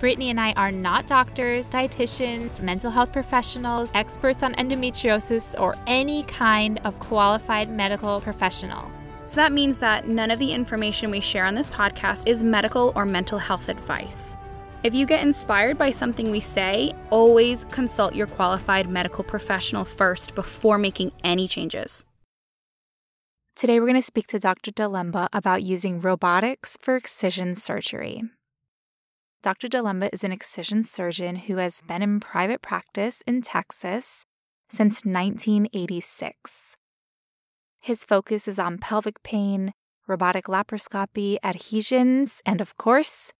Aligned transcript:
Brittany 0.00 0.30
and 0.30 0.40
I 0.40 0.52
are 0.52 0.72
not 0.72 1.06
doctors, 1.06 1.68
dietitians, 1.68 2.58
mental 2.58 2.90
health 2.90 3.12
professionals, 3.12 3.90
experts 3.94 4.42
on 4.42 4.54
endometriosis, 4.54 5.54
or 5.60 5.76
any 5.86 6.22
kind 6.22 6.80
of 6.84 6.98
qualified 6.98 7.70
medical 7.70 8.18
professional. 8.18 8.90
So 9.26 9.36
that 9.36 9.52
means 9.52 9.76
that 9.76 10.08
none 10.08 10.30
of 10.30 10.38
the 10.38 10.54
information 10.54 11.10
we 11.10 11.20
share 11.20 11.44
on 11.44 11.54
this 11.54 11.68
podcast 11.68 12.26
is 12.26 12.42
medical 12.42 12.94
or 12.96 13.04
mental 13.04 13.38
health 13.38 13.68
advice. 13.68 14.38
If 14.84 14.94
you 14.94 15.04
get 15.04 15.22
inspired 15.22 15.76
by 15.76 15.90
something 15.90 16.30
we 16.30 16.40
say, 16.40 16.94
always 17.10 17.66
consult 17.70 18.14
your 18.14 18.26
qualified 18.26 18.88
medical 18.88 19.22
professional 19.22 19.84
first 19.84 20.34
before 20.34 20.78
making 20.78 21.12
any 21.22 21.46
changes. 21.46 22.06
Today, 23.54 23.78
we're 23.78 23.86
going 23.86 23.96
to 23.96 24.02
speak 24.02 24.28
to 24.28 24.38
Dr. 24.38 24.70
Dulemba 24.70 25.28
about 25.34 25.62
using 25.62 26.00
robotics 26.00 26.78
for 26.80 26.96
excision 26.96 27.54
surgery. 27.54 28.22
Dr. 29.42 29.68
Dulemba 29.68 30.10
is 30.12 30.22
an 30.22 30.32
excision 30.32 30.82
surgeon 30.82 31.34
who 31.36 31.56
has 31.56 31.80
been 31.80 32.02
in 32.02 32.20
private 32.20 32.60
practice 32.60 33.22
in 33.26 33.40
Texas 33.40 34.26
since 34.68 35.02
1986. 35.06 36.76
His 37.80 38.04
focus 38.04 38.46
is 38.46 38.58
on 38.58 38.76
pelvic 38.76 39.22
pain, 39.22 39.72
robotic 40.06 40.44
laparoscopy, 40.44 41.38
adhesions, 41.42 42.42
and 42.44 42.60
of 42.60 42.76
course, 42.76 43.32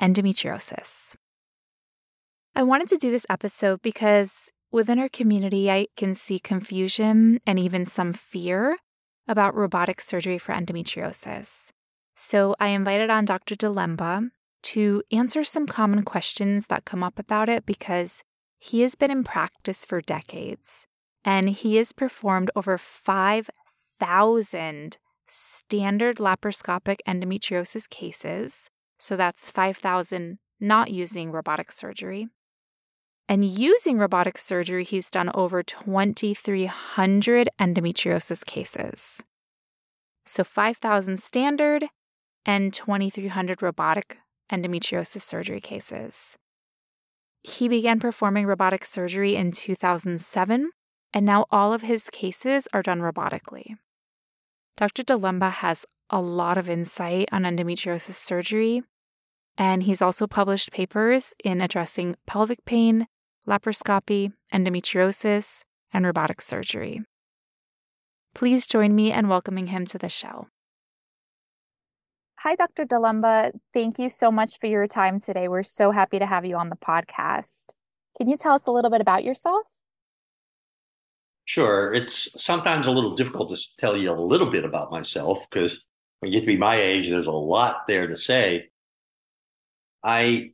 endometriosis. 0.00 1.16
I 2.54 2.62
wanted 2.62 2.88
to 2.90 2.96
do 2.96 3.10
this 3.10 3.26
episode 3.28 3.82
because 3.82 4.52
within 4.70 5.00
our 5.00 5.08
community, 5.08 5.68
I 5.68 5.88
can 5.96 6.14
see 6.14 6.38
confusion 6.38 7.40
and 7.44 7.58
even 7.58 7.84
some 7.84 8.12
fear 8.12 8.78
about 9.26 9.56
robotic 9.56 10.00
surgery 10.00 10.38
for 10.38 10.54
endometriosis. 10.54 11.70
So 12.14 12.54
I 12.60 12.68
invited 12.68 13.10
on 13.10 13.24
Dr. 13.24 13.56
Dulemba, 13.56 14.30
to 14.62 15.02
answer 15.12 15.44
some 15.44 15.66
common 15.66 16.02
questions 16.02 16.66
that 16.66 16.84
come 16.84 17.02
up 17.02 17.18
about 17.18 17.48
it 17.48 17.66
because 17.66 18.22
he 18.58 18.82
has 18.82 18.94
been 18.94 19.10
in 19.10 19.24
practice 19.24 19.84
for 19.84 20.00
decades 20.00 20.86
and 21.24 21.50
he 21.50 21.76
has 21.76 21.92
performed 21.92 22.50
over 22.54 22.78
5,000 22.78 24.96
standard 25.26 26.16
laparoscopic 26.16 26.98
endometriosis 27.06 27.88
cases. 27.88 28.70
So 28.98 29.16
that's 29.16 29.50
5,000 29.50 30.38
not 30.60 30.90
using 30.90 31.32
robotic 31.32 31.72
surgery. 31.72 32.28
And 33.28 33.44
using 33.44 33.98
robotic 33.98 34.38
surgery, 34.38 34.84
he's 34.84 35.08
done 35.08 35.30
over 35.34 35.62
2,300 35.62 37.48
endometriosis 37.60 38.44
cases. 38.44 39.22
So 40.26 40.44
5,000 40.44 41.20
standard 41.20 41.86
and 42.44 42.74
2,300 42.74 43.62
robotic 43.62 44.18
endometriosis 44.50 45.22
surgery 45.22 45.60
cases. 45.60 46.36
He 47.42 47.68
began 47.68 48.00
performing 48.00 48.46
robotic 48.46 48.84
surgery 48.84 49.34
in 49.36 49.52
2007, 49.52 50.70
and 51.12 51.26
now 51.26 51.46
all 51.50 51.72
of 51.72 51.82
his 51.82 52.10
cases 52.10 52.68
are 52.72 52.82
done 52.82 53.00
robotically. 53.00 53.76
Dr. 54.76 55.02
Dulemba 55.02 55.50
has 55.50 55.86
a 56.10 56.20
lot 56.20 56.58
of 56.58 56.68
insight 56.68 57.28
on 57.32 57.42
endometriosis 57.42 58.14
surgery, 58.14 58.82
and 59.56 59.82
he's 59.82 60.02
also 60.02 60.26
published 60.26 60.72
papers 60.72 61.34
in 61.44 61.60
addressing 61.60 62.16
pelvic 62.26 62.64
pain, 62.64 63.06
laparoscopy, 63.48 64.32
endometriosis, 64.52 65.62
and 65.92 66.04
robotic 66.06 66.40
surgery. 66.40 67.02
Please 68.34 68.66
join 68.66 68.94
me 68.94 69.12
in 69.12 69.28
welcoming 69.28 69.68
him 69.68 69.84
to 69.86 69.98
the 69.98 70.08
show. 70.08 70.46
Hi, 72.42 72.54
Dr. 72.54 72.86
Dulemba. 72.86 73.52
Thank 73.74 73.98
you 73.98 74.08
so 74.08 74.32
much 74.32 74.58
for 74.60 74.66
your 74.66 74.86
time 74.86 75.20
today. 75.20 75.48
We're 75.48 75.62
so 75.62 75.90
happy 75.90 76.18
to 76.18 76.24
have 76.24 76.46
you 76.46 76.56
on 76.56 76.70
the 76.70 76.76
podcast. 76.76 77.74
Can 78.16 78.30
you 78.30 78.38
tell 78.38 78.54
us 78.54 78.64
a 78.66 78.70
little 78.70 78.90
bit 78.90 79.02
about 79.02 79.24
yourself? 79.24 79.66
Sure. 81.44 81.92
It's 81.92 82.42
sometimes 82.42 82.86
a 82.86 82.92
little 82.92 83.14
difficult 83.14 83.50
to 83.50 83.76
tell 83.78 83.94
you 83.94 84.10
a 84.10 84.12
little 84.12 84.50
bit 84.50 84.64
about 84.64 84.90
myself 84.90 85.44
because 85.50 85.90
when 86.20 86.32
you 86.32 86.38
get 86.38 86.46
to 86.46 86.52
be 86.52 86.56
my 86.56 86.76
age, 86.80 87.10
there's 87.10 87.26
a 87.26 87.30
lot 87.30 87.86
there 87.86 88.06
to 88.06 88.16
say. 88.16 88.70
I 90.02 90.52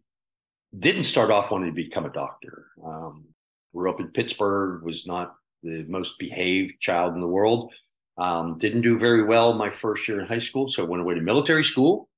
didn't 0.76 1.04
start 1.04 1.30
off 1.30 1.52
wanting 1.52 1.70
to 1.70 1.72
become 1.72 2.04
a 2.04 2.12
doctor. 2.12 2.66
Um, 2.84 3.26
grew 3.72 3.88
up 3.88 4.00
in 4.00 4.08
Pittsburgh, 4.08 4.82
was 4.82 5.06
not 5.06 5.36
the 5.62 5.84
most 5.86 6.18
behaved 6.18 6.80
child 6.80 7.14
in 7.14 7.20
the 7.20 7.28
world. 7.28 7.72
Um, 8.18 8.58
didn't 8.58 8.82
do 8.82 8.98
very 8.98 9.24
well 9.24 9.52
my 9.52 9.70
first 9.70 10.08
year 10.08 10.20
in 10.20 10.26
high 10.26 10.38
school, 10.38 10.68
so 10.68 10.82
I 10.82 10.86
went 10.86 11.02
away 11.02 11.14
to 11.14 11.20
military 11.20 11.64
school. 11.64 12.08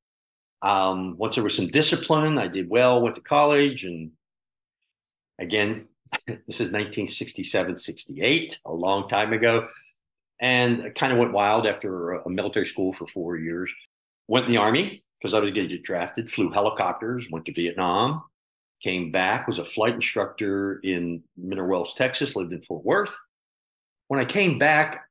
Um, 0.63 1.17
once 1.19 1.35
there 1.35 1.45
was 1.45 1.57
some 1.57 1.69
discipline, 1.69 2.39
I 2.39 2.49
did 2.49 2.69
well, 2.69 3.01
went 3.01 3.17
to 3.17 3.21
college, 3.21 3.85
and 3.85 4.13
again, 5.39 5.87
this 6.27 6.61
is 6.61 6.71
1967, 6.71 7.79
68, 7.79 8.59
a 8.67 8.73
long 8.73 9.09
time 9.09 9.33
ago. 9.33 9.67
And 10.41 10.83
I 10.83 10.91
kind 10.91 11.13
of 11.13 11.19
went 11.19 11.33
wild 11.33 11.67
after 11.67 12.13
a 12.13 12.31
military 12.31 12.67
school 12.67 12.93
for 12.93 13.07
four 13.09 13.37
years. 13.37 13.71
Went 14.29 14.47
in 14.47 14.53
the 14.53 14.59
army 14.59 15.03
because 15.21 15.35
I 15.35 15.41
was 15.41 15.51
going 15.51 15.69
to 15.69 15.75
get 15.75 15.85
drafted, 15.85 16.31
flew 16.31 16.51
helicopters, 16.51 17.27
went 17.31 17.45
to 17.47 17.53
Vietnam, 17.53 18.23
came 18.81 19.11
back, 19.11 19.47
was 19.47 19.59
a 19.59 19.65
flight 19.65 19.95
instructor 19.95 20.81
in 20.85 21.23
Mineral 21.37 21.69
Wells, 21.69 21.95
Texas, 21.95 22.37
lived 22.37 22.53
in 22.53 22.63
Fort 22.63 22.85
Worth. 22.85 23.17
When 24.07 24.21
I 24.21 24.25
came 24.25 24.59
back, 24.59 25.08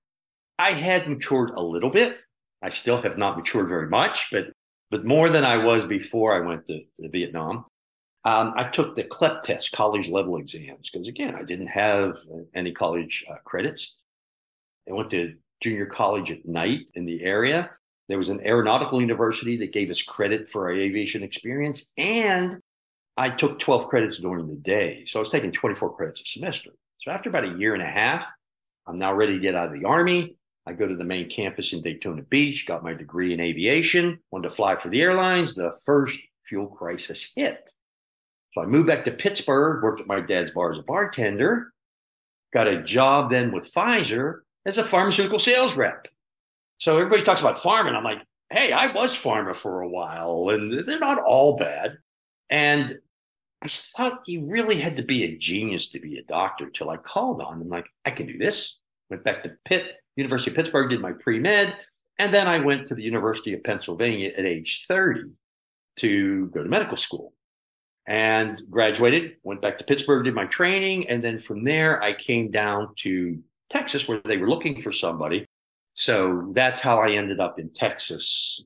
I 0.60 0.74
had 0.74 1.08
matured 1.08 1.52
a 1.52 1.62
little 1.62 1.90
bit. 1.90 2.18
I 2.62 2.70
still 2.70 3.02
have 3.02 3.18
not 3.18 3.38
matured 3.38 3.70
very 3.70 3.88
much, 3.88 4.30
but 4.32 4.48
but 4.90 5.06
more 5.06 5.30
than 5.30 5.44
I 5.44 5.58
was 5.58 5.84
before 5.84 6.34
I 6.34 6.48
went 6.48 6.66
to, 6.68 6.82
to 6.98 7.10
Vietnam. 7.10 7.66
Um, 8.24 8.54
I 8.56 8.70
took 8.70 8.96
the 8.96 9.04
CLEP 9.04 9.42
test, 9.44 9.72
college 9.74 10.08
level 10.08 10.38
exams, 10.38 10.90
because 10.90 11.08
again, 11.08 11.36
I 11.36 11.44
didn't 11.44 11.68
have 11.68 12.18
any 12.56 12.72
college 12.72 13.26
uh, 13.30 13.36
credits. 13.44 13.98
I 14.90 14.94
went 14.94 15.10
to 15.12 15.36
junior 15.62 15.86
college 15.86 16.32
at 16.32 16.46
night 16.46 16.90
in 16.96 17.06
the 17.06 17.24
area. 17.24 17.70
There 18.08 18.18
was 18.18 18.30
an 18.30 18.46
aeronautical 18.46 19.02
university 19.02 19.58
that 19.58 19.74
gave 19.74 19.90
us 19.90 20.02
credit 20.02 20.50
for 20.50 20.66
our 20.66 20.72
aviation 20.72 21.24
experience, 21.24 21.92
and 21.98 22.58
I 23.18 23.30
took 23.30 23.60
12 23.60 23.88
credits 23.88 24.20
during 24.20 24.48
the 24.48 24.56
day. 24.56 25.04
So 25.06 25.20
I 25.20 25.22
was 25.22 25.30
taking 25.30 25.52
24 25.52 25.96
credits 25.96 26.22
a 26.22 26.26
semester. 26.26 26.72
So 27.00 27.12
after 27.12 27.30
about 27.30 27.44
a 27.44 27.58
year 27.58 27.74
and 27.74 27.84
a 27.84 27.88
half, 27.88 28.26
I'm 28.88 29.00
now 29.00 29.14
ready 29.14 29.34
to 29.34 29.40
get 29.40 29.56
out 29.56 29.68
of 29.68 29.74
the 29.74 29.86
army. 29.86 30.38
I 30.68 30.74
go 30.74 30.86
to 30.86 30.96
the 30.96 31.06
main 31.06 31.30
campus 31.30 31.72
in 31.72 31.82
Daytona 31.82 32.24
Beach, 32.24 32.66
got 32.68 32.84
my 32.84 32.94
degree 32.94 33.34
in 33.34 33.40
aviation, 33.40 34.20
wanted 34.32 34.50
to 34.50 34.56
fly 34.56 34.76
for 34.76 34.90
the 34.90 35.02
airlines. 35.02 35.56
The 35.56 35.72
first 35.86 36.20
fuel 36.46 36.68
crisis 36.68 37.32
hit. 37.36 37.72
So 38.54 38.62
I 38.62 38.66
moved 38.66 38.88
back 38.88 39.06
to 39.06 39.12
Pittsburgh, 39.12 39.82
worked 39.82 40.02
at 40.02 40.08
my 40.08 40.20
dad's 40.20 40.52
bar 40.52 40.74
as 40.74 40.80
a 40.80 40.84
bartender, 40.84 41.72
got 42.54 42.68
a 42.68 42.84
job 42.84 43.32
then 43.32 43.52
with 43.54 43.74
Pfizer 43.74 44.40
as 44.66 44.78
a 44.78 44.84
pharmaceutical 44.84 45.40
sales 45.40 45.76
rep. 45.76 46.08
So 46.80 46.98
everybody 46.98 47.24
talks 47.24 47.40
about 47.40 47.64
farming. 47.64 47.96
I'm 47.96 48.04
like, 48.04 48.22
hey, 48.50 48.74
I 48.74 48.88
was 48.92 49.16
pharma 49.16 49.56
for 49.56 49.82
a 49.82 49.90
while, 49.90 50.50
and 50.50 50.86
they're 50.86 51.00
not 51.00 51.24
all 51.24 51.56
bad. 51.56 51.98
And 52.50 52.98
I 53.62 53.68
thought 53.70 54.28
you 54.28 54.46
really 54.46 54.80
had 54.80 54.98
to 54.98 55.04
be 55.04 55.24
a 55.24 55.38
genius 55.38 55.90
to 55.92 56.00
be 56.00 56.18
a 56.18 56.24
doctor 56.24 56.70
till 56.70 56.90
I 56.90 56.98
called 56.98 57.42
on 57.42 57.60
them, 57.60 57.70
like, 57.70 57.88
I 58.06 58.12
can 58.12 58.28
do 58.28 58.38
this. 58.38 58.80
Went 59.10 59.24
back 59.24 59.44
to 59.44 59.54
Pitt, 59.66 59.96
University 60.18 60.52
of 60.52 60.56
Pittsburgh, 60.56 60.90
did 60.90 61.02
my 61.02 61.14
pre 61.14 61.40
med, 61.40 61.76
and 62.20 62.34
then 62.34 62.48
I 62.48 62.60
went 62.60 62.88
to 62.88 62.96
the 62.96 63.04
University 63.04 63.54
of 63.54 63.64
Pennsylvania 63.64 64.32
at 64.38 64.46
age 64.46 64.86
30 64.88 65.32
to 65.98 66.48
go 66.48 66.64
to 66.64 66.70
medical 66.70 66.98
school 66.98 67.34
and 68.08 68.62
graduated, 68.70 69.36
went 69.44 69.62
back 69.62 69.78
to 69.78 69.84
Pittsburgh, 69.84 70.24
did 70.24 70.34
my 70.34 70.46
training. 70.46 71.10
And 71.10 71.24
then 71.24 71.40
from 71.40 71.64
there, 71.64 72.02
I 72.02 72.14
came 72.14 72.52
down 72.52 72.90
to 73.00 73.38
Texas 73.70 74.08
where 74.08 74.22
they 74.24 74.38
were 74.38 74.50
looking 74.50 74.82
for 74.82 74.92
somebody. 74.92 75.46
So 75.94 76.52
that's 76.54 76.80
how 76.80 77.00
I 77.00 77.12
ended 77.12 77.40
up 77.40 77.60
in 77.60 77.70
Texas. 77.74 78.64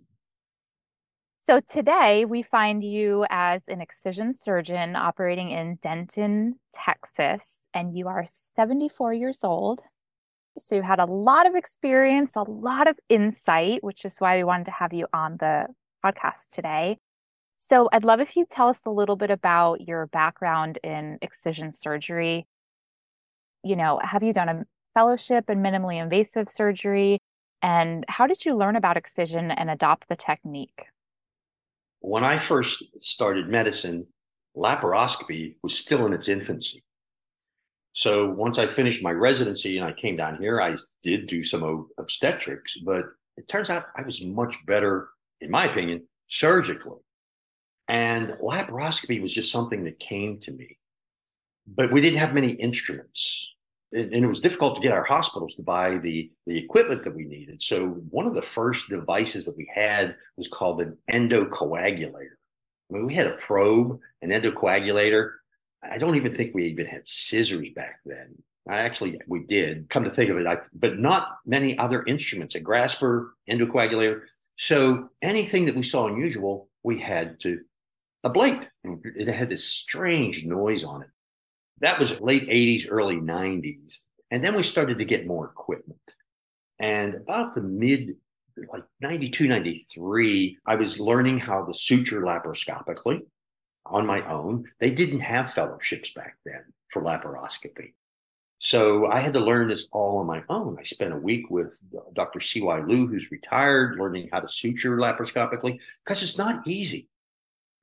So 1.35 1.59
today 1.59 2.25
we 2.25 2.43
find 2.43 2.83
you 2.83 3.25
as 3.31 3.67
an 3.67 3.81
excision 3.81 4.33
surgeon 4.33 4.95
operating 4.95 5.49
in 5.49 5.79
Denton, 5.81 6.59
Texas, 6.71 7.65
and 7.73 7.97
you 7.97 8.07
are 8.07 8.25
74 8.55 9.15
years 9.15 9.43
old. 9.43 9.81
So 10.57 10.75
you 10.75 10.81
had 10.81 10.99
a 10.99 11.05
lot 11.05 11.47
of 11.47 11.55
experience, 11.55 12.35
a 12.35 12.43
lot 12.43 12.87
of 12.87 12.97
insight, 13.09 13.83
which 13.83 14.05
is 14.05 14.17
why 14.19 14.37
we 14.37 14.43
wanted 14.43 14.65
to 14.65 14.71
have 14.71 14.93
you 14.93 15.07
on 15.13 15.37
the 15.39 15.67
podcast 16.05 16.47
today. 16.51 16.97
So 17.57 17.89
I'd 17.93 18.03
love 18.03 18.19
if 18.19 18.35
you 18.35 18.45
tell 18.49 18.67
us 18.69 18.85
a 18.85 18.89
little 18.89 19.15
bit 19.15 19.31
about 19.31 19.81
your 19.81 20.07
background 20.07 20.79
in 20.83 21.17
excision 21.21 21.71
surgery. 21.71 22.47
you 23.63 23.75
know, 23.75 23.99
have 24.03 24.23
you 24.23 24.33
done 24.33 24.49
a 24.49 24.65
fellowship 24.93 25.49
in 25.49 25.59
minimally 25.59 26.01
invasive 26.01 26.49
surgery? 26.49 27.19
And 27.61 28.05
how 28.07 28.27
did 28.27 28.43
you 28.45 28.55
learn 28.55 28.75
about 28.75 28.97
excision 28.97 29.51
and 29.51 29.69
adopt 29.69 30.07
the 30.09 30.15
technique? 30.15 30.85
When 31.99 32.23
I 32.23 32.39
first 32.39 32.83
started 32.99 33.47
medicine, 33.47 34.07
laparoscopy 34.57 35.55
was 35.61 35.77
still 35.77 36.05
in 36.07 36.13
its 36.13 36.27
infancy. 36.27 36.83
So 37.93 38.29
once 38.29 38.57
I 38.57 38.67
finished 38.67 39.03
my 39.03 39.11
residency 39.11 39.77
and 39.77 39.85
I 39.85 39.91
came 39.91 40.15
down 40.15 40.37
here, 40.37 40.61
I 40.61 40.75
did 41.03 41.27
do 41.27 41.43
some 41.43 41.89
obstetrics, 41.97 42.77
but 42.77 43.05
it 43.37 43.47
turns 43.49 43.69
out 43.69 43.87
I 43.95 44.01
was 44.01 44.23
much 44.23 44.55
better, 44.65 45.09
in 45.41 45.51
my 45.51 45.65
opinion, 45.65 46.03
surgically. 46.27 46.99
And 47.87 48.29
laparoscopy 48.41 49.21
was 49.21 49.33
just 49.33 49.51
something 49.51 49.83
that 49.83 49.99
came 49.99 50.39
to 50.39 50.51
me. 50.51 50.77
But 51.67 51.91
we 51.91 52.01
didn't 52.01 52.19
have 52.19 52.33
many 52.33 52.51
instruments. 52.51 53.53
And 53.93 54.13
it 54.13 54.27
was 54.27 54.39
difficult 54.39 54.75
to 54.75 54.81
get 54.81 54.93
our 54.93 55.03
hospitals 55.03 55.53
to 55.55 55.63
buy 55.63 55.97
the, 55.97 56.31
the 56.47 56.57
equipment 56.57 57.03
that 57.03 57.13
we 57.13 57.25
needed. 57.25 57.61
So 57.61 57.87
one 58.09 58.25
of 58.25 58.35
the 58.35 58.41
first 58.41 58.87
devices 58.87 59.43
that 59.43 59.57
we 59.57 59.69
had 59.73 60.15
was 60.37 60.47
called 60.47 60.81
an 60.81 60.97
endocoagulator. 61.11 62.37
I 62.89 62.93
mean, 62.93 63.05
we 63.05 63.15
had 63.15 63.27
a 63.27 63.37
probe, 63.37 63.99
an 64.21 64.29
endocoagulator. 64.29 65.31
I 65.83 65.97
don't 65.97 66.15
even 66.15 66.35
think 66.35 66.53
we 66.53 66.65
even 66.65 66.85
had 66.85 67.07
scissors 67.07 67.69
back 67.71 67.99
then. 68.05 68.35
I 68.69 68.79
actually 68.81 69.19
we 69.27 69.43
did 69.45 69.89
come 69.89 70.03
to 70.03 70.11
think 70.11 70.29
of 70.29 70.37
it, 70.37 70.45
I, 70.45 70.59
but 70.73 70.99
not 70.99 71.37
many 71.45 71.77
other 71.77 72.03
instruments. 72.05 72.55
A 72.55 72.59
grasper, 72.59 73.33
endocoagulator. 73.49 74.21
So 74.57 75.09
anything 75.21 75.65
that 75.65 75.75
we 75.75 75.83
saw 75.83 76.07
unusual, 76.07 76.69
we 76.83 76.99
had 76.99 77.39
to 77.41 77.61
ablate. 78.25 78.67
It 78.83 79.27
had 79.27 79.49
this 79.49 79.67
strange 79.67 80.45
noise 80.45 80.83
on 80.83 81.01
it. 81.01 81.09
That 81.79 81.99
was 81.99 82.19
late 82.21 82.47
80s, 82.47 82.85
early 82.89 83.15
90s. 83.15 83.97
And 84.29 84.43
then 84.43 84.55
we 84.55 84.63
started 84.63 84.99
to 84.99 85.05
get 85.05 85.25
more 85.25 85.45
equipment. 85.45 85.99
And 86.79 87.15
about 87.15 87.55
the 87.55 87.61
mid, 87.61 88.17
like 88.71 88.83
92, 89.01 89.47
93, 89.47 90.57
I 90.65 90.75
was 90.75 90.99
learning 90.99 91.39
how 91.39 91.65
to 91.65 91.73
suture 91.73 92.21
laparoscopically 92.21 93.21
on 93.91 94.05
my 94.05 94.27
own. 94.29 94.65
They 94.79 94.91
didn't 94.91 95.19
have 95.21 95.53
fellowships 95.53 96.11
back 96.13 96.37
then 96.45 96.63
for 96.91 97.01
laparoscopy. 97.01 97.93
So 98.63 99.07
I 99.07 99.19
had 99.21 99.33
to 99.33 99.39
learn 99.39 99.69
this 99.69 99.87
all 99.91 100.19
on 100.19 100.27
my 100.27 100.43
own. 100.47 100.77
I 100.79 100.83
spent 100.83 101.13
a 101.13 101.17
week 101.17 101.49
with 101.49 101.79
Dr. 102.13 102.39
C.Y. 102.39 102.81
Liu, 102.81 103.07
who's 103.07 103.31
retired, 103.31 103.97
learning 103.97 104.29
how 104.31 104.39
to 104.39 104.47
suture 104.47 104.97
laparoscopically 104.97 105.79
because 106.05 106.21
it's 106.21 106.37
not 106.37 106.67
easy. 106.67 107.07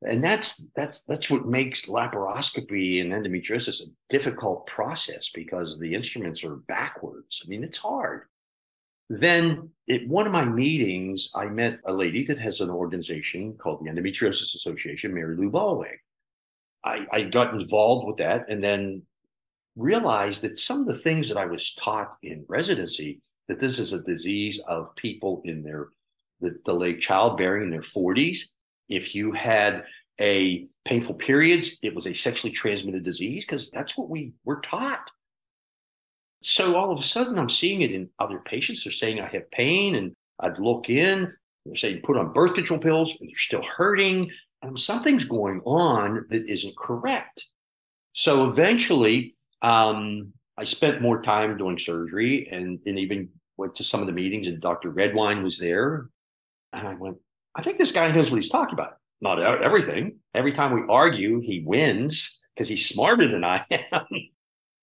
And 0.07 0.23
that's 0.23 0.59
that's 0.77 1.01
that's 1.01 1.29
what 1.29 1.47
makes 1.47 1.87
laparoscopy 1.87 3.01
and 3.01 3.13
endometriosis 3.13 3.83
a 3.83 3.87
difficult 4.09 4.69
process 4.69 5.31
because 5.31 5.81
the 5.81 5.93
instruments 5.93 6.45
are 6.45 6.55
backwards. 6.55 7.43
I 7.45 7.49
mean, 7.49 7.65
it's 7.65 7.79
hard. 7.79 8.28
Then 9.09 9.71
at 9.91 10.07
one 10.07 10.27
of 10.27 10.33
my 10.33 10.45
meetings, 10.45 11.31
I 11.35 11.47
met 11.47 11.81
a 11.87 11.93
lady 11.93 12.25
that 12.25 12.39
has 12.39 12.61
an 12.61 12.71
organization 12.71 13.55
called 13.55 13.81
the 13.81 13.91
Endometriosis 13.91 14.55
Association, 14.55 15.15
Mary 15.15 15.37
Lou 15.37 15.51
Ballweg. 15.51 15.97
I, 16.85 17.07
I 17.11 17.23
got 17.23 17.55
involved 17.55 18.07
with 18.07 18.19
that 18.19 18.47
and 18.49 18.63
then 18.63 19.03
realized 19.77 20.43
that 20.43 20.59
some 20.59 20.81
of 20.81 20.87
the 20.87 20.95
things 20.95 21.29
that 21.29 21.39
I 21.39 21.47
was 21.47 21.75
taught 21.75 22.17
in 22.23 22.45
residency, 22.49 23.21
that 23.49 23.61
this 23.61 23.79
is 23.79 23.93
a 23.93 24.03
disease 24.03 24.61
of 24.69 24.95
people 24.97 25.41
in 25.45 25.63
their 25.63 25.89
the 26.41 26.57
delayed 26.65 27.01
childbearing 27.01 27.65
in 27.65 27.71
their 27.71 27.83
40s. 27.83 28.39
If 28.89 29.15
you 29.15 29.33
had 29.33 29.85
a 30.21 30.69
painful 30.85 31.15
periods, 31.15 31.77
it 31.83 31.95
was 31.95 32.07
a 32.07 32.15
sexually 32.15 32.53
transmitted 32.53 33.03
disease 33.03 33.45
because 33.45 33.71
that's 33.73 33.97
what 33.97 34.09
we 34.09 34.33
were 34.45 34.61
taught. 34.61 35.11
So 36.43 36.77
all 36.77 36.93
of 36.93 36.99
a 36.99 37.03
sudden, 37.03 37.39
I'm 37.39 37.51
seeing 37.51 37.83
it 37.83 37.93
in 37.93 38.09
other 38.19 38.39
patients. 38.39 38.85
They're 38.85 38.93
saying 38.93 39.21
I 39.21 39.27
have 39.29 39.51
pain, 39.51 39.97
and 39.97 40.15
I'd 40.41 40.59
look 40.59 40.89
in. 40.89 41.33
They're 41.67 41.77
saying 41.77 42.03
put 42.05 42.17
on 42.17 42.33
birth 42.33 42.55
control 42.55 42.79
pills, 42.79 43.17
and 43.21 43.29
they're 43.29 43.37
still 43.37 43.63
hurting. 43.63 44.31
And 44.63 44.79
something's 44.79 45.25
going 45.25 45.61
on 45.65 46.27
that 46.31 46.49
isn't 46.49 46.77
correct. 46.77 47.45
So 48.13 48.49
eventually, 48.49 49.35
um, 49.63 50.33
I 50.57 50.65
spent 50.65 51.03
more 51.03 51.23
time 51.23 51.57
doing 51.57 51.79
surgery, 51.79 52.49
and, 52.51 52.79
and 52.87 52.99
even 52.99 53.31
went 53.57 53.75
to 53.77 53.85
some 53.85 54.01
of 54.01 54.07
the 54.07 54.13
meetings. 54.13 54.47
And 54.47 54.61
Dr. 54.61 54.91
Redwine 54.91 55.43
was 55.43 55.59
there, 55.59 56.09
and 56.73 56.87
I 56.87 56.95
went, 56.95 57.17
I 57.55 57.63
think 57.63 57.79
this 57.79 57.93
guy 57.93 58.11
knows 58.11 58.31
what 58.31 58.41
he's 58.41 58.51
talking 58.51 58.75
about. 58.75 58.95
Not 59.21 59.41
everything. 59.41 60.19
Every 60.35 60.53
time 60.53 60.73
we 60.73 60.83
argue, 60.89 61.41
he 61.41 61.65
wins 61.67 62.47
because 62.55 62.69
he's 62.69 62.89
smarter 62.89 63.27
than 63.27 63.43
I 63.43 63.65
am. 63.71 64.07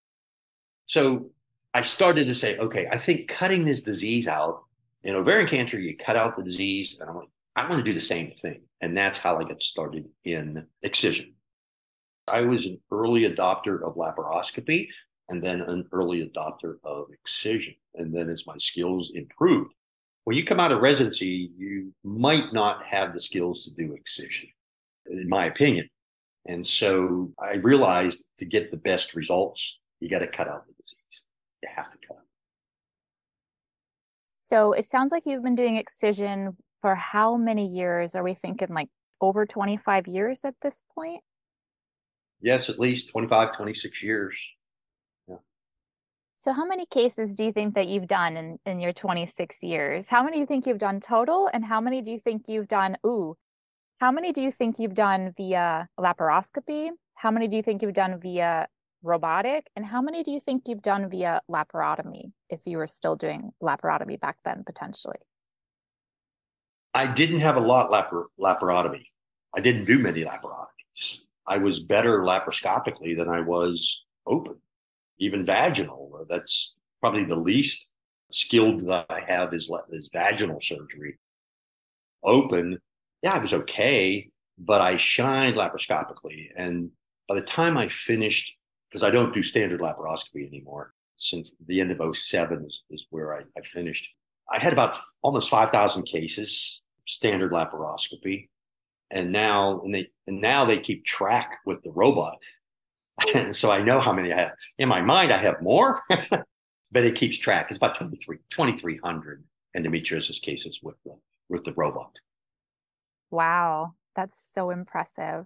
so 0.85 1.31
I 1.75 1.81
started 1.81 2.25
to 2.27 2.33
say, 2.33 2.57
okay, 2.57 2.87
I 2.89 2.97
think 2.97 3.27
cutting 3.27 3.65
this 3.65 3.81
disease 3.81 4.29
out 4.29 4.63
in 5.03 5.13
ovarian 5.13 5.49
cancer, 5.49 5.77
you 5.77 5.97
cut 5.97 6.15
out 6.15 6.37
the 6.37 6.41
disease, 6.41 6.95
and 7.01 7.09
I'm 7.09 7.17
like, 7.17 7.27
I 7.57 7.67
want 7.67 7.83
to 7.83 7.91
do 7.91 7.93
the 7.93 7.99
same 7.99 8.31
thing. 8.31 8.61
And 8.79 8.95
that's 8.95 9.17
how 9.17 9.37
I 9.37 9.43
got 9.43 9.61
started 9.61 10.05
in 10.23 10.65
excision. 10.83 11.33
I 12.29 12.39
was 12.41 12.65
an 12.65 12.79
early 12.93 13.29
adopter 13.29 13.83
of 13.83 13.95
laparoscopy 13.95 14.87
and 15.27 15.43
then 15.43 15.59
an 15.59 15.85
early 15.91 16.25
adopter 16.25 16.75
of 16.85 17.07
excision. 17.11 17.75
And 17.95 18.15
then 18.15 18.29
as 18.29 18.47
my 18.47 18.55
skills 18.57 19.11
improved, 19.13 19.73
when 20.23 20.37
you 20.37 20.45
come 20.45 20.61
out 20.61 20.71
of 20.71 20.81
residency, 20.81 21.51
you 21.57 21.93
might 22.05 22.53
not 22.53 22.85
have 22.85 23.13
the 23.13 23.19
skills 23.19 23.65
to 23.65 23.71
do 23.71 23.95
excision, 23.95 24.47
in 25.07 25.27
my 25.27 25.47
opinion. 25.47 25.89
And 26.45 26.65
so 26.65 27.33
I 27.37 27.55
realized 27.55 28.23
to 28.39 28.45
get 28.45 28.71
the 28.71 28.77
best 28.77 29.13
results, 29.13 29.81
you 29.99 30.09
got 30.09 30.19
to 30.19 30.27
cut 30.27 30.47
out 30.47 30.67
the 30.67 30.73
disease 30.73 31.24
have. 31.67 31.87
So 34.27 34.73
it 34.73 34.85
sounds 34.85 35.11
like 35.11 35.25
you've 35.25 35.43
been 35.43 35.55
doing 35.55 35.77
excision 35.77 36.55
for 36.81 36.93
how 36.93 37.35
many 37.35 37.67
years? 37.67 38.15
Are 38.15 38.23
we 38.23 38.35
thinking 38.35 38.67
like 38.69 38.89
over 39.19 39.45
25 39.45 40.07
years 40.07 40.45
at 40.45 40.53
this 40.61 40.83
point? 40.93 41.21
Yes, 42.41 42.69
at 42.69 42.77
least 42.77 43.09
25, 43.11 43.55
26 43.55 44.03
years. 44.03 44.39
Yeah. 45.27 45.37
So 46.37 46.53
how 46.53 46.65
many 46.65 46.85
cases 46.85 47.35
do 47.35 47.43
you 47.43 47.51
think 47.51 47.73
that 47.73 47.87
you've 47.87 48.07
done 48.07 48.37
in, 48.37 48.59
in 48.67 48.79
your 48.79 48.93
26 48.93 49.63
years? 49.63 50.07
How 50.07 50.21
many 50.23 50.37
do 50.37 50.41
you 50.41 50.45
think 50.45 50.67
you've 50.67 50.77
done 50.77 50.99
total? 50.99 51.49
And 51.51 51.65
how 51.65 51.81
many 51.81 52.01
do 52.01 52.11
you 52.11 52.19
think 52.19 52.47
you've 52.47 52.67
done, 52.67 52.97
ooh, 53.03 53.35
how 53.99 54.11
many 54.11 54.31
do 54.31 54.41
you 54.41 54.51
think 54.51 54.77
you've 54.77 54.93
done 54.93 55.33
via 55.37 55.87
laparoscopy? 55.99 56.89
How 57.15 57.31
many 57.31 57.47
do 57.47 57.55
you 57.55 57.63
think 57.63 57.81
you've 57.81 57.93
done 57.93 58.19
via 58.19 58.67
robotic? 59.05 59.69
And 59.75 59.85
how 59.85 60.01
many 60.01 60.23
do 60.23 60.31
you 60.31 60.39
think 60.39 60.63
you've 60.65 60.81
done 60.81 61.09
via 61.09 61.41
laparotomy 61.49 62.31
if 62.49 62.59
you 62.65 62.77
were 62.77 62.87
still 62.87 63.15
doing 63.15 63.51
laparotomy 63.61 64.19
back 64.19 64.37
then 64.43 64.63
potentially? 64.65 65.17
I 66.93 67.07
didn't 67.07 67.41
have 67.41 67.57
a 67.57 67.61
lot 67.61 67.91
lapar- 67.91 68.27
laparotomy. 68.39 69.05
I 69.55 69.61
didn't 69.61 69.85
do 69.85 69.99
many 69.99 70.23
laparotomies. 70.23 71.19
I 71.47 71.57
was 71.57 71.79
better 71.79 72.21
laparoscopically 72.21 73.15
than 73.15 73.29
I 73.29 73.41
was 73.41 74.05
open, 74.25 74.55
even 75.19 75.45
vaginal. 75.45 76.25
That's 76.29 76.75
probably 77.01 77.25
the 77.25 77.35
least 77.35 77.91
skilled 78.31 78.87
that 78.87 79.05
I 79.09 79.21
have 79.27 79.53
is, 79.53 79.71
is 79.89 80.09
vaginal 80.11 80.59
surgery. 80.61 81.19
Open, 82.23 82.79
yeah, 83.21 83.33
I 83.33 83.39
was 83.39 83.53
okay, 83.53 84.29
but 84.57 84.81
I 84.81 84.97
shined 84.97 85.57
laparoscopically. 85.57 86.47
And 86.55 86.89
by 87.27 87.35
the 87.35 87.41
time 87.41 87.77
I 87.77 87.87
finished 87.87 88.55
because 88.89 89.03
I 89.03 89.11
don't 89.11 89.33
do 89.33 89.43
standard 89.43 89.81
laparoscopy 89.81 90.47
anymore. 90.47 90.93
Since 91.17 91.53
the 91.67 91.79
end 91.79 91.91
of 91.91 92.17
07 92.17 92.65
is, 92.65 92.83
is 92.89 93.05
where 93.09 93.33
I, 93.33 93.41
I 93.57 93.61
finished. 93.61 94.07
I 94.51 94.59
had 94.59 94.73
about 94.73 94.97
almost 95.21 95.49
5,000 95.49 96.03
cases, 96.03 96.81
standard 97.07 97.51
laparoscopy. 97.51 98.49
And 99.11 99.31
now, 99.31 99.81
and 99.81 99.93
they, 99.93 100.09
and 100.27 100.41
now 100.41 100.65
they 100.65 100.79
keep 100.79 101.05
track 101.05 101.57
with 101.65 101.81
the 101.83 101.91
robot. 101.91 102.37
and 103.33 103.55
so 103.55 103.71
I 103.71 103.81
know 103.81 103.99
how 103.99 104.13
many 104.13 104.33
I 104.33 104.39
have. 104.39 104.53
In 104.77 104.89
my 104.89 105.01
mind, 105.01 105.31
I 105.31 105.37
have 105.37 105.61
more, 105.61 106.01
but 106.09 107.05
it 107.05 107.15
keeps 107.15 107.37
track. 107.37 107.67
It's 107.69 107.77
about 107.77 107.95
23, 107.95 108.37
2,300 108.49 109.43
endometriosis 109.77 110.41
cases 110.41 110.79
with 110.83 110.95
the, 111.05 111.15
with 111.49 111.63
the 111.63 111.73
robot. 111.73 112.11
Wow. 113.31 113.93
That's 114.15 114.39
so 114.53 114.69
impressive. 114.69 115.45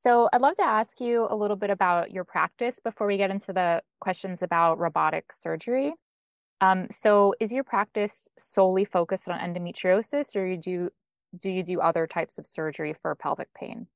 So 0.00 0.28
I'd 0.32 0.40
love 0.40 0.54
to 0.54 0.62
ask 0.62 1.00
you 1.00 1.26
a 1.28 1.34
little 1.34 1.56
bit 1.56 1.70
about 1.70 2.12
your 2.12 2.22
practice 2.22 2.78
before 2.78 3.08
we 3.08 3.16
get 3.16 3.32
into 3.32 3.52
the 3.52 3.82
questions 4.00 4.44
about 4.44 4.78
robotic 4.78 5.32
surgery. 5.32 5.92
Um, 6.60 6.86
so 6.88 7.34
is 7.40 7.52
your 7.52 7.64
practice 7.64 8.28
solely 8.38 8.84
focused 8.84 9.28
on 9.28 9.40
endometriosis 9.40 10.36
or 10.36 10.46
you 10.46 10.56
do 10.56 10.90
do 11.36 11.50
you 11.50 11.64
do 11.64 11.80
other 11.80 12.06
types 12.06 12.38
of 12.38 12.46
surgery 12.46 12.94
for 13.02 13.12
pelvic 13.16 13.52
pain? 13.54 13.88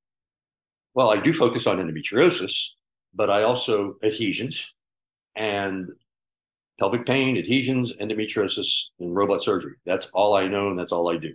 Well, 0.94 1.09
I 1.09 1.21
do 1.21 1.32
focus 1.32 1.68
on 1.68 1.78
endometriosis, 1.78 2.71
but 3.14 3.30
I 3.30 3.44
also 3.44 3.94
adhesions 4.02 4.75
and 5.37 5.88
pelvic 6.80 7.06
pain, 7.06 7.38
adhesions, 7.38 7.92
endometriosis, 8.00 8.87
and 8.99 9.14
robot 9.14 9.44
surgery. 9.44 9.76
That's 9.87 10.09
all 10.14 10.35
I 10.35 10.49
know 10.49 10.68
and 10.68 10.78
that's 10.78 10.90
all 10.90 11.09
I 11.09 11.16
do. 11.16 11.32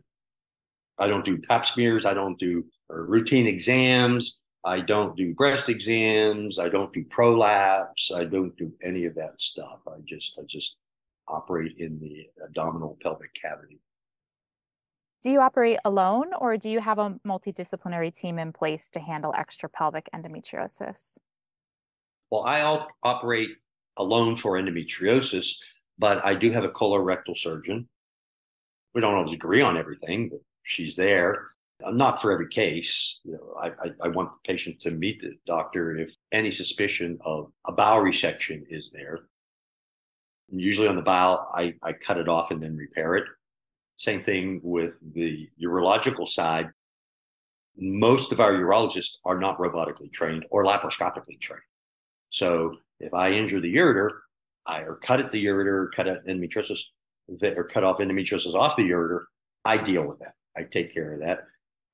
I 1.00 1.08
don't 1.08 1.24
do 1.24 1.38
pap 1.38 1.66
smears, 1.66 2.06
I 2.06 2.14
don't 2.14 2.38
do 2.38 2.66
routine 2.90 3.48
exams. 3.48 4.38
I 4.68 4.82
don't 4.82 5.16
do 5.16 5.34
breast 5.34 5.70
exams. 5.70 6.60
I 6.60 6.68
don't 6.68 6.92
do 6.92 7.06
prolapse. 7.06 8.12
I 8.14 8.26
don't 8.26 8.56
do 8.58 8.70
any 8.84 9.06
of 9.06 9.16
that 9.16 9.40
stuff. 9.40 9.80
I 9.88 10.00
just 10.06 10.38
I 10.38 10.44
just 10.46 10.78
operate 11.30 11.76
in 11.78 11.98
the 12.02 12.28
abdominal 12.44 12.98
pelvic 13.02 13.34
cavity. 13.42 13.80
Do 15.24 15.32
you 15.32 15.40
operate 15.40 15.80
alone 15.86 16.32
or 16.38 16.58
do 16.58 16.70
you 16.70 16.82
have 16.82 17.00
a 17.00 17.18
multidisciplinary 17.26 18.14
team 18.14 18.38
in 18.38 18.52
place 18.52 18.90
to 18.90 19.00
handle 19.00 19.34
extra 19.38 19.70
pelvic 19.70 20.10
endometriosis? 20.14 21.16
Well, 22.30 22.44
I 22.44 22.86
operate 23.04 23.52
alone 23.96 24.36
for 24.36 24.60
endometriosis, 24.60 25.56
but 25.98 26.24
I 26.26 26.36
do 26.36 26.52
have 26.52 26.66
a 26.66 26.70
colorectal 26.70 27.38
surgeon. 27.38 27.88
We 28.94 29.00
don't 29.00 29.16
always 29.16 29.34
agree 29.34 29.62
on 29.62 29.78
everything, 29.78 30.28
but 30.28 30.42
she's 30.64 30.96
there. 30.98 31.48
Not 31.80 32.22
for 32.22 32.32
every 32.32 32.50
case. 32.50 33.22
You 33.24 33.34
know, 33.34 33.54
I, 33.60 33.68
I, 33.68 33.92
I 34.06 34.08
want 34.08 34.32
the 34.32 34.52
patient 34.52 34.82
to 34.82 34.92
meet 34.92 35.22
the 35.22 35.34
doctor 35.46 35.96
if 35.98 36.12
any 36.32 36.50
suspicion 36.50 37.20
of 37.22 37.52
a 37.66 37.72
bowel 37.72 38.02
resection 38.02 38.64
is 38.70 38.92
there. 38.92 39.20
Usually 40.50 40.88
on 40.88 40.96
the 40.96 41.02
bowel, 41.02 41.48
I, 41.54 41.76
I 41.84 41.94
cut 41.94 42.18
it 42.18 42.28
off 42.28 42.52
and 42.52 42.62
then 42.62 42.76
repair 42.76 43.16
it. 43.16 43.26
Same 43.98 44.24
thing 44.24 44.60
with 44.64 44.98
the 45.14 45.50
urological 45.62 46.28
side. 46.28 46.70
Most 47.78 48.32
of 48.32 48.40
our 48.40 48.54
urologists 48.54 49.18
are 49.24 49.40
not 49.40 49.60
robotically 49.60 50.12
trained 50.12 50.46
or 50.50 50.64
laparoscopically 50.64 51.40
trained. 51.40 51.62
So 52.30 52.78
if 53.00 53.14
I 53.14 53.32
injure 53.32 53.62
the 53.62 53.76
ureter, 53.76 54.10
I 54.66 54.82
or 54.82 54.96
cut 54.96 55.20
at 55.20 55.32
the 55.32 55.46
ureter, 55.46 55.90
cut 55.96 56.08
at 56.08 56.26
endometriosis, 56.26 56.80
or 57.42 57.64
cut 57.66 57.84
off 57.84 58.00
endometriosis 58.00 58.56
off 58.56 58.76
the 58.76 58.90
ureter, 58.90 59.26
I 59.64 59.78
deal 59.78 60.08
with 60.08 60.20
that. 60.20 60.34
I 60.56 60.64
take 60.64 60.94
care 60.94 61.14
of 61.14 61.20
that. 61.22 61.46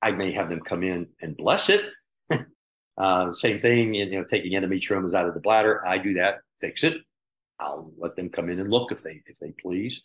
I 0.03 0.11
may 0.11 0.33
have 0.33 0.49
them 0.49 0.59
come 0.59 0.83
in 0.83 1.07
and 1.21 1.37
bless 1.37 1.69
it. 1.69 1.85
uh, 2.97 3.31
same 3.31 3.61
thing, 3.61 3.93
you 3.93 4.09
know, 4.11 4.25
taking 4.25 4.51
endometriomas 4.51 5.13
out 5.13 5.25
of 5.25 5.33
the 5.33 5.39
bladder. 5.39 5.81
I 5.87 5.97
do 5.97 6.15
that, 6.15 6.39
fix 6.59 6.83
it. 6.83 6.97
I'll 7.57 7.89
let 7.97 8.17
them 8.17 8.29
come 8.29 8.49
in 8.49 8.59
and 8.59 8.69
look 8.69 8.91
if 8.91 9.01
they 9.01 9.21
if 9.27 9.39
they 9.39 9.53
please. 9.61 10.01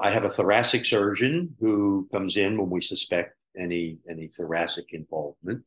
I 0.00 0.10
have 0.10 0.22
a 0.22 0.30
thoracic 0.30 0.86
surgeon 0.86 1.56
who 1.58 2.08
comes 2.12 2.36
in 2.36 2.56
when 2.56 2.70
we 2.70 2.80
suspect 2.80 3.34
any 3.58 3.98
any 4.08 4.28
thoracic 4.28 4.92
involvement. 4.92 5.64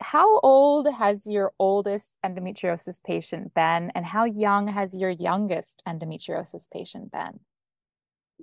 How 0.00 0.40
old 0.40 0.90
has 0.90 1.26
your 1.26 1.52
oldest 1.58 2.08
endometriosis 2.24 3.02
patient 3.04 3.52
been, 3.52 3.92
and 3.94 4.06
how 4.06 4.24
young 4.24 4.68
has 4.68 4.94
your 4.94 5.10
youngest 5.10 5.82
endometriosis 5.86 6.70
patient 6.72 7.12
been? 7.12 7.40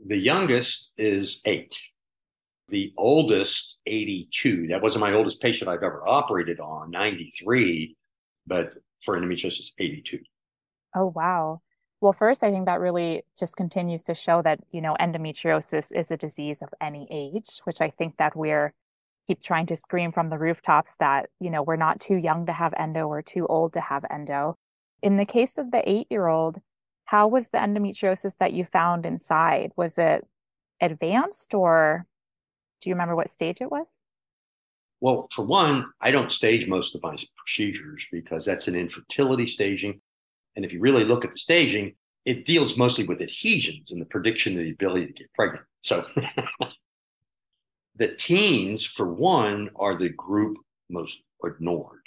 The 0.06 0.18
youngest 0.18 0.94
is 0.98 1.42
eight. 1.46 1.76
The 2.70 2.94
oldest, 2.98 3.82
82. 3.88 4.68
That 4.68 4.82
wasn't 4.82 5.02
my 5.02 5.14
oldest 5.14 5.42
patient 5.42 5.70
I've 5.70 5.84
ever 5.84 6.08
operated 6.08 6.60
on, 6.60 6.92
93, 6.92 7.96
but 8.46 8.74
for 9.04 9.20
endometriosis, 9.20 9.72
82. 9.80 10.20
Oh, 10.96 11.12
wow. 11.16 11.62
Well, 12.02 12.14
first, 12.14 12.44
I 12.44 12.52
think 12.52 12.66
that 12.66 12.80
really 12.80 13.24
just 13.38 13.58
continues 13.58 14.04
to 14.04 14.16
show 14.16 14.42
that, 14.44 14.60
you 14.72 14.82
know, 14.82 14.96
endometriosis 15.00 15.92
is 15.92 16.12
a 16.12 16.18
disease 16.18 16.62
of 16.62 16.70
any 16.80 17.08
age, 17.12 17.60
which 17.66 17.82
I 17.82 17.90
think 17.90 18.18
that 18.18 18.36
we're 18.36 18.74
keep 19.28 19.44
trying 19.44 19.68
to 19.68 19.76
scream 19.76 20.12
from 20.12 20.30
the 20.30 20.40
rooftops 20.40 20.96
that, 21.00 21.30
you 21.40 21.52
know, 21.52 21.62
we're 21.62 21.76
not 21.76 22.00
too 22.00 22.16
young 22.16 22.48
to 22.48 22.54
have 22.54 22.74
endo 22.78 23.08
or 23.08 23.22
too 23.22 23.46
old 23.46 23.74
to 23.74 23.82
have 23.82 24.04
endo. 24.10 24.58
In 25.04 25.18
the 25.18 25.26
case 25.26 25.58
of 25.58 25.72
the 25.72 25.88
eight 25.88 26.08
year 26.10 26.28
old, 26.28 26.60
how 27.06 27.28
was 27.28 27.50
the 27.50 27.60
endometriosis 27.60 28.38
that 28.40 28.54
you 28.54 28.66
found 28.66 29.06
inside? 29.06 29.72
Was 29.76 29.98
it 29.98 30.26
advanced 30.82 31.54
or 31.54 32.06
do 32.80 32.90
you 32.90 32.96
remember 32.96 33.16
what 33.16 33.30
stage 33.30 33.62
it 33.62 33.72
was? 33.72 34.00
Well, 35.02 35.28
for 35.34 35.46
one, 35.46 35.86
I 36.02 36.12
don't 36.12 36.32
stage 36.32 36.68
most 36.68 36.96
of 36.96 37.04
my 37.04 37.16
procedures 37.38 38.06
because 38.12 38.46
that's 38.46 38.68
an 38.68 38.76
infertility 38.76 39.46
staging. 39.46 40.02
And 40.56 40.66
if 40.66 40.74
you 40.74 40.82
really 40.82 41.06
look 41.06 41.24
at 41.24 41.32
the 41.32 41.38
staging, 41.38 41.96
it 42.26 42.46
deals 42.46 42.78
mostly 42.78 43.06
with 43.06 43.22
adhesions 43.22 43.92
and 43.92 44.02
the 44.02 44.06
prediction 44.06 44.54
of 44.54 44.60
the 44.60 44.72
ability 44.72 45.08
to 45.08 45.14
get 45.14 45.34
pregnant. 45.34 45.66
So 45.82 46.06
the 47.96 48.10
teens, 48.16 48.84
for 48.84 49.14
one, 49.14 49.70
are 49.78 49.98
the 49.98 50.10
group 50.10 50.58
most 50.90 51.22
ignored. 51.46 52.02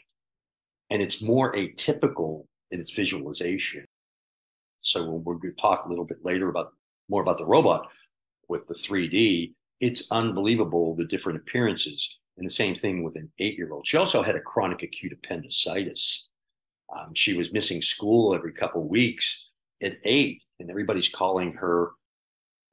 And 0.90 1.00
it's 1.00 1.22
more 1.22 1.54
atypical 1.54 2.44
in 2.70 2.80
its 2.80 2.90
visualization. 2.90 3.86
So 4.80 5.10
when 5.10 5.40
to 5.40 5.52
talk 5.52 5.86
a 5.86 5.88
little 5.88 6.04
bit 6.04 6.24
later 6.24 6.50
about 6.50 6.72
more 7.08 7.22
about 7.22 7.38
the 7.38 7.46
robot 7.46 7.90
with 8.48 8.66
the 8.66 8.74
3D, 8.74 9.54
it's 9.82 10.04
unbelievable 10.12 10.94
the 10.94 11.04
different 11.04 11.40
appearances. 11.40 12.08
And 12.38 12.46
the 12.46 12.54
same 12.54 12.74
thing 12.74 13.02
with 13.02 13.16
an 13.16 13.30
eight 13.40 13.58
year 13.58 13.72
old. 13.72 13.86
She 13.86 13.98
also 13.98 14.22
had 14.22 14.36
a 14.36 14.40
chronic 14.40 14.82
acute 14.82 15.12
appendicitis. 15.12 16.28
Um, 16.96 17.12
she 17.14 17.34
was 17.34 17.52
missing 17.52 17.82
school 17.82 18.34
every 18.34 18.52
couple 18.52 18.88
weeks 18.88 19.50
at 19.82 19.98
eight, 20.04 20.44
and 20.60 20.70
everybody's 20.70 21.08
calling 21.08 21.52
her, 21.54 21.90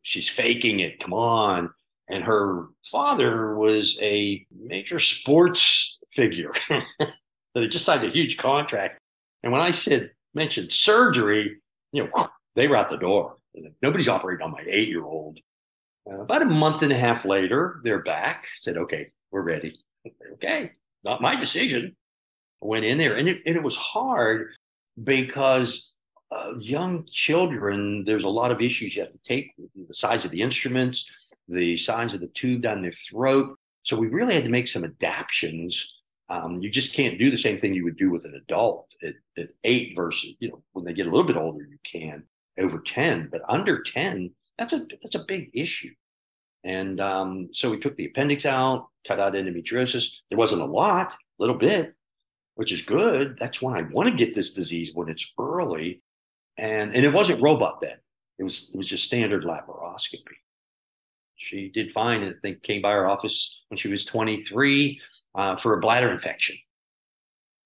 she's 0.04 0.30
faking 0.30 0.80
it, 0.80 1.00
come 1.00 1.14
on. 1.14 1.72
And 2.10 2.24
her 2.24 2.68
father 2.90 3.56
was 3.56 3.98
a 4.02 4.46
major 4.58 5.00
sports 5.00 5.98
figure 6.12 6.54
that 6.70 7.14
had 7.56 7.72
just 7.72 7.86
signed 7.86 8.06
a 8.06 8.10
huge 8.10 8.38
contract. 8.38 9.00
And 9.44 9.52
when 9.52 9.62
I 9.62 9.72
said, 9.72 10.12
mentioned 10.34 10.72
surgery, 10.72 11.60
you 11.92 12.04
know, 12.04 12.30
they 12.56 12.68
were 12.68 12.76
out 12.76 12.90
the 12.90 12.98
door. 12.98 13.38
Nobody's 13.82 14.08
operating 14.08 14.44
on 14.44 14.52
my 14.52 14.64
eight 14.68 14.90
year 14.90 15.04
old. 15.04 15.40
Uh, 16.10 16.22
about 16.22 16.42
a 16.42 16.46
month 16.46 16.82
and 16.82 16.92
a 16.92 16.98
half 16.98 17.26
later, 17.26 17.80
they're 17.84 18.04
back. 18.04 18.46
Said, 18.58 18.78
okay, 18.78 19.12
we're 19.32 19.42
ready. 19.42 19.78
okay, 20.34 20.72
not 21.04 21.22
my 21.22 21.36
decision 21.36 21.96
went 22.62 22.86
in 22.86 22.98
there, 22.98 23.16
and 23.18 23.30
it, 23.30 23.42
and 23.46 23.56
it 23.56 23.64
was 23.64 23.76
hard 23.76 24.52
because 25.04 25.92
uh, 26.32 26.54
young 26.60 27.06
children, 27.12 28.04
there's 28.06 28.24
a 28.24 28.30
lot 28.30 28.52
of 28.52 28.62
issues 28.62 28.96
you 28.96 29.02
have 29.02 29.12
to 29.12 29.20
take 29.20 29.54
with 29.58 29.88
the 29.88 29.94
size 29.94 30.26
of 30.26 30.32
the 30.32 30.42
instruments, 30.42 31.10
the 31.48 31.78
size 31.78 32.14
of 32.14 32.22
the 32.22 32.28
tube 32.28 32.62
down 32.62 32.82
their 32.82 32.92
throat. 32.92 33.58
So 33.84 33.98
we 33.98 34.08
really 34.08 34.36
had 34.36 34.44
to 34.44 34.50
make 34.50 34.68
some 34.68 34.84
adaptations. 34.84 35.96
Um, 36.30 36.58
you 36.58 36.70
just 36.70 36.94
can't 36.94 37.18
do 37.18 37.32
the 37.32 37.38
same 37.38 37.60
thing 37.60 37.74
you 37.74 37.84
would 37.86 37.98
do 37.98 38.12
with 38.12 38.26
an 38.26 38.36
adult 38.36 38.94
at, 39.02 39.16
at 39.38 39.50
eight 39.64 39.94
versus, 39.96 40.36
you 40.40 40.50
know, 40.50 40.62
when 40.74 40.86
they 40.86 40.94
get 40.94 41.08
a 41.08 41.10
little 41.10 41.26
bit 41.26 41.38
older, 41.38 41.64
you 41.64 41.78
can 41.84 42.24
over 42.60 42.80
10, 42.80 43.30
but 43.32 43.42
under 43.48 43.82
10, 43.82 44.32
that's 44.60 44.74
a, 44.74 44.86
that's 45.02 45.16
a 45.16 45.26
big 45.26 45.50
issue. 45.54 45.92
And 46.66 47.00
um, 47.00 47.48
so 47.52 47.70
we 47.72 47.80
took 47.80 47.96
the 47.96 48.06
appendix 48.06 48.46
out, 48.46 48.90
cut 49.08 49.20
out 49.20 49.34
endometriosis. 49.34 50.12
There 50.30 50.38
wasn't 50.38 50.62
a 50.62 50.66
lot, 50.66 51.14
a 51.14 51.16
little 51.40 51.58
bit, 51.58 51.96
which 52.56 52.74
is 52.74 52.82
good. 52.82 53.38
That's 53.40 53.62
when 53.62 53.74
I 53.74 53.84
want 53.84 54.10
to 54.10 54.16
get 54.16 54.36
this 54.36 54.54
disease 54.54 54.92
when 54.94 55.08
it's 55.08 55.34
early. 55.40 56.04
And 56.58 56.94
and 56.94 57.06
it 57.06 57.14
wasn't 57.14 57.42
robot 57.42 57.80
then. 57.82 57.98
It 58.38 58.44
was 58.44 58.72
it 58.74 58.78
was 58.78 58.88
just 58.88 59.06
standard 59.06 59.46
laparoscopy. 59.46 60.36
She 61.38 61.70
did 61.70 61.94
fine. 61.94 62.22
I 62.22 62.34
think 62.42 62.62
came 62.62 62.82
by 62.82 62.92
our 62.92 63.08
office 63.08 63.64
when 63.70 63.78
she 63.78 63.88
was 63.88 64.04
23 64.04 65.00
uh, 65.36 65.56
for 65.56 65.74
a 65.74 65.80
bladder 65.80 66.12
infection. 66.12 66.58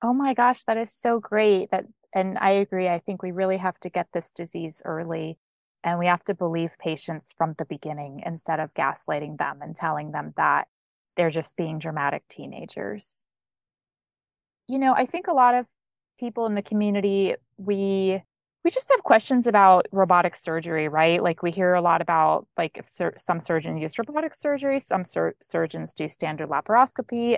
Oh 0.04 0.14
my 0.14 0.36
gosh, 0.36 0.64
that 0.66 0.78
is 0.78 0.94
so 0.94 1.20
great. 1.20 1.72
That 1.72 1.86
and 2.14 2.38
I 2.38 2.52
agree. 2.52 2.88
I 2.88 3.00
think 3.00 3.24
we 3.24 3.32
really 3.32 3.58
have 3.58 3.80
to 3.80 3.90
get 3.90 4.10
this 4.14 4.30
disease 4.36 4.84
early 4.86 5.40
and 5.84 6.00
we 6.00 6.08
have 6.08 6.24
to 6.26 6.34
believe 6.34 6.78
patients 6.80 7.34
from 7.38 7.56
the 7.58 7.66
beginning 7.66 8.24
instead 8.26 8.60
of 8.60 8.74
gaslighting 8.74 9.38
them 9.38 9.60
and 9.62 9.76
telling 9.76 10.12
them 10.12 10.34
that 10.38 10.68
they're 11.16 11.30
just 11.30 11.56
being 11.56 11.80
dramatic 11.80 12.24
teenagers 12.28 13.26
you 14.68 14.80
know, 14.80 14.94
I 14.94 15.06
think 15.06 15.28
a 15.28 15.34
lot 15.34 15.56
of 15.56 15.66
people 16.20 16.46
in 16.46 16.56
the 16.56 16.62
community, 16.62 17.36
we 17.58 18.22
we 18.64 18.72
just 18.72 18.90
have 18.92 19.04
questions 19.04 19.46
about 19.46 19.88
robotic 19.92 20.38
surgery, 20.38 20.88
right? 20.88 21.22
Like 21.22 21.44
we 21.44 21.52
hear 21.52 21.74
a 21.74 21.82
lot 21.82 22.02
about 22.02 22.48
like 22.58 22.78
if 22.78 22.90
sur- 22.90 23.14
some 23.18 23.42
surgeons 23.42 23.82
use 23.82 24.00
robotic 24.00 24.36
surgery, 24.36 24.80
some 24.80 25.04
sur- 25.04 25.36
surgeons 25.42 25.94
do 25.94 26.08
standard 26.08 26.50
laparoscopy. 26.50 27.38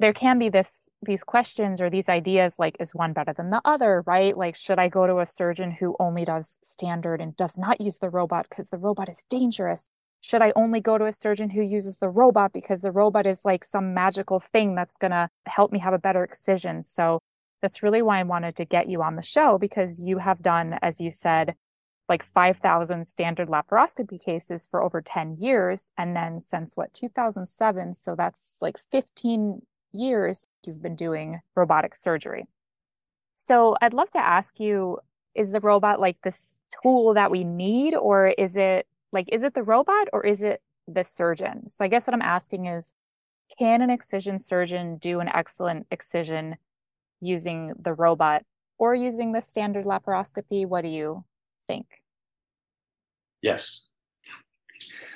There 0.00 0.12
can 0.12 0.38
be 0.38 0.48
this 0.48 0.88
these 1.02 1.22
questions 1.22 1.80
or 1.80 1.88
these 1.88 2.08
ideas 2.08 2.58
like 2.58 2.76
is 2.80 2.94
one 2.94 3.12
better 3.12 3.32
than 3.32 3.50
the 3.50 3.60
other, 3.64 4.02
right? 4.06 4.36
Like 4.36 4.56
should 4.56 4.78
I 4.78 4.88
go 4.88 5.06
to 5.06 5.20
a 5.20 5.26
surgeon 5.26 5.70
who 5.70 5.96
only 6.00 6.24
does 6.24 6.58
standard 6.62 7.20
and 7.20 7.36
does 7.36 7.56
not 7.56 7.80
use 7.80 7.98
the 7.98 8.10
robot 8.10 8.46
because 8.48 8.68
the 8.70 8.78
robot 8.78 9.08
is 9.08 9.24
dangerous? 9.30 9.88
should 10.24 10.40
I 10.40 10.54
only 10.56 10.80
go 10.80 10.96
to 10.96 11.04
a 11.04 11.12
surgeon 11.12 11.50
who 11.50 11.60
uses 11.60 11.98
the 11.98 12.08
robot 12.08 12.54
because 12.54 12.80
the 12.80 12.90
robot 12.90 13.26
is 13.26 13.44
like 13.44 13.62
some 13.62 13.92
magical 13.92 14.40
thing 14.40 14.74
that's 14.74 14.96
going 14.96 15.10
to 15.10 15.28
help 15.44 15.70
me 15.70 15.78
have 15.80 15.92
a 15.92 15.98
better 15.98 16.24
excision? 16.24 16.82
So 16.82 17.18
that's 17.60 17.82
really 17.82 18.00
why 18.00 18.20
I 18.20 18.22
wanted 18.22 18.56
to 18.56 18.64
get 18.64 18.88
you 18.88 19.02
on 19.02 19.16
the 19.16 19.22
show 19.22 19.58
because 19.58 20.00
you 20.00 20.16
have 20.16 20.40
done, 20.40 20.78
as 20.80 20.98
you 20.98 21.10
said, 21.10 21.54
like 22.08 22.24
5,000 22.24 23.06
standard 23.06 23.48
laparoscopy 23.48 24.18
cases 24.18 24.66
for 24.70 24.82
over 24.82 25.02
10 25.02 25.36
years. 25.40 25.90
And 25.98 26.16
then 26.16 26.40
since 26.40 26.74
what, 26.74 26.94
2007? 26.94 27.92
So 27.92 28.14
that's 28.16 28.56
like 28.62 28.78
15 28.92 29.60
years 29.94 30.46
you've 30.66 30.82
been 30.82 30.96
doing 30.96 31.40
robotic 31.54 31.94
surgery. 31.94 32.46
So 33.32 33.76
I'd 33.80 33.94
love 33.94 34.10
to 34.10 34.18
ask 34.18 34.60
you 34.60 34.98
is 35.34 35.50
the 35.50 35.60
robot 35.60 36.00
like 36.00 36.16
this 36.22 36.58
tool 36.82 37.14
that 37.14 37.30
we 37.30 37.42
need, 37.42 37.94
or 37.94 38.28
is 38.28 38.56
it 38.56 38.86
like, 39.12 39.28
is 39.32 39.42
it 39.42 39.54
the 39.54 39.62
robot 39.62 40.08
or 40.12 40.24
is 40.24 40.42
it 40.42 40.62
the 40.86 41.02
surgeon? 41.02 41.68
So 41.68 41.84
I 41.84 41.88
guess 41.88 42.06
what 42.06 42.14
I'm 42.14 42.22
asking 42.22 42.66
is, 42.66 42.92
can 43.58 43.82
an 43.82 43.90
excision 43.90 44.38
surgeon 44.38 44.96
do 44.98 45.20
an 45.20 45.28
excellent 45.28 45.86
excision 45.90 46.56
using 47.20 47.72
the 47.80 47.92
robot 47.92 48.44
or 48.78 48.94
using 48.94 49.32
the 49.32 49.40
standard 49.40 49.84
laparoscopy? 49.84 50.66
What 50.66 50.82
do 50.82 50.88
you 50.88 51.24
think? 51.66 51.86
Yes. 53.42 53.86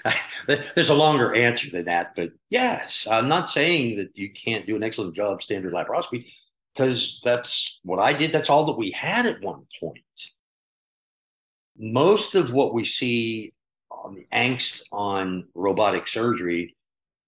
There's 0.75 0.91
a 0.91 0.95
longer 0.95 1.35
answer 1.35 1.71
than 1.71 1.87
that, 1.87 2.15
but 2.17 2.31
yes, 2.51 3.07
I'm 3.11 3.29
not 3.29 3.51
saying 3.51 3.97
that 3.97 4.17
you 4.17 4.33
can't 4.33 4.67
do 4.67 4.77
an 4.77 4.83
excellent 4.83 5.15
job 5.15 5.43
standard 5.43 5.73
laparoscopy 5.73 6.27
because 6.75 7.21
that's 7.25 7.81
what 7.83 7.99
I 7.99 8.13
did. 8.13 8.33
That's 8.33 8.51
all 8.51 8.67
that 8.67 8.79
we 8.79 8.91
had 8.91 9.27
at 9.27 9.43
one 9.43 9.63
point. 9.81 9.99
Most 11.77 12.35
of 12.35 12.53
what 12.53 12.75
we 12.75 12.85
see 12.85 13.53
on 13.91 14.15
the 14.15 14.27
angst 14.33 14.83
on 14.93 15.47
robotic 15.55 16.07
surgery 16.09 16.77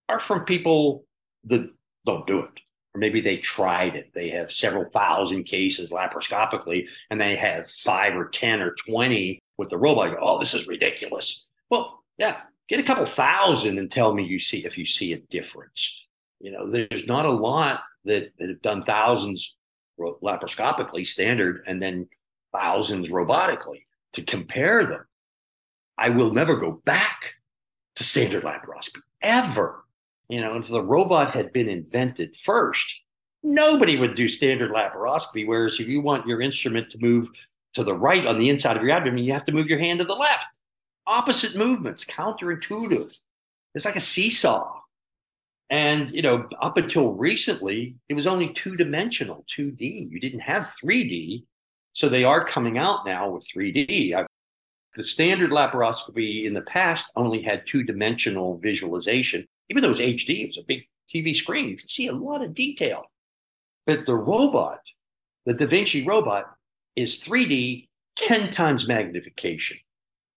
are 0.08 0.20
from 0.20 0.44
people 0.44 1.04
that 1.44 1.70
don't 2.06 2.26
do 2.26 2.40
it. 2.40 2.50
Or 2.94 2.98
maybe 2.98 3.20
they 3.20 3.36
tried 3.36 3.96
it. 3.96 4.10
They 4.14 4.30
have 4.30 4.50
several 4.50 4.84
thousand 4.90 5.44
cases 5.44 5.90
laparoscopically, 5.90 6.88
and 7.10 7.20
they 7.20 7.36
have 7.36 7.70
five 7.70 8.16
or 8.16 8.28
10 8.28 8.60
or 8.60 8.74
20 8.86 9.38
with 9.58 9.68
the 9.68 9.78
robot. 9.78 10.16
Oh, 10.20 10.38
this 10.38 10.54
is 10.54 10.66
ridiculous. 10.66 11.46
Well, 11.70 11.99
yeah, 12.20 12.36
get 12.68 12.78
a 12.78 12.82
couple 12.82 13.06
thousand 13.06 13.78
and 13.78 13.90
tell 13.90 14.12
me 14.12 14.22
you 14.22 14.38
see 14.38 14.66
if 14.66 14.76
you 14.76 14.84
see 14.84 15.14
a 15.14 15.20
difference. 15.30 16.04
You 16.38 16.52
know, 16.52 16.68
there's 16.68 17.06
not 17.06 17.24
a 17.24 17.30
lot 17.30 17.80
that, 18.04 18.32
that 18.38 18.50
have 18.50 18.60
done 18.60 18.84
thousands 18.84 19.56
laparoscopically 19.98 21.06
standard 21.06 21.62
and 21.66 21.82
then 21.82 22.06
thousands 22.56 23.08
robotically 23.08 23.84
to 24.12 24.22
compare 24.22 24.84
them. 24.84 25.06
I 25.96 26.10
will 26.10 26.32
never 26.32 26.56
go 26.56 26.82
back 26.84 27.34
to 27.96 28.04
standard 28.04 28.44
laparoscopy 28.44 29.00
ever. 29.22 29.84
You 30.28 30.42
know, 30.42 30.58
if 30.58 30.68
the 30.68 30.82
robot 30.82 31.30
had 31.30 31.54
been 31.54 31.70
invented 31.70 32.36
first, 32.36 33.00
nobody 33.42 33.96
would 33.96 34.14
do 34.14 34.28
standard 34.28 34.72
laparoscopy. 34.72 35.46
Whereas 35.46 35.80
if 35.80 35.88
you 35.88 36.02
want 36.02 36.26
your 36.26 36.42
instrument 36.42 36.90
to 36.90 36.98
move 36.98 37.28
to 37.74 37.82
the 37.82 37.96
right 37.96 38.26
on 38.26 38.38
the 38.38 38.50
inside 38.50 38.76
of 38.76 38.82
your 38.82 38.92
abdomen, 38.92 39.24
you 39.24 39.32
have 39.32 39.46
to 39.46 39.52
move 39.52 39.68
your 39.68 39.78
hand 39.78 40.00
to 40.00 40.04
the 40.04 40.14
left. 40.14 40.59
Opposite 41.10 41.56
movements, 41.56 42.04
counterintuitive. 42.04 43.12
It's 43.74 43.84
like 43.84 43.96
a 43.96 44.00
seesaw. 44.00 44.78
And, 45.68 46.08
you 46.10 46.22
know, 46.22 46.48
up 46.60 46.76
until 46.76 47.14
recently, 47.14 47.96
it 48.08 48.14
was 48.14 48.28
only 48.28 48.52
two 48.52 48.76
dimensional, 48.76 49.44
2D. 49.56 50.08
You 50.08 50.20
didn't 50.20 50.38
have 50.38 50.72
3D. 50.80 51.42
So 51.94 52.08
they 52.08 52.22
are 52.22 52.44
coming 52.44 52.78
out 52.78 53.04
now 53.04 53.28
with 53.28 53.44
3D. 53.52 54.14
I, 54.14 54.24
the 54.94 55.02
standard 55.02 55.50
laparoscopy 55.50 56.44
in 56.44 56.54
the 56.54 56.62
past 56.62 57.10
only 57.16 57.42
had 57.42 57.66
two 57.66 57.82
dimensional 57.82 58.58
visualization. 58.58 59.44
Even 59.68 59.82
though 59.82 59.88
it 59.88 59.98
was 59.98 59.98
HD, 59.98 60.44
it 60.44 60.46
was 60.46 60.58
a 60.58 60.64
big 60.68 60.84
TV 61.12 61.34
screen. 61.34 61.70
You 61.70 61.76
could 61.76 61.90
see 61.90 62.06
a 62.06 62.12
lot 62.12 62.40
of 62.40 62.54
detail. 62.54 63.06
But 63.84 64.06
the 64.06 64.14
robot, 64.14 64.78
the 65.44 65.54
Da 65.54 65.66
Vinci 65.66 66.06
robot, 66.06 66.54
is 66.94 67.20
3D, 67.20 67.88
10 68.16 68.52
times 68.52 68.86
magnification. 68.86 69.76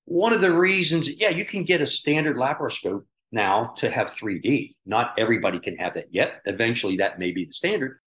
One 0.06 0.34
of 0.34 0.42
the 0.42 0.52
reasons, 0.52 1.10
yeah, 1.10 1.30
you 1.30 1.46
can 1.46 1.64
get 1.64 1.82
a 1.82 1.88
standard 1.88 2.36
laparoscope 2.36 3.04
now 3.32 3.74
to 3.78 3.90
have 3.90 4.12
3D. 4.12 4.76
Not 4.86 5.14
everybody 5.18 5.60
can 5.60 5.76
have 5.78 5.94
that 5.96 6.14
yet. 6.14 6.42
Eventually, 6.46 6.98
that 6.98 7.20
may 7.20 7.32
be 7.32 7.46
the 7.46 7.54
standard. 7.54 8.00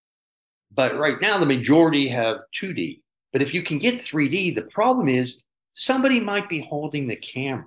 But 0.73 0.97
right 0.99 1.21
now, 1.21 1.39
the 1.39 1.47
majority 1.47 2.09
have 2.09 2.39
2D. 2.61 3.01
But 3.33 3.43
if 3.43 3.55
you 3.55 3.63
can 3.63 3.79
get 3.79 4.03
3D, 4.03 4.55
the 4.55 4.63
problem 4.63 5.09
is 5.09 5.43
somebody 5.75 6.21
might 6.21 6.49
be 6.49 6.61
holding 6.61 7.07
the 7.07 7.17
camera. 7.17 7.67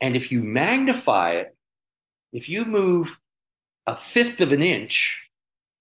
And 0.00 0.14
if 0.14 0.30
you 0.30 0.42
magnify 0.42 1.32
it, 1.32 1.56
if 2.32 2.48
you 2.48 2.64
move 2.64 3.18
a 3.86 3.96
fifth 3.96 4.40
of 4.40 4.52
an 4.52 4.62
inch, 4.62 5.20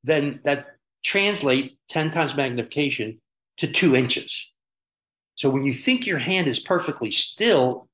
then 0.04 0.40
that 0.44 0.78
translates 1.04 1.74
10 1.90 2.12
times 2.12 2.36
magnification 2.36 3.20
to 3.58 3.72
two 3.72 3.96
inches. 3.96 4.46
So 5.38 5.50
when 5.50 5.64
you 5.64 5.74
think 5.74 6.06
your 6.06 6.18
hand 6.18 6.48
is 6.48 6.60
perfectly 6.60 7.12
still, 7.12 7.88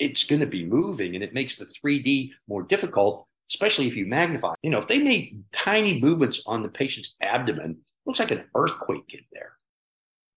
it's 0.00 0.24
going 0.24 0.40
to 0.40 0.46
be 0.46 0.66
moving 0.66 1.14
and 1.14 1.22
it 1.22 1.32
makes 1.32 1.54
the 1.54 1.64
3D 1.64 2.30
more 2.48 2.64
difficult, 2.64 3.26
especially 3.48 3.86
if 3.86 3.96
you 3.96 4.04
magnify. 4.04 4.54
You 4.62 4.70
know, 4.70 4.78
if 4.78 4.88
they 4.88 4.98
make 4.98 5.36
tiny 5.52 6.00
movements 6.00 6.42
on 6.44 6.62
the 6.62 6.68
patient's 6.68 7.14
abdomen, 7.22 7.78
looks 8.04 8.18
like 8.18 8.32
an 8.32 8.44
earthquake 8.54 9.14
in 9.14 9.20
there. 9.32 9.52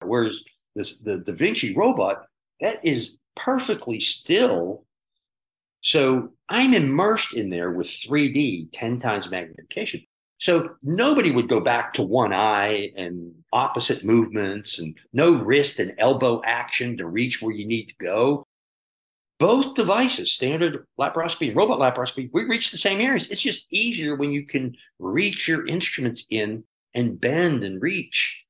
Whereas 0.04 0.44
this, 0.76 1.00
the 1.00 1.18
Da 1.18 1.34
Vinci 1.34 1.76
robot, 1.76 2.26
that 2.60 2.86
is 2.86 3.18
perfectly 3.36 4.00
still. 4.00 4.86
So 5.82 6.30
I'm 6.48 6.76
immersed 6.76 7.34
in 7.34 7.50
there 7.50 7.72
with 7.72 7.88
3D, 7.88 8.70
10 8.72 9.00
times 9.00 9.32
magnification. 9.32 10.04
So 10.42 10.72
nobody 10.82 11.30
would 11.30 11.48
go 11.48 11.60
back 11.60 11.94
to 11.94 12.02
one 12.02 12.34
eye 12.34 12.92
and 12.98 13.32
opposite 13.54 14.04
movements 14.04 14.80
and 14.80 14.98
no 15.14 15.36
wrist 15.36 15.78
and 15.80 15.94
elbow 16.00 16.42
action 16.44 16.98
to 16.98 17.06
reach 17.06 17.42
where 17.42 17.54
you 17.54 17.68
need 17.68 17.86
to 17.90 17.96
go. 18.04 18.48
Both 19.38 19.76
devices, 19.76 20.32
standard 20.32 20.88
laparoscopy 21.00 21.50
and 21.50 21.56
robot 21.56 21.78
laparoscopy, 21.78 22.32
we 22.34 22.46
reach 22.46 22.72
the 22.72 22.80
same 22.80 23.00
areas. 23.00 23.30
It's 23.30 23.42
just 23.42 23.72
easier 23.72 24.16
when 24.16 24.32
you 24.32 24.48
can 24.48 24.76
reach 24.98 25.48
your 25.48 25.68
instruments 25.68 26.26
in 26.32 26.64
and 26.96 27.22
bend 27.22 27.64
and 27.64 27.80
reach. 27.80 28.44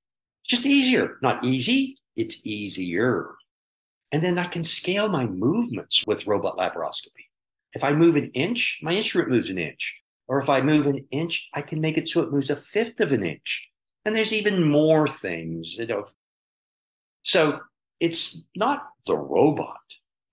Just 0.48 0.66
easier. 0.66 1.18
Not 1.22 1.44
easy, 1.44 1.98
it's 2.16 2.38
easier. 2.46 3.32
And 4.14 4.24
then 4.24 4.40
I 4.40 4.46
can 4.46 4.64
scale 4.64 5.10
my 5.10 5.26
movements 5.26 6.06
with 6.08 6.26
robot 6.26 6.58
laparoscopy. 6.58 7.28
If 7.74 7.84
I 7.84 7.92
move 7.92 8.16
an 8.16 8.32
inch, 8.34 8.80
my 8.82 8.94
instrument 8.94 9.30
moves 9.30 9.50
an 9.50 9.58
inch. 9.58 9.98
Or 10.28 10.40
if 10.40 10.50
I 10.50 10.62
move 10.62 10.88
an 10.88 11.06
inch, 11.12 11.50
I 11.54 11.62
can 11.62 11.82
make 11.82 11.98
it 11.98 12.08
so 12.08 12.22
it 12.22 12.32
moves 12.32 12.50
a 12.50 12.56
fifth 12.56 13.00
of 13.00 13.12
an 13.12 13.26
inch. 13.26 13.68
And 14.06 14.16
there's 14.16 14.34
even 14.34 14.70
more 14.70 15.08
things, 15.08 15.76
you 15.76 15.88
know. 15.88 16.06
So 17.24 17.60
it's 18.00 18.48
not 18.56 18.90
the 19.06 19.18
robot. 19.18 19.78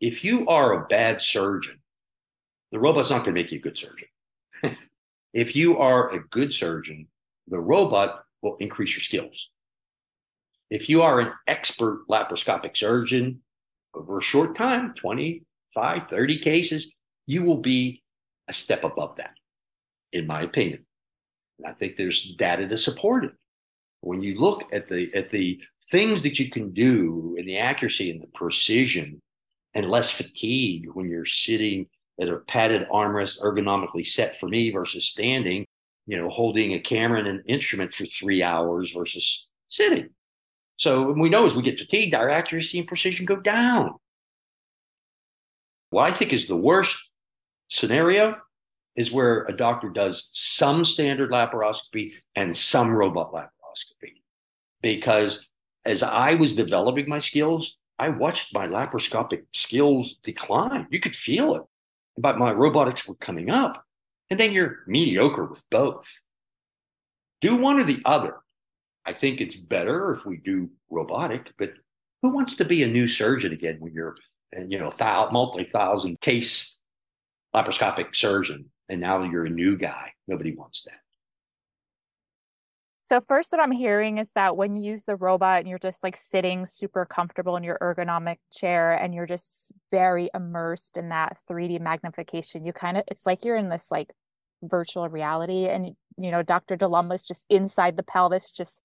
If 0.01 0.24
you 0.24 0.46
are 0.48 0.72
a 0.72 0.87
bad 0.87 1.20
surgeon, 1.20 1.81
the 2.70 2.79
robot's 2.79 3.11
not 3.11 3.24
going 3.24 3.35
to 3.35 3.42
make 3.42 3.51
you 3.51 3.59
a 3.59 3.62
good 3.62 3.77
surgeon. 3.77 4.09
if 5.33 5.57
you 5.57 5.79
are 5.79 6.12
a 6.14 6.20
good 6.29 6.53
surgeon, 6.53 7.09
the 7.48 7.61
robot 7.61 8.24
will 8.42 8.57
increase 8.57 8.94
your 8.94 9.03
skills. 9.03 9.51
If 10.70 10.88
you 10.88 11.03
are 11.03 11.20
an 11.20 11.33
expert 11.46 12.05
laparoscopic 12.09 12.77
surgeon 12.77 13.40
over 13.94 14.18
a 14.18 14.22
short 14.22 14.55
time 14.55 14.94
25, 14.94 16.09
30 16.09 16.38
cases 16.38 16.94
you 17.27 17.42
will 17.42 17.59
be 17.59 18.03
a 18.48 18.55
step 18.55 18.85
above 18.85 19.16
that 19.16 19.38
in 20.12 20.27
my 20.27 20.42
opinion. 20.42 20.85
And 21.59 21.66
I 21.68 21.73
think 21.73 21.97
there's 21.97 22.35
data 22.37 22.66
to 22.66 22.77
support 22.77 23.25
it. 23.25 23.33
When 24.01 24.23
you 24.23 24.38
look 24.40 24.64
at 24.73 24.88
the 24.88 25.12
at 25.14 25.31
the 25.31 25.61
things 25.90 26.23
that 26.23 26.38
you 26.38 26.51
can 26.51 26.73
do 26.73 27.35
and 27.38 27.49
the 27.49 27.59
accuracy 27.59 28.11
and 28.11 28.23
the 28.23 28.29
precision 28.35 29.21
and 29.75 29.90
less 29.90 30.11
fatigue 30.11 30.87
when 30.92 31.09
you're 31.09 31.27
sitting 31.27 31.87
at 32.21 32.29
a 32.29 32.38
padded 32.49 32.87
armrest 32.92 33.40
ergonomically 33.40 34.05
set 34.05 34.38
for 34.38 34.49
me 34.49 34.71
versus 34.71 35.07
standing, 35.07 35.64
you 36.07 36.16
know, 36.16 36.29
holding 36.29 36.75
a 36.75 36.81
camera 36.81 37.18
and 37.18 37.29
an 37.29 37.42
instrument 37.47 37.92
for 37.92 38.07
three 38.07 38.42
hours 38.42 38.92
versus 38.92 39.49
sitting. 39.68 40.11
So 40.77 41.12
we 41.12 41.29
know 41.29 41.44
as 41.44 41.55
we 41.55 41.62
get 41.62 41.79
fatigued, 41.79 42.14
our 42.14 42.31
accuracy 42.31 42.79
and 42.79 42.88
precision 42.88 43.27
go 43.27 43.37
down. 43.37 43.97
What 45.90 46.05
I 46.05 46.12
think 46.12 46.33
is 46.33 46.47
the 46.47 46.57
worst 46.57 46.97
scenario 47.68 48.37
is 48.98 49.12
where 49.12 49.44
a 49.44 49.56
doctor 49.56 49.88
does 49.88 50.28
some 50.32 50.84
standard 50.84 51.30
laparoscopy 51.30 52.14
and 52.34 52.54
some 52.54 52.92
robot 52.92 53.32
laparoscopy. 53.32 54.14
Because 54.82 55.46
as 55.84 56.02
I 56.02 56.34
was 56.34 56.56
developing 56.56 57.08
my 57.08 57.20
skills, 57.20 57.76
I 58.00 58.08
watched 58.08 58.52
my 58.52 58.66
laparoscopic 58.66 59.44
skills 59.54 60.16
decline. 60.24 60.88
You 60.90 60.98
could 60.98 61.14
feel 61.14 61.54
it, 61.54 61.62
but 62.16 62.38
my 62.38 62.52
robotics 62.52 63.06
were 63.06 63.14
coming 63.14 63.50
up. 63.50 63.84
And 64.30 64.40
then 64.40 64.50
you're 64.50 64.80
mediocre 64.88 65.46
with 65.46 65.62
both. 65.70 66.12
Do 67.40 67.54
one 67.54 67.78
or 67.78 67.84
the 67.84 68.02
other. 68.04 68.38
I 69.06 69.12
think 69.12 69.40
it's 69.40 69.54
better 69.54 70.12
if 70.12 70.26
we 70.26 70.38
do 70.38 70.70
robotic, 70.90 71.52
but 71.56 71.70
who 72.20 72.30
wants 72.30 72.54
to 72.56 72.64
be 72.64 72.82
a 72.82 72.88
new 72.88 73.06
surgeon 73.06 73.52
again 73.52 73.76
when 73.78 73.92
you're, 73.92 74.16
you 74.66 74.80
know, 74.80 74.92
multi 75.30 75.62
thousand 75.62 76.20
case 76.20 76.80
laparoscopic 77.54 78.16
surgeon 78.16 78.68
and 78.88 79.01
now 79.01 79.22
you're 79.22 79.46
a 79.46 79.51
new 79.51 79.77
guy. 79.77 80.12
Nobody 80.27 80.55
wants 80.55 80.85
that. 80.85 81.01
So 82.98 83.22
first 83.27 83.53
what 83.53 83.61
I'm 83.62 83.72
hearing 83.72 84.18
is 84.18 84.33
that 84.33 84.57
when 84.57 84.74
you 84.74 84.83
use 84.83 85.05
the 85.05 85.16
robot 85.16 85.61
and 85.61 85.68
you're 85.68 85.79
just 85.79 86.03
like 86.03 86.18
sitting 86.18 86.66
super 86.66 87.07
comfortable 87.07 87.57
in 87.57 87.64
your 87.64 87.79
ergonomic 87.81 88.37
chair 88.53 88.92
and 88.92 89.14
you're 89.14 89.24
just 89.24 89.72
very 89.90 90.29
immersed 90.35 90.98
in 90.98 91.09
that 91.09 91.38
3D 91.51 91.81
magnification, 91.81 92.66
you 92.66 92.74
kind 92.74 92.98
of 92.98 93.05
it's 93.09 93.24
like 93.24 93.46
you're 93.46 93.57
in 93.57 93.70
this 93.70 93.90
like 93.90 94.12
virtual 94.62 95.09
reality 95.09 95.68
and 95.68 95.96
you 96.18 96.31
know 96.31 96.42
Dr. 96.42 96.77
Dulemba's 96.77 97.27
just 97.27 97.46
inside 97.48 97.96
the 97.96 98.03
pelvis 98.03 98.51
just 98.53 98.83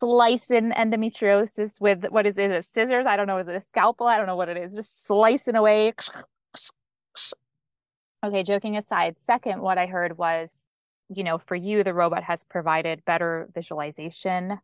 slicing 0.00 0.72
endometriosis 0.72 1.80
with 1.80 2.06
what 2.08 2.26
is 2.26 2.38
it, 2.38 2.50
a 2.50 2.62
scissors? 2.62 3.06
I 3.06 3.16
don't 3.16 3.26
know, 3.26 3.38
is 3.38 3.46
it 3.46 3.54
a 3.54 3.60
scalpel? 3.60 4.06
I 4.06 4.16
don't 4.16 4.26
know 4.26 4.36
what 4.36 4.48
it 4.48 4.56
is, 4.56 4.74
just 4.74 5.06
slicing 5.06 5.54
away 5.54 5.92
Okay, 8.22 8.42
joking 8.42 8.76
aside, 8.76 9.18
second, 9.18 9.62
what 9.62 9.78
I 9.78 9.86
heard 9.86 10.18
was 10.18 10.64
you 11.10 11.24
know, 11.24 11.38
for 11.38 11.56
you, 11.56 11.82
the 11.82 11.92
robot 11.92 12.22
has 12.22 12.44
provided 12.44 13.04
better 13.04 13.48
visualization, 13.52 14.60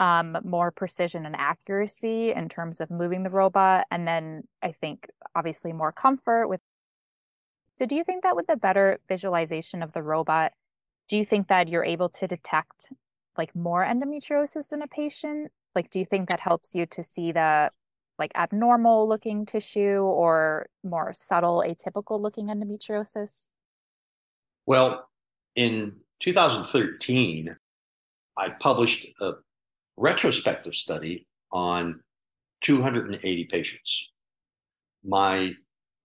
um, 0.00 0.38
more 0.42 0.70
precision 0.70 1.26
and 1.26 1.36
accuracy 1.36 2.32
in 2.32 2.48
terms 2.48 2.80
of 2.80 2.90
moving 2.90 3.22
the 3.22 3.30
robot. 3.30 3.86
And 3.90 4.08
then 4.08 4.44
I 4.62 4.72
think 4.72 5.08
obviously 5.34 5.72
more 5.72 5.92
comfort 5.92 6.48
with. 6.48 6.60
So, 7.74 7.86
do 7.86 7.94
you 7.94 8.04
think 8.04 8.22
that 8.22 8.36
with 8.36 8.46
the 8.46 8.56
better 8.56 9.00
visualization 9.08 9.82
of 9.82 9.92
the 9.92 10.02
robot, 10.02 10.52
do 11.08 11.16
you 11.16 11.24
think 11.24 11.48
that 11.48 11.68
you're 11.68 11.84
able 11.84 12.08
to 12.10 12.26
detect 12.26 12.92
like 13.36 13.54
more 13.54 13.84
endometriosis 13.84 14.72
in 14.72 14.82
a 14.82 14.88
patient? 14.88 15.52
Like, 15.74 15.90
do 15.90 15.98
you 15.98 16.06
think 16.06 16.28
that 16.28 16.40
helps 16.40 16.74
you 16.74 16.86
to 16.86 17.02
see 17.02 17.32
the 17.32 17.70
like 18.22 18.30
abnormal 18.36 19.08
looking 19.08 19.44
tissue 19.44 19.98
or 20.00 20.68
more 20.84 21.12
subtle 21.12 21.64
atypical 21.66 22.20
looking 22.20 22.46
endometriosis? 22.46 23.46
Well, 24.64 25.08
in 25.56 25.94
2013, 26.20 27.56
I 28.36 28.48
published 28.60 29.08
a 29.20 29.32
retrospective 29.96 30.76
study 30.76 31.26
on 31.50 31.98
280 32.60 33.48
patients. 33.50 34.10
My 35.04 35.50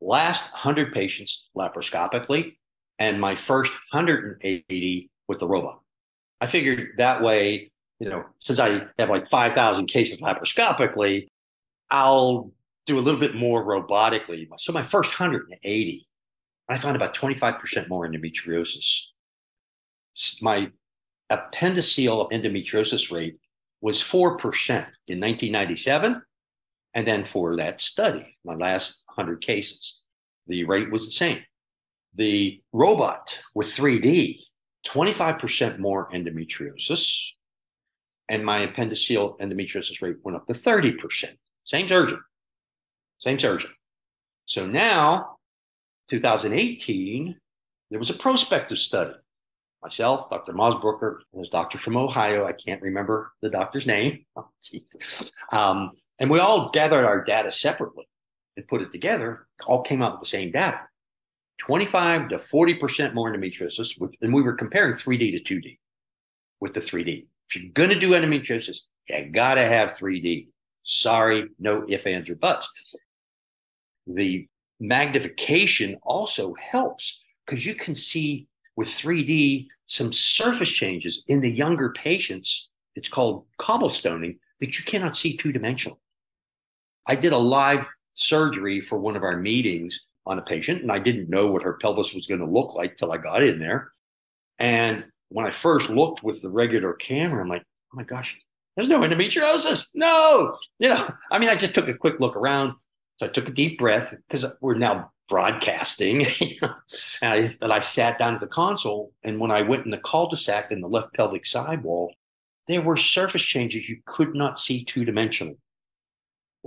last 0.01 0.51
100 0.53 0.95
patients 0.95 1.49
laparoscopically, 1.55 2.55
and 2.97 3.21
my 3.21 3.35
first 3.35 3.71
180 3.91 5.11
with 5.27 5.39
the 5.39 5.47
robot. 5.47 5.81
I 6.41 6.47
figured 6.47 6.97
that 6.97 7.21
way, 7.21 7.71
you 7.99 8.09
know, 8.09 8.25
since 8.39 8.57
I 8.57 8.87
have 8.97 9.09
like 9.11 9.29
5,000 9.29 9.85
cases 9.85 10.19
laparoscopically, 10.19 11.27
I'll 11.89 12.51
do 12.85 12.97
a 12.97 13.01
little 13.01 13.19
bit 13.19 13.35
more 13.35 13.63
robotically. 13.63 14.47
So 14.57 14.71
my 14.71 14.83
first 14.83 15.09
180, 15.11 16.07
I 16.69 16.77
found 16.77 16.95
about 16.95 17.15
25% 17.15 17.89
more 17.89 18.07
endometriosis. 18.07 19.01
My 20.41 20.71
appendiceal 21.31 22.31
endometriosis 22.31 23.11
rate 23.11 23.37
was 23.81 24.01
4% 24.01 24.31
in 25.07 25.19
1997. 25.19 26.21
And 26.93 27.07
then 27.07 27.25
for 27.25 27.55
that 27.57 27.79
study, 27.79 28.37
my 28.43 28.55
last 28.55 29.03
100 29.15 29.41
cases, 29.41 30.01
the 30.47 30.63
rate 30.63 30.91
was 30.91 31.05
the 31.05 31.11
same. 31.11 31.39
The 32.15 32.61
robot 32.73 33.37
with 33.53 33.67
3D, 33.67 34.39
25% 34.87 35.77
more 35.77 36.09
endometriosis. 36.11 37.21
And 38.29 38.43
my 38.43 38.65
appendiceal 38.65 39.39
endometriosis 39.39 40.01
rate 40.01 40.17
went 40.23 40.37
up 40.37 40.45
to 40.47 40.53
30%. 40.53 41.35
Same 41.67 41.87
surgeon. 41.87 42.19
Same 43.19 43.37
surgeon. 43.37 43.69
So 44.45 44.65
now, 44.65 45.35
2018, 46.09 47.35
there 47.89 47.99
was 47.99 48.09
a 48.09 48.13
prospective 48.13 48.77
study. 48.77 49.13
Myself, 49.83 50.29
Dr. 50.29 50.53
Mosbrucker, 50.53 51.19
and 51.33 51.47
doctor 51.51 51.77
from 51.77 51.97
Ohio. 51.97 52.45
I 52.45 52.53
can't 52.53 52.81
remember 52.81 53.31
the 53.41 53.49
doctor's 53.49 53.85
name. 53.85 54.25
Oh, 54.35 55.57
um, 55.57 55.91
and 56.19 56.29
we 56.29 56.39
all 56.39 56.71
gathered 56.71 57.05
our 57.05 57.23
data 57.23 57.51
separately 57.51 58.05
and 58.55 58.67
put 58.67 58.81
it 58.81 58.91
together. 58.91 59.47
All 59.65 59.81
came 59.81 60.01
out 60.01 60.13
with 60.13 60.21
the 60.21 60.27
same 60.27 60.51
data 60.51 60.79
25 61.59 62.29
to 62.29 62.37
40% 62.37 63.13
more 63.13 63.31
endometriosis. 63.31 63.99
With, 63.99 64.15
and 64.21 64.33
we 64.33 64.41
were 64.41 64.53
comparing 64.53 64.93
3D 64.93 65.43
to 65.43 65.55
2D 65.55 65.77
with 66.59 66.73
the 66.73 66.79
3D. 66.79 67.27
If 67.49 67.55
you're 67.55 67.71
going 67.73 67.89
to 67.89 67.99
do 67.99 68.11
endometriosis, 68.11 68.77
you 69.07 69.31
got 69.31 69.55
to 69.55 69.61
have 69.61 69.91
3D. 69.91 70.47
Sorry, 70.87 71.49
no 71.59 71.83
ifs, 71.89 72.05
ands, 72.05 72.29
or 72.29 72.35
buts. 72.35 72.67
The 74.07 74.47
magnification 74.79 75.97
also 76.01 76.53
helps 76.53 77.21
because 77.45 77.65
you 77.65 77.75
can 77.75 77.93
see 77.93 78.47
with 78.77 78.87
3D 78.87 79.67
some 79.87 80.13
surface 80.13 80.69
changes 80.69 81.25
in 81.27 81.41
the 81.41 81.51
younger 81.51 81.91
patients. 81.91 82.69
It's 82.95 83.09
called 83.09 83.45
cobblestoning 83.59 84.37
that 84.61 84.79
you 84.79 84.85
cannot 84.85 85.17
see 85.17 85.35
two 85.35 85.51
dimensional. 85.51 85.99
I 87.05 87.15
did 87.15 87.33
a 87.33 87.37
live 87.37 87.85
surgery 88.13 88.79
for 88.79 88.97
one 88.97 89.17
of 89.17 89.23
our 89.23 89.35
meetings 89.35 89.99
on 90.25 90.39
a 90.39 90.41
patient, 90.41 90.83
and 90.83 90.91
I 90.91 90.99
didn't 90.99 91.29
know 91.29 91.47
what 91.47 91.63
her 91.63 91.73
pelvis 91.81 92.13
was 92.13 92.27
going 92.27 92.39
to 92.39 92.45
look 92.45 92.75
like 92.75 92.95
till 92.95 93.11
I 93.11 93.17
got 93.17 93.43
in 93.43 93.59
there. 93.59 93.91
And 94.57 95.05
when 95.27 95.45
I 95.45 95.51
first 95.51 95.89
looked 95.89 96.23
with 96.23 96.41
the 96.41 96.49
regular 96.49 96.93
camera, 96.93 97.41
I'm 97.41 97.49
like, 97.49 97.63
oh 97.93 97.97
my 97.97 98.03
gosh, 98.03 98.37
there's 98.77 98.89
no 98.89 98.99
endometriosis. 98.99 99.89
No, 99.95 100.55
you 100.77 100.89
know, 100.89 101.11
I 101.31 101.39
mean, 101.39 101.49
I 101.49 101.55
just 101.55 101.73
took 101.73 101.87
a 101.87 101.95
quick 101.95 102.19
look 102.19 102.35
around. 102.35 102.73
So 103.17 103.25
I 103.25 103.29
took 103.29 103.49
a 103.49 103.51
deep 103.51 103.79
breath 103.79 104.13
because 104.29 104.45
we're 104.61 104.75
now 104.75 105.11
broadcasting. 105.27 106.27
and, 106.61 107.33
I, 107.33 107.57
and 107.59 107.73
I 107.73 107.79
sat 107.79 108.19
down 108.19 108.35
at 108.35 108.39
the 108.39 108.47
console. 108.47 109.11
And 109.23 109.39
when 109.39 109.49
I 109.49 109.63
went 109.63 109.85
in 109.85 109.91
the 109.91 109.97
cul-de-sac 109.97 110.71
in 110.71 110.79
the 110.79 110.87
left 110.87 111.15
pelvic 111.15 111.47
sidewall, 111.47 112.13
there 112.67 112.81
were 112.81 112.95
surface 112.95 113.41
changes 113.41 113.89
you 113.89 113.97
could 114.05 114.35
not 114.35 114.59
see 114.59 114.85
two 114.85 115.03
dimensional. 115.03 115.57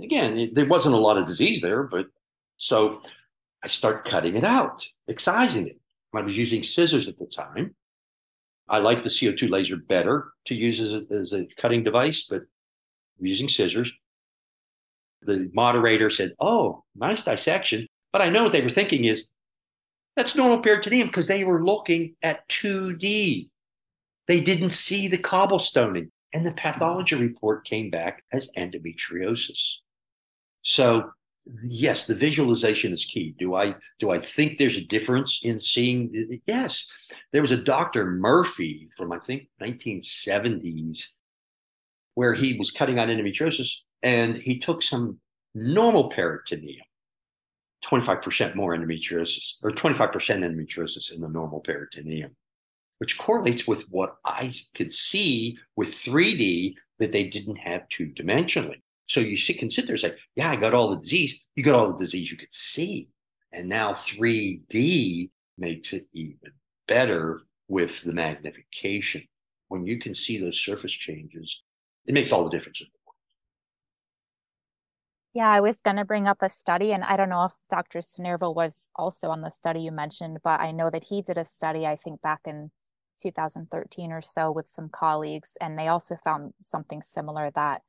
Again, 0.03 0.37
it, 0.37 0.53
there 0.53 0.67
wasn't 0.67 0.95
a 0.95 0.99
lot 0.99 1.17
of 1.17 1.25
disease 1.25 1.61
there, 1.61 1.83
but 1.83 2.07
so 2.57 3.01
I 3.63 3.69
start 3.69 4.05
cutting 4.05 4.35
it 4.35 4.43
out, 4.43 4.85
excising 5.07 5.67
it. 5.67 5.79
I 6.13 6.19
was 6.19 6.37
using 6.37 6.61
scissors 6.61 7.07
at 7.07 7.17
the 7.17 7.25
time. 7.25 7.73
I 8.71 8.77
like 8.77 9.03
the 9.03 9.09
CO2 9.09 9.49
laser 9.49 9.75
better 9.75 10.31
to 10.45 10.55
use 10.55 10.79
as 10.79 10.93
a, 10.93 11.05
as 11.13 11.33
a 11.33 11.45
cutting 11.57 11.83
device, 11.83 12.25
but 12.29 12.43
using 13.19 13.49
scissors. 13.49 13.91
The 15.23 15.51
moderator 15.53 16.09
said, 16.09 16.31
Oh, 16.39 16.85
nice 16.95 17.23
dissection. 17.25 17.85
But 18.13 18.21
I 18.21 18.29
know 18.29 18.43
what 18.43 18.53
they 18.53 18.61
were 18.61 18.69
thinking 18.69 19.03
is 19.03 19.27
that's 20.15 20.35
normal 20.35 20.59
peritoneum 20.59 21.07
because 21.07 21.27
they 21.27 21.43
were 21.43 21.63
looking 21.63 22.15
at 22.23 22.47
2D. 22.47 23.49
They 24.27 24.39
didn't 24.39 24.69
see 24.69 25.09
the 25.09 25.17
cobblestoning. 25.17 26.09
And 26.33 26.45
the 26.45 26.51
pathology 26.53 27.15
report 27.15 27.65
came 27.65 27.89
back 27.89 28.23
as 28.31 28.49
endometriosis. 28.57 29.79
So 30.61 31.11
yes 31.63 32.05
the 32.05 32.15
visualization 32.15 32.93
is 32.93 33.05
key. 33.05 33.35
Do 33.39 33.55
i 33.55 33.75
do 33.99 34.11
i 34.11 34.19
think 34.19 34.57
there's 34.57 34.77
a 34.77 34.85
difference 34.85 35.41
in 35.43 35.59
seeing 35.59 36.39
yes. 36.45 36.87
There 37.31 37.41
was 37.41 37.51
a 37.51 37.57
dr 37.57 38.05
murphy 38.05 38.89
from 38.95 39.11
i 39.11 39.19
think 39.19 39.47
1970s 39.61 41.07
where 42.15 42.33
he 42.33 42.57
was 42.57 42.71
cutting 42.71 42.99
on 42.99 43.07
endometriosis 43.07 43.71
and 44.03 44.35
he 44.37 44.59
took 44.59 44.83
some 44.83 45.19
normal 45.55 46.09
peritoneum 46.09 46.85
25% 47.85 48.55
more 48.55 48.75
endometriosis 48.75 49.63
or 49.63 49.71
25% 49.71 50.13
endometriosis 50.13 51.11
in 51.11 51.21
the 51.21 51.27
normal 51.27 51.59
peritoneum 51.61 52.31
which 52.99 53.17
correlates 53.17 53.67
with 53.67 53.83
what 53.89 54.17
i 54.25 54.53
could 54.75 54.93
see 54.93 55.57
with 55.75 55.89
3d 55.89 56.75
that 56.99 57.11
they 57.11 57.23
didn't 57.23 57.55
have 57.55 57.89
two 57.89 58.07
dimensionally 58.07 58.81
so 59.11 59.19
you 59.19 59.35
see, 59.35 59.53
can 59.53 59.69
sit 59.69 59.87
there 59.87 59.95
and 59.95 59.99
say, 59.99 60.15
yeah, 60.37 60.49
I 60.49 60.55
got 60.55 60.73
all 60.73 60.89
the 60.89 60.95
disease. 60.95 61.45
You 61.55 61.65
got 61.65 61.77
all 61.77 61.91
the 61.91 61.97
disease 61.97 62.31
you 62.31 62.37
could 62.37 62.53
see. 62.53 63.09
And 63.51 63.67
now 63.67 63.91
3D 63.91 65.29
makes 65.57 65.91
it 65.91 66.03
even 66.13 66.53
better 66.87 67.41
with 67.67 68.01
the 68.03 68.13
magnification. 68.13 69.27
When 69.67 69.85
you 69.85 69.99
can 69.99 70.15
see 70.15 70.39
those 70.39 70.61
surface 70.61 70.93
changes, 70.93 71.61
it 72.05 72.13
makes 72.13 72.31
all 72.31 72.45
the 72.45 72.51
difference 72.51 72.79
in 72.79 72.87
the 72.87 72.99
world. 73.05 73.15
Yeah, 75.33 75.49
I 75.49 75.59
was 75.59 75.81
going 75.81 75.97
to 75.97 76.05
bring 76.05 76.25
up 76.25 76.37
a 76.41 76.49
study, 76.49 76.93
and 76.93 77.03
I 77.03 77.17
don't 77.17 77.27
know 77.27 77.43
if 77.43 77.53
Dr. 77.69 77.99
Sinervo 77.99 78.55
was 78.55 78.87
also 78.95 79.27
on 79.27 79.41
the 79.41 79.51
study 79.51 79.81
you 79.81 79.91
mentioned, 79.91 80.37
but 80.41 80.61
I 80.61 80.71
know 80.71 80.89
that 80.89 81.03
he 81.03 81.21
did 81.21 81.37
a 81.37 81.43
study, 81.43 81.85
I 81.85 81.97
think 81.97 82.21
back 82.21 82.39
in 82.45 82.71
2013 83.21 84.13
or 84.13 84.21
so, 84.21 84.53
with 84.53 84.69
some 84.69 84.87
colleagues, 84.87 85.57
and 85.59 85.77
they 85.77 85.89
also 85.89 86.15
found 86.15 86.53
something 86.61 87.01
similar 87.03 87.51
that 87.55 87.81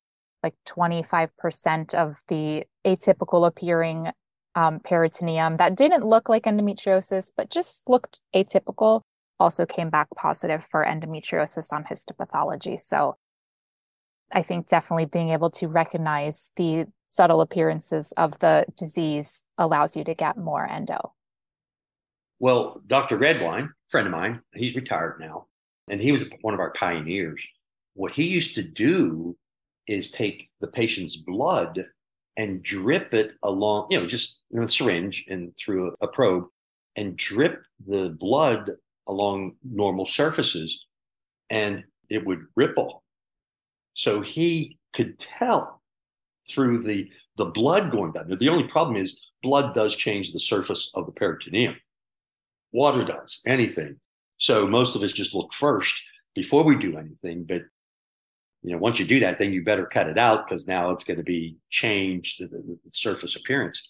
like 0.43 0.55
25% 0.67 1.95
of 1.95 2.23
the 2.29 2.65
atypical 2.87 3.47
appearing 3.47 4.11
um, 4.55 4.81
peritoneum 4.81 5.57
that 5.57 5.77
didn't 5.77 6.05
look 6.05 6.29
like 6.29 6.45
endometriosis, 6.45 7.31
but 7.37 7.51
just 7.51 7.89
looked 7.89 8.21
atypical, 8.35 9.03
also 9.41 9.65
came 9.65 9.91
back 9.91 10.09
positive 10.17 10.67
for 10.71 10.85
endometriosis 10.85 11.73
on 11.73 11.85
histopathology. 11.85 12.79
So 12.81 13.17
I 14.33 14.43
think 14.43 14.69
definitely 14.69 15.07
being 15.07 15.31
able 15.31 15.51
to 15.51 15.69
recognize 15.69 16.51
the 16.57 16.87
subtle 17.05 17.41
appearances 17.41 18.13
of 18.17 18.39
the 18.41 18.65
disease 18.77 19.45
allows 19.59 19.97
you 19.97 20.05
to 20.05 20.15
get 20.15 20.37
more 20.37 20.67
endo. 20.67 21.13
Well, 22.39 22.81
Dr. 22.87 23.19
Redwine, 23.19 23.71
friend 23.89 24.07
of 24.07 24.13
mine, 24.13 24.41
he's 24.55 24.75
retired 24.75 25.19
now, 25.21 25.47
and 25.89 26.01
he 26.01 26.11
was 26.11 26.25
one 26.41 26.55
of 26.55 26.61
our 26.61 26.73
pioneers. 26.73 27.47
What 27.95 28.13
he 28.13 28.25
used 28.25 28.55
to 28.57 28.63
do 28.63 29.37
is 29.87 30.11
take 30.11 30.49
the 30.61 30.67
patient's 30.67 31.17
blood 31.17 31.87
and 32.37 32.63
drip 32.63 33.13
it 33.15 33.33
along, 33.43 33.89
you 33.91 34.01
know, 34.01 34.07
just 34.07 34.41
you 34.51 34.59
know, 34.59 34.65
a 34.65 34.69
syringe 34.69 35.25
and 35.29 35.53
through 35.57 35.95
a, 36.01 36.09
probe 36.09 36.47
and 36.97 37.17
drip 37.17 37.63
the 37.87 38.11
blood 38.19 38.71
along 39.07 39.57
normal 39.63 40.07
surfaces 40.07 40.87
and 41.51 41.85
it 42.09 42.25
would 42.25 42.45
ripple. 42.57 43.03
So 43.95 44.21
he 44.21 44.79
could 44.95 45.19
tell 45.19 45.83
through 46.49 46.83
the 46.83 47.11
the 47.37 47.47
blood 47.47 47.93
going 47.93 48.13
down. 48.13 48.29
There. 48.29 48.37
The 48.37 48.49
only 48.49 48.65
problem 48.65 48.97
is 48.97 49.31
blood 49.43 49.75
does 49.75 49.95
change 49.95 50.33
the 50.33 50.41
surface 50.41 50.91
of 50.95 51.07
the 51.07 51.13
peritoneum. 51.13 51.77
Water 52.73 53.05
does, 53.05 53.41
anything. 53.47 54.01
So 54.39 54.67
most 54.67 54.97
of 54.97 55.03
us 55.03 55.13
just 55.13 55.35
look 55.35 55.53
first 55.53 55.95
before 56.35 56.65
we 56.65 56.77
do 56.77 56.97
anything. 56.97 57.45
But 57.45 57.63
you 58.63 58.73
know, 58.73 58.79
once 58.79 58.99
you 58.99 59.07
do 59.07 59.21
that, 59.21 59.39
then 59.39 59.53
you 59.53 59.65
better 59.65 59.87
cut 59.87 60.09
it 60.09 60.19
out 60.19 60.47
because 60.47 60.67
now 60.67 60.91
it's 60.91 61.05
going 61.05 61.17
to 61.17 61.25
be 61.25 61.57
changed 61.71 62.41
the, 62.41 62.47
the, 62.47 62.79
the 62.85 62.91
surface 62.93 63.37
appearance. 63.37 63.89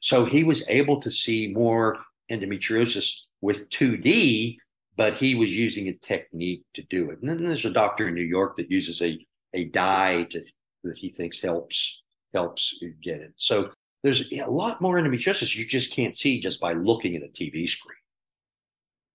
So 0.00 0.24
he 0.24 0.44
was 0.44 0.64
able 0.68 1.00
to 1.00 1.10
see 1.10 1.52
more 1.52 1.98
endometriosis 2.30 3.12
with 3.40 3.68
2D, 3.70 4.56
but 4.96 5.14
he 5.14 5.34
was 5.34 5.54
using 5.54 5.88
a 5.88 5.94
technique 5.94 6.64
to 6.74 6.82
do 6.82 7.10
it. 7.10 7.20
And 7.20 7.28
then 7.28 7.44
there's 7.44 7.64
a 7.64 7.70
doctor 7.70 8.08
in 8.08 8.14
New 8.14 8.22
York 8.22 8.56
that 8.56 8.70
uses 8.70 9.02
a 9.02 9.18
a 9.54 9.64
dye 9.66 10.26
to, 10.30 10.40
that 10.84 10.96
he 10.96 11.10
thinks 11.10 11.40
helps 11.40 12.02
helps 12.34 12.82
get 13.02 13.20
it. 13.20 13.32
So 13.36 13.70
there's 14.02 14.32
a 14.32 14.46
lot 14.46 14.80
more 14.80 14.96
endometriosis 14.96 15.54
you 15.54 15.66
just 15.66 15.92
can't 15.92 16.16
see 16.16 16.40
just 16.40 16.60
by 16.60 16.72
looking 16.72 17.14
at 17.14 17.22
a 17.22 17.28
TV 17.28 17.68
screen. 17.68 17.96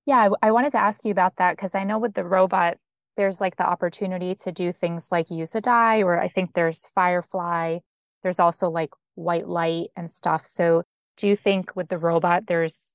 Yeah, 0.06 0.30
I, 0.42 0.48
I 0.48 0.52
wanted 0.52 0.72
to 0.72 0.78
ask 0.78 1.04
you 1.04 1.12
about 1.12 1.36
that 1.38 1.58
because 1.58 1.76
I 1.76 1.84
know 1.84 1.98
with 1.98 2.14
the 2.14 2.24
robot, 2.24 2.78
there's 3.18 3.42
like 3.42 3.58
the 3.58 3.68
opportunity 3.68 4.36
to 4.36 4.52
do 4.52 4.72
things 4.72 5.12
like 5.12 5.30
use 5.30 5.56
a 5.56 5.62
dye, 5.62 6.04
or 6.04 6.20
I 6.20 6.30
think 6.30 6.54
there's 6.54 6.88
Firefly. 6.96 7.80
There's 8.24 8.40
also 8.40 8.70
like 8.70 8.92
white 9.16 9.48
light 9.48 9.88
and 9.96 10.10
stuff. 10.10 10.46
So 10.46 10.84
do 11.18 11.28
you 11.28 11.36
think 11.36 11.76
with 11.76 11.90
the 11.90 11.98
robot, 11.98 12.44
there's 12.48 12.94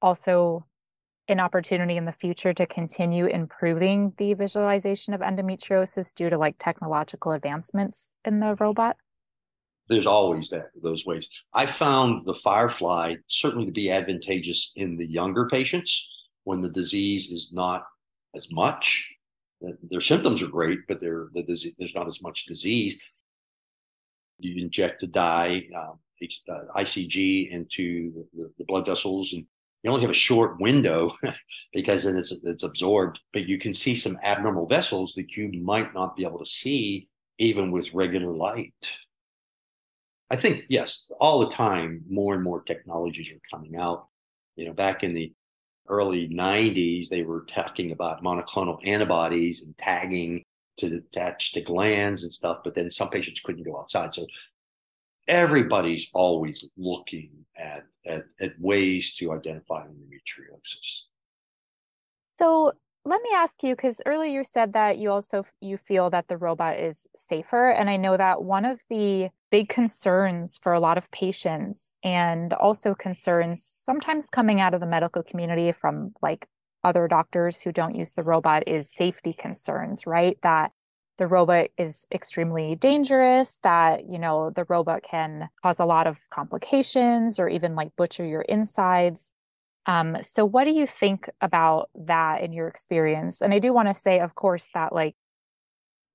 also 0.00 0.66
an 1.28 1.40
opportunity 1.40 1.96
in 1.96 2.04
the 2.04 2.12
future 2.12 2.52
to 2.52 2.66
continue 2.66 3.26
improving 3.26 4.12
the 4.18 4.34
visualization 4.34 5.14
of 5.14 5.20
endometriosis 5.20 6.14
due 6.14 6.28
to 6.28 6.36
like 6.36 6.56
technological 6.58 7.32
advancements 7.32 8.10
in 8.24 8.40
the 8.40 8.54
robot? 8.60 8.96
There's 9.88 10.06
always 10.06 10.48
that 10.50 10.66
those 10.82 11.06
ways. 11.06 11.28
I 11.54 11.66
found 11.66 12.26
the 12.26 12.34
firefly 12.34 13.16
certainly 13.28 13.66
to 13.66 13.72
be 13.72 13.90
advantageous 13.90 14.72
in 14.76 14.96
the 14.96 15.06
younger 15.06 15.48
patients 15.48 16.08
when 16.44 16.60
the 16.60 16.68
disease 16.68 17.30
is 17.30 17.52
not 17.52 17.84
as 18.34 18.48
much. 18.50 19.08
Their 19.90 20.00
symptoms 20.00 20.42
are 20.42 20.48
great, 20.48 20.80
but 20.88 21.00
the 21.00 21.44
disease, 21.46 21.74
there's 21.78 21.94
not 21.94 22.08
as 22.08 22.22
much 22.22 22.46
disease. 22.46 22.98
You 24.38 24.62
inject 24.62 25.02
a 25.02 25.06
dye, 25.06 25.68
um, 25.74 25.98
uh, 26.48 26.64
ICG 26.76 27.50
into 27.50 28.26
the, 28.34 28.52
the 28.58 28.64
blood 28.64 28.86
vessels 28.86 29.32
and 29.32 29.46
you 29.82 29.90
only 29.90 30.02
have 30.02 30.10
a 30.10 30.14
short 30.14 30.60
window 30.60 31.12
because 31.72 32.04
then 32.04 32.16
it's 32.16 32.32
it's 32.44 32.62
absorbed, 32.62 33.20
but 33.32 33.48
you 33.48 33.58
can 33.58 33.74
see 33.74 33.96
some 33.96 34.18
abnormal 34.22 34.66
vessels 34.66 35.14
that 35.14 35.36
you 35.36 35.50
might 35.60 35.92
not 35.92 36.16
be 36.16 36.24
able 36.24 36.38
to 36.38 36.46
see 36.46 37.08
even 37.38 37.72
with 37.72 37.92
regular 37.92 38.32
light. 38.32 38.74
I 40.30 40.36
think 40.36 40.64
yes, 40.68 41.06
all 41.20 41.40
the 41.40 41.50
time 41.50 42.04
more 42.08 42.34
and 42.34 42.42
more 42.42 42.62
technologies 42.62 43.30
are 43.32 43.40
coming 43.50 43.76
out. 43.76 44.06
You 44.54 44.66
know, 44.66 44.72
back 44.72 45.02
in 45.02 45.14
the 45.14 45.32
early 45.88 46.28
90s, 46.28 47.08
they 47.08 47.22
were 47.22 47.44
talking 47.48 47.92
about 47.92 48.22
monoclonal 48.22 48.78
antibodies 48.86 49.62
and 49.62 49.76
tagging 49.78 50.42
to 50.78 50.96
attach 50.96 51.52
to 51.52 51.60
glands 51.60 52.22
and 52.22 52.32
stuff, 52.32 52.58
but 52.64 52.74
then 52.74 52.90
some 52.90 53.10
patients 53.10 53.40
couldn't 53.40 53.64
go 53.64 53.78
outside. 53.78 54.14
So 54.14 54.26
everybody's 55.28 56.10
always 56.14 56.64
looking 56.76 57.30
at, 57.56 57.84
at, 58.06 58.24
at 58.40 58.52
ways 58.58 59.14
to 59.16 59.32
identify 59.32 59.86
endometriosis. 59.86 61.02
So 62.28 62.72
let 63.04 63.20
me 63.22 63.30
ask 63.34 63.62
you 63.62 63.74
because 63.74 64.00
earlier 64.06 64.38
you 64.38 64.44
said 64.44 64.72
that 64.72 64.98
you 64.98 65.10
also 65.10 65.44
you 65.60 65.76
feel 65.76 66.10
that 66.10 66.28
the 66.28 66.36
robot 66.36 66.78
is 66.78 67.06
safer 67.16 67.70
and 67.70 67.90
i 67.90 67.96
know 67.96 68.16
that 68.16 68.42
one 68.42 68.64
of 68.64 68.80
the 68.88 69.28
big 69.50 69.68
concerns 69.68 70.58
for 70.62 70.72
a 70.72 70.80
lot 70.80 70.96
of 70.96 71.10
patients 71.10 71.96
and 72.02 72.52
also 72.52 72.94
concerns 72.94 73.62
sometimes 73.62 74.28
coming 74.30 74.60
out 74.60 74.74
of 74.74 74.80
the 74.80 74.86
medical 74.86 75.22
community 75.22 75.72
from 75.72 76.12
like 76.22 76.46
other 76.84 77.06
doctors 77.06 77.60
who 77.60 77.72
don't 77.72 77.94
use 77.94 78.14
the 78.14 78.22
robot 78.22 78.62
is 78.66 78.90
safety 78.90 79.32
concerns 79.32 80.06
right 80.06 80.38
that 80.42 80.72
the 81.18 81.26
robot 81.26 81.68
is 81.78 82.06
extremely 82.12 82.74
dangerous, 82.74 83.58
that, 83.62 84.08
you 84.08 84.18
know, 84.18 84.50
the 84.50 84.64
robot 84.68 85.02
can 85.02 85.48
cause 85.62 85.78
a 85.78 85.84
lot 85.84 86.06
of 86.06 86.18
complications 86.30 87.38
or 87.38 87.48
even 87.48 87.74
like 87.74 87.94
butcher 87.96 88.26
your 88.26 88.42
insides. 88.42 89.32
Um, 89.86 90.18
so 90.22 90.44
what 90.44 90.64
do 90.64 90.70
you 90.70 90.86
think 90.86 91.28
about 91.40 91.90
that 91.94 92.42
in 92.42 92.52
your 92.52 92.68
experience? 92.68 93.42
And 93.42 93.52
I 93.52 93.58
do 93.58 93.72
want 93.72 93.88
to 93.88 93.94
say, 93.94 94.20
of 94.20 94.34
course, 94.34 94.68
that 94.74 94.92
like 94.92 95.16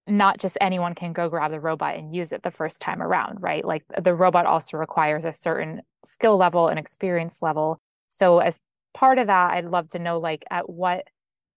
not 0.07 0.39
just 0.39 0.57
anyone 0.61 0.95
can 0.95 1.11
go 1.11 1.27
grab 1.29 1.51
the 1.51 1.59
robot 1.59 1.97
and 1.97 2.15
use 2.15 2.31
it 2.31 2.43
the 2.43 2.51
first 2.51 2.79
time 2.79 3.01
around, 3.01 3.41
right? 3.41 3.65
Like 3.65 3.83
the 4.01 4.13
robot 4.13 4.45
also 4.45 4.77
requires 4.77 5.25
a 5.25 5.33
certain 5.33 5.81
skill 6.05 6.37
level 6.37 6.69
and 6.69 6.79
experience 6.79 7.41
level. 7.41 7.79
So 8.09 8.39
as 8.39 8.57
part 8.93 9.19
of 9.19 9.27
that, 9.27 9.51
I'd 9.51 9.65
love 9.65 9.89
to 9.89 9.99
know 9.99 10.19
like 10.19 10.45
at 10.49 10.69
what 10.69 11.05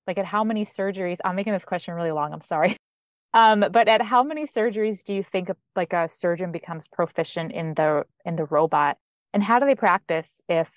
like 0.07 0.19
at 0.19 0.25
how 0.25 0.43
many 0.43 0.65
surgeries 0.65 1.19
i'm 1.25 1.37
making 1.37 1.53
this 1.53 1.65
question 1.65 1.95
really 1.95 2.11
long 2.11 2.33
i'm 2.33 2.41
sorry 2.41 2.77
um, 3.35 3.65
but 3.71 3.89
at 3.89 4.03
how 4.03 4.23
many 4.23 4.47
surgeries 4.47 5.05
do 5.05 5.15
you 5.15 5.23
think 5.23 5.51
like 5.77 5.93
a 5.93 6.09
surgeon 6.09 6.53
becomes 6.53 6.89
proficient 6.89 7.53
in 7.53 7.75
the 7.75 8.05
in 8.25 8.37
the 8.37 8.45
robot? 8.45 8.97
And 9.33 9.43
how 9.43 9.59
do 9.61 9.67
they 9.67 9.77
practice 9.77 10.41
if 10.49 10.69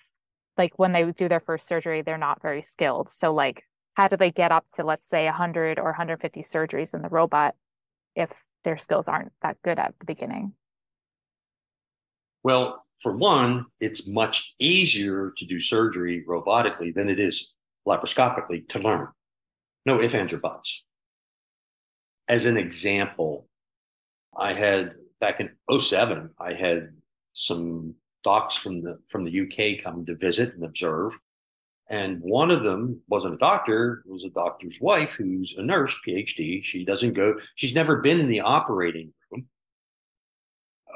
like 0.58 0.78
when 0.78 0.92
they 0.92 1.12
do 1.12 1.28
their 1.28 1.39
first 1.39 1.68
surgery, 1.68 2.02
they're 2.02 2.18
not 2.18 2.42
very 2.42 2.62
skilled? 2.62 3.12
So 3.12 3.34
like 3.34 3.63
how 3.96 4.08
do 4.08 4.18
they 4.18 4.32
get 4.32 4.52
up 4.52 4.66
to 4.74 4.84
let's 4.84 5.08
say 5.08 5.26
100 5.26 5.78
or 5.78 5.86
150 5.86 6.42
surgeries 6.42 6.94
in 6.94 7.02
the 7.02 7.10
robot 7.10 7.56
if 8.16 8.32
their 8.63 8.78
skills 8.78 9.08
aren't 9.08 9.34
that 9.42 9.62
good 9.63 9.80
at 9.80 9.94
the 10.00 10.06
beginning? 10.06 10.54
Well, 12.44 12.84
for 13.02 13.16
one, 13.16 13.66
it's 13.80 14.08
much 14.08 14.54
easier 14.60 15.34
to 15.38 15.46
do 15.46 15.60
surgery 15.60 16.26
robotically 16.28 16.94
than 16.94 17.10
it 17.10 17.20
is 17.20 17.54
laparoscopically 17.88 18.68
to 18.70 18.80
learn. 18.80 19.08
No 19.86 20.02
ifs, 20.02 20.13
ands, 20.13 20.34
or 20.34 20.38
buts 20.38 20.84
as 22.28 22.46
an 22.46 22.58
example, 22.58 23.48
I 24.38 24.54
had 24.54 24.96
back 25.20 25.39
in 25.39 25.52
07, 25.80 26.30
I 26.39 26.54
had 26.54 26.94
some 27.34 27.96
docs 28.23 28.55
from 28.55 28.81
the 28.81 28.99
from 29.09 29.23
the 29.23 29.41
UK 29.41 29.83
come 29.83 30.05
to 30.05 30.15
visit 30.15 30.53
and 30.53 30.63
observe. 30.63 31.13
And 31.89 32.21
one 32.21 32.49
of 32.49 32.63
them 32.63 33.01
wasn't 33.09 33.33
a 33.36 33.38
doctor, 33.38 34.03
it 34.07 34.12
was 34.12 34.23
a 34.23 34.29
doctor's 34.29 34.79
wife 34.79 35.12
who's 35.12 35.53
a 35.57 35.62
nurse, 35.62 35.95
PhD. 36.07 36.63
She 36.63 36.86
doesn't 36.86 37.13
go, 37.13 37.38
she's 37.55 37.75
never 37.75 37.97
been 37.97 38.19
in 38.19 38.29
the 38.29 38.39
operating 38.39 39.13
room. 39.31 39.45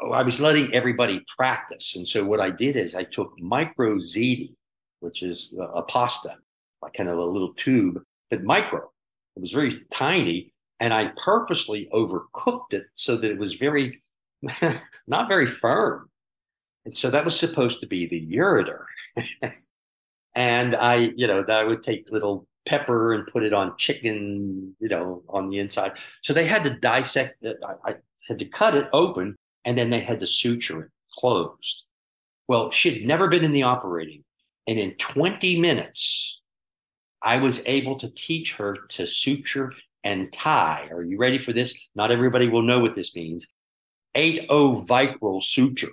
Oh, 0.02 0.12
I 0.12 0.24
was 0.24 0.40
letting 0.40 0.74
everybody 0.74 1.22
practice. 1.36 1.96
And 1.98 2.08
so 2.08 2.24
what 2.24 2.40
I 2.40 2.52
did 2.52 2.78
is 2.78 2.96
I 2.96 3.04
took 3.04 3.34
micro 3.38 3.98
ziti, 3.98 4.56
which 5.02 5.24
is 5.24 5.54
a 5.74 5.84
pasta, 5.84 6.36
like 6.82 6.94
kind 6.94 7.10
of 7.10 7.18
a 7.18 7.26
little 7.26 7.54
tube, 7.56 8.02
but 8.32 8.44
micro. 8.44 8.90
It 9.36 9.42
was 9.42 9.52
very 9.52 9.86
tiny 9.92 10.54
and 10.80 10.94
I 10.94 11.12
purposely 11.24 11.90
overcooked 11.94 12.74
it 12.74 12.86
so 12.96 13.18
that 13.18 13.32
it 13.32 13.38
was 13.38 13.56
very 13.56 14.02
not 15.08 15.28
very 15.28 15.48
firm. 15.48 16.10
And 16.88 16.98
so 16.98 17.12
that 17.12 17.26
was 17.26 17.38
supposed 17.38 17.82
to 17.82 17.86
be 17.86 18.08
the 18.08 18.26
ureter. 18.34 18.86
and 20.36 20.74
I, 20.74 21.12
you 21.18 21.28
know, 21.28 21.44
that 21.44 21.60
I 21.60 21.66
would 21.66 21.84
take 21.84 22.10
little 22.12 22.48
pepper 22.66 23.14
and 23.14 23.28
put 23.28 23.44
it 23.44 23.52
on 23.52 23.76
chicken, 23.76 24.74
you 24.80 24.88
know, 24.88 25.22
on 25.28 25.50
the 25.50 25.60
inside. 25.60 25.98
So 26.22 26.34
they 26.34 26.46
had 26.46 26.64
to 26.64 26.70
dissect 26.70 27.44
it. 27.44 27.58
I, 27.62 27.90
I 27.90 27.96
had 28.30 28.40
to 28.40 28.46
cut 28.46 28.74
it 28.74 28.88
open 28.94 29.36
and 29.66 29.78
then 29.78 29.90
they 29.90 30.00
had 30.00 30.22
to 30.22 30.26
suture 30.26 30.84
it 30.84 30.92
closed. 31.12 31.84
Well, 32.48 32.72
she'd 32.72 33.06
never 33.06 33.28
been 33.28 33.44
in 33.44 33.52
the 33.52 33.64
operating. 33.64 34.24
And 34.66 34.80
in 34.80 34.96
20 34.96 35.60
minutes, 35.60 36.40
I 37.22 37.36
was 37.36 37.62
able 37.66 38.00
to 38.00 38.10
teach 38.12 38.54
her 38.54 38.78
to 38.92 39.06
suture 39.06 39.74
and 40.06 40.32
tie. 40.32 40.88
Are 40.90 41.04
you 41.04 41.18
ready 41.18 41.38
for 41.38 41.52
this? 41.52 41.78
Not 41.96 42.12
everybody 42.12 42.48
will 42.48 42.62
know 42.62 42.80
what 42.80 42.96
this 42.96 43.14
means. 43.14 43.46
8-0 44.16 44.88
vicryl 44.88 45.44
suture. 45.44 45.92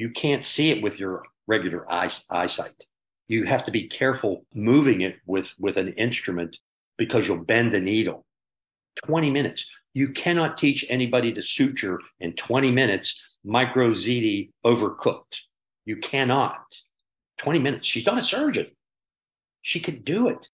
You 0.00 0.08
can't 0.08 0.42
see 0.42 0.70
it 0.70 0.82
with 0.82 0.98
your 0.98 1.24
regular 1.46 1.84
eye, 1.92 2.10
eyesight. 2.30 2.86
You 3.28 3.44
have 3.44 3.66
to 3.66 3.70
be 3.70 3.86
careful 3.86 4.46
moving 4.54 5.02
it 5.02 5.16
with, 5.26 5.52
with 5.58 5.76
an 5.76 5.92
instrument 5.92 6.56
because 6.96 7.28
you'll 7.28 7.44
bend 7.44 7.74
the 7.74 7.80
needle. 7.80 8.24
20 9.04 9.28
minutes. 9.28 9.66
You 9.92 10.08
cannot 10.08 10.56
teach 10.56 10.86
anybody 10.88 11.34
to 11.34 11.42
suture 11.42 12.00
in 12.18 12.32
20 12.32 12.70
minutes 12.70 13.20
micro 13.44 13.90
ziti 13.90 14.52
overcooked. 14.64 15.36
You 15.84 15.98
cannot. 15.98 16.64
20 17.36 17.58
minutes. 17.58 17.86
She's 17.86 18.06
not 18.06 18.16
a 18.16 18.22
surgeon. 18.22 18.68
She 19.60 19.80
could 19.80 20.02
do 20.06 20.28
it 20.28 20.48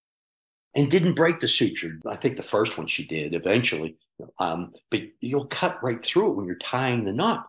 and 0.75 0.91
didn't 0.91 1.15
break 1.15 1.39
the 1.39 1.47
suture. 1.47 2.01
I 2.05 2.17
think 2.17 2.37
the 2.37 2.43
first 2.43 2.77
one 2.77 2.89
she 2.89 3.07
did 3.07 3.33
eventually. 3.33 3.97
Um, 4.41 4.73
but 4.91 5.03
you'll 5.21 5.47
cut 5.47 5.85
right 5.85 6.05
through 6.05 6.33
it 6.33 6.35
when 6.35 6.47
you're 6.47 6.57
tying 6.57 7.05
the 7.05 7.13
knot. 7.13 7.47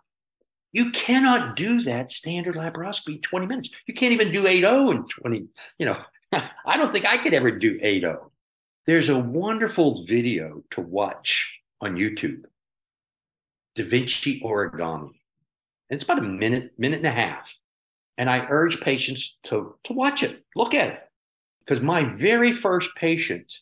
You 0.73 0.91
cannot 0.91 1.55
do 1.55 1.81
that 1.83 2.11
standard 2.11 2.55
laparoscopy 2.55 3.21
20 3.21 3.45
minutes. 3.45 3.69
You 3.85 3.93
can't 3.93 4.13
even 4.13 4.31
do 4.31 4.43
8.0 4.43 4.91
in 4.91 5.07
20. 5.07 5.47
You 5.79 5.85
know, 5.85 6.01
I 6.65 6.77
don't 6.77 6.91
think 6.91 7.05
I 7.05 7.17
could 7.17 7.33
ever 7.33 7.51
do 7.51 7.79
8.0. 7.79 8.29
There's 8.85 9.09
a 9.09 9.19
wonderful 9.19 10.05
video 10.05 10.63
to 10.71 10.81
watch 10.81 11.59
on 11.81 11.95
YouTube, 11.95 12.43
Da 13.75 13.83
Vinci 13.83 14.41
origami. 14.41 15.11
It's 15.89 16.03
about 16.03 16.19
a 16.19 16.23
minute, 16.23 16.71
minute 16.77 16.97
and 16.97 17.07
a 17.07 17.11
half. 17.11 17.53
And 18.17 18.29
I 18.29 18.47
urge 18.49 18.81
patients 18.81 19.37
to, 19.45 19.75
to 19.83 19.93
watch 19.93 20.23
it, 20.23 20.43
look 20.55 20.73
at 20.73 20.89
it 20.89 20.99
because 21.67 21.83
my 21.83 22.03
very 22.03 22.51
first 22.51 22.95
patient 22.95 23.59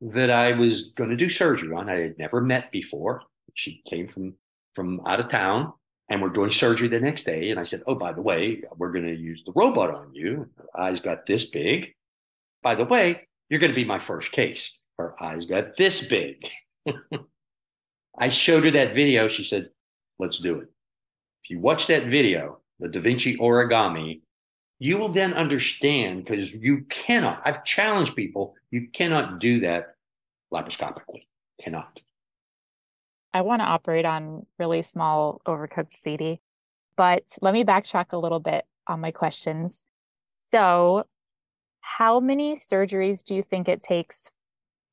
that 0.00 0.30
I 0.30 0.52
was 0.52 0.92
going 0.96 1.10
to 1.10 1.16
do 1.16 1.28
surgery 1.28 1.74
on, 1.74 1.88
I 1.88 1.96
had 1.96 2.18
never 2.18 2.40
met 2.40 2.72
before. 2.72 3.22
She 3.54 3.82
came 3.86 4.08
from 4.08 4.34
from 4.74 5.00
out 5.06 5.20
of 5.20 5.30
town, 5.30 5.72
and 6.08 6.22
we're 6.22 6.28
doing 6.28 6.50
surgery 6.50 6.88
the 6.88 7.00
next 7.00 7.24
day. 7.24 7.50
And 7.50 7.58
I 7.58 7.64
said, 7.64 7.82
"Oh, 7.86 7.94
by 7.94 8.12
the 8.12 8.22
way, 8.22 8.62
we're 8.76 8.92
going 8.92 9.06
to 9.06 9.14
use 9.14 9.42
the 9.44 9.52
robot 9.54 9.90
on 9.90 10.14
you. 10.14 10.48
Her 10.56 10.80
eyes 10.80 11.00
got 11.00 11.26
this 11.26 11.50
big. 11.50 11.94
By 12.62 12.74
the 12.74 12.84
way, 12.84 13.28
you're 13.48 13.60
going 13.60 13.72
to 13.72 13.76
be 13.76 13.84
my 13.84 13.98
first 13.98 14.32
case. 14.32 14.82
Her 14.98 15.14
eyes 15.22 15.44
got 15.46 15.76
this 15.76 16.06
big." 16.06 16.48
I 18.18 18.28
showed 18.30 18.64
her 18.64 18.70
that 18.72 18.94
video. 18.94 19.28
She 19.28 19.44
said, 19.44 19.70
"Let's 20.18 20.38
do 20.38 20.60
it." 20.60 20.68
If 21.44 21.50
you 21.50 21.60
watch 21.60 21.86
that 21.86 22.06
video, 22.06 22.60
the 22.80 22.88
Da 22.88 23.00
Vinci 23.00 23.36
origami, 23.36 24.20
you 24.78 24.98
will 24.98 25.12
then 25.12 25.32
understand 25.32 26.24
because 26.24 26.52
you 26.52 26.84
cannot, 26.88 27.40
I've 27.44 27.64
challenged 27.64 28.14
people, 28.14 28.54
you 28.70 28.88
cannot 28.92 29.38
do 29.38 29.60
that 29.60 29.94
laparoscopically. 30.52 31.26
Cannot. 31.60 32.00
I 33.36 33.42
want 33.42 33.60
to 33.60 33.66
operate 33.66 34.06
on 34.06 34.46
really 34.58 34.80
small 34.80 35.42
overcooked 35.46 35.98
CD, 36.00 36.40
but 36.96 37.22
let 37.42 37.52
me 37.52 37.64
backtrack 37.64 38.14
a 38.14 38.16
little 38.16 38.40
bit 38.40 38.64
on 38.86 39.00
my 39.02 39.10
questions. 39.10 39.84
So, 40.48 41.04
how 41.80 42.18
many 42.18 42.56
surgeries 42.56 43.22
do 43.22 43.34
you 43.34 43.42
think 43.42 43.68
it 43.68 43.82
takes, 43.82 44.30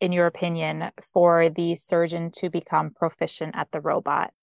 in 0.01 0.11
your 0.11 0.27
opinion, 0.27 0.91
for 1.13 1.49
the 1.51 1.75
surgeon 1.75 2.31
to 2.31 2.49
become 2.49 2.89
proficient 2.89 3.55
at 3.55 3.71
the 3.71 3.79
robot? 3.79 4.33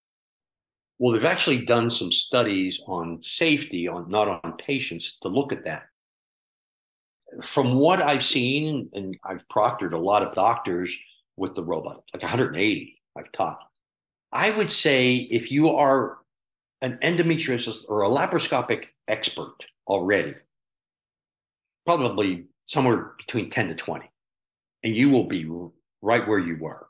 Well, 0.98 1.12
they've 1.12 1.26
actually 1.26 1.66
done 1.66 1.90
some 1.90 2.10
studies 2.10 2.80
on 2.86 3.20
safety, 3.20 3.86
on 3.86 4.10
not 4.10 4.28
on 4.28 4.56
patients, 4.56 5.18
to 5.20 5.28
look 5.28 5.52
at 5.52 5.66
that. 5.66 5.82
From 7.44 7.74
what 7.74 8.00
I've 8.00 8.24
seen, 8.24 8.88
and 8.94 9.14
I've 9.26 9.46
proctored 9.54 9.92
a 9.92 9.98
lot 9.98 10.22
of 10.22 10.34
doctors 10.34 10.96
with 11.36 11.54
the 11.54 11.62
robot, 11.62 12.02
like 12.14 12.22
180 12.22 12.98
I've 13.14 13.30
taught. 13.32 13.58
I 14.32 14.50
would 14.50 14.70
say 14.70 15.14
if 15.16 15.50
you 15.50 15.70
are 15.70 16.18
an 16.80 16.98
endometriosis 17.02 17.84
or 17.88 18.02
a 18.02 18.08
laparoscopic 18.08 18.86
expert 19.08 19.54
already, 19.86 20.34
probably 21.84 22.46
somewhere 22.66 23.12
between 23.18 23.50
10 23.50 23.68
to 23.68 23.74
20, 23.74 24.08
and 24.84 24.96
you 24.96 25.10
will 25.10 25.26
be 25.26 25.50
right 26.02 26.26
where 26.26 26.38
you 26.38 26.56
were. 26.60 26.86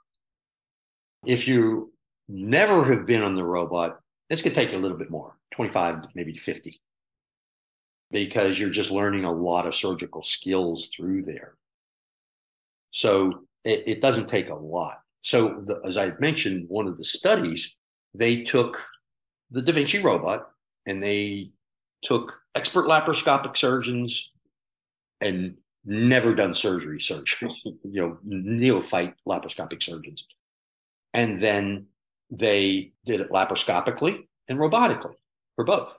If 1.27 1.49
you 1.49 1.93
never 2.29 2.85
have 2.95 3.07
been 3.07 3.23
on 3.23 3.35
the 3.35 3.45
robot, 3.45 4.01
this 4.29 4.43
could 4.43 4.55
take 4.55 4.73
a 4.73 4.77
little 4.77 4.97
bit 4.97 5.11
more 5.11 5.37
25, 5.55 6.07
maybe 6.15 6.37
50, 6.37 6.81
because 8.11 8.59
you're 8.59 8.71
just 8.71 8.91
learning 8.91 9.25
a 9.25 9.33
lot 9.33 9.67
of 9.67 9.75
surgical 9.75 10.23
skills 10.23 10.91
through 10.95 11.23
there. 11.23 11.55
So 12.93 13.45
it, 13.65 13.85
it 13.87 14.01
doesn't 14.01 14.29
take 14.29 14.51
a 14.51 14.55
lot. 14.55 15.01
So, 15.23 15.63
the, 15.65 15.81
as 15.87 15.97
I 15.97 16.13
mentioned, 16.19 16.67
one 16.69 16.87
of 16.87 16.97
the 16.97 17.05
studies, 17.05 17.77
they 18.15 18.43
took 18.43 18.83
the 19.51 19.63
Da 19.63 19.73
Vinci 19.73 19.99
robot 20.03 20.51
and 20.87 21.03
they 21.03 21.51
took 22.03 22.41
expert 22.55 22.87
laparoscopic 22.87 23.57
surgeons 23.57 24.31
and 25.21 25.57
never 25.85 26.35
done 26.35 26.55
surgery 26.55 27.01
surgeons, 27.01 27.63
you 27.65 27.79
know, 28.01 28.19
neophyte 28.23 29.15
laparoscopic 29.27 29.83
surgeons. 29.83 30.25
And 31.13 31.43
then 31.43 31.87
they 32.31 32.93
did 33.05 33.21
it 33.21 33.31
laparoscopically 33.31 34.27
and 34.49 34.59
robotically 34.59 35.15
for 35.57 35.65
both. 35.65 35.97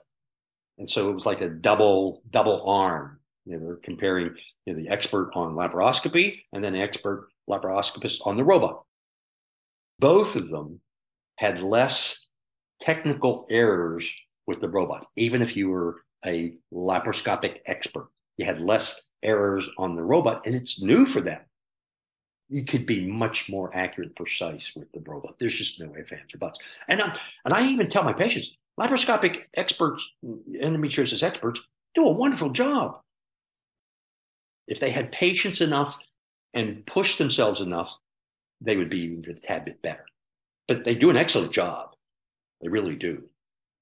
And 0.78 0.88
so 0.88 1.10
it 1.10 1.14
was 1.14 1.26
like 1.26 1.42
a 1.42 1.48
double 1.48 2.22
double 2.30 2.68
arm. 2.68 3.20
You 3.44 3.58
know, 3.58 3.66
they're 3.66 3.76
comparing 3.76 4.36
you 4.66 4.74
know, 4.74 4.82
the 4.82 4.88
expert 4.88 5.32
on 5.34 5.54
laparoscopy 5.54 6.40
and 6.52 6.62
then 6.62 6.72
the 6.72 6.80
expert 6.80 7.28
laparoscopist 7.48 8.18
on 8.24 8.36
the 8.36 8.44
robot. 8.44 8.84
Both 10.02 10.36
of 10.36 10.48
them 10.48 10.80
had 11.36 11.62
less 11.62 12.26
technical 12.80 13.46
errors 13.48 14.12
with 14.46 14.60
the 14.60 14.68
robot, 14.68 15.06
even 15.16 15.40
if 15.40 15.56
you 15.56 15.70
were 15.70 16.02
a 16.26 16.54
laparoscopic 16.74 17.60
expert. 17.64 18.10
You 18.36 18.44
had 18.44 18.60
less 18.60 19.08
errors 19.22 19.66
on 19.78 19.96
the 19.96 20.02
robot, 20.02 20.44
and 20.44 20.54
it's 20.54 20.82
new 20.82 21.06
for 21.06 21.22
them 21.22 21.40
you 22.52 22.64
could 22.66 22.84
be 22.84 23.06
much 23.06 23.48
more 23.48 23.74
accurate 23.74 24.14
precise 24.14 24.72
with 24.76 24.92
the 24.92 25.00
robot. 25.00 25.36
There's 25.38 25.54
just 25.54 25.80
no 25.80 25.94
ifs, 25.96 26.12
ands, 26.12 26.34
or 26.34 26.38
buts. 26.38 26.60
And, 26.86 27.00
um, 27.00 27.12
and 27.46 27.54
I 27.54 27.66
even 27.66 27.88
tell 27.88 28.04
my 28.04 28.12
patients, 28.12 28.54
laparoscopic 28.78 29.44
experts, 29.56 30.06
endometriosis 30.22 31.22
experts, 31.22 31.62
do 31.94 32.04
a 32.04 32.12
wonderful 32.12 32.50
job. 32.50 33.00
If 34.68 34.80
they 34.80 34.90
had 34.90 35.12
patience 35.12 35.62
enough 35.62 35.96
and 36.52 36.84
pushed 36.84 37.16
themselves 37.16 37.62
enough, 37.62 37.96
they 38.64 38.76
would 38.76 38.90
be 38.90 39.00
even 39.00 39.24
a 39.28 39.34
tad 39.34 39.64
bit 39.64 39.82
better. 39.82 40.04
But 40.68 40.84
they 40.84 40.94
do 40.94 41.10
an 41.10 41.16
excellent 41.16 41.52
job. 41.52 41.90
They 42.60 42.68
really 42.68 42.96
do. 42.96 43.24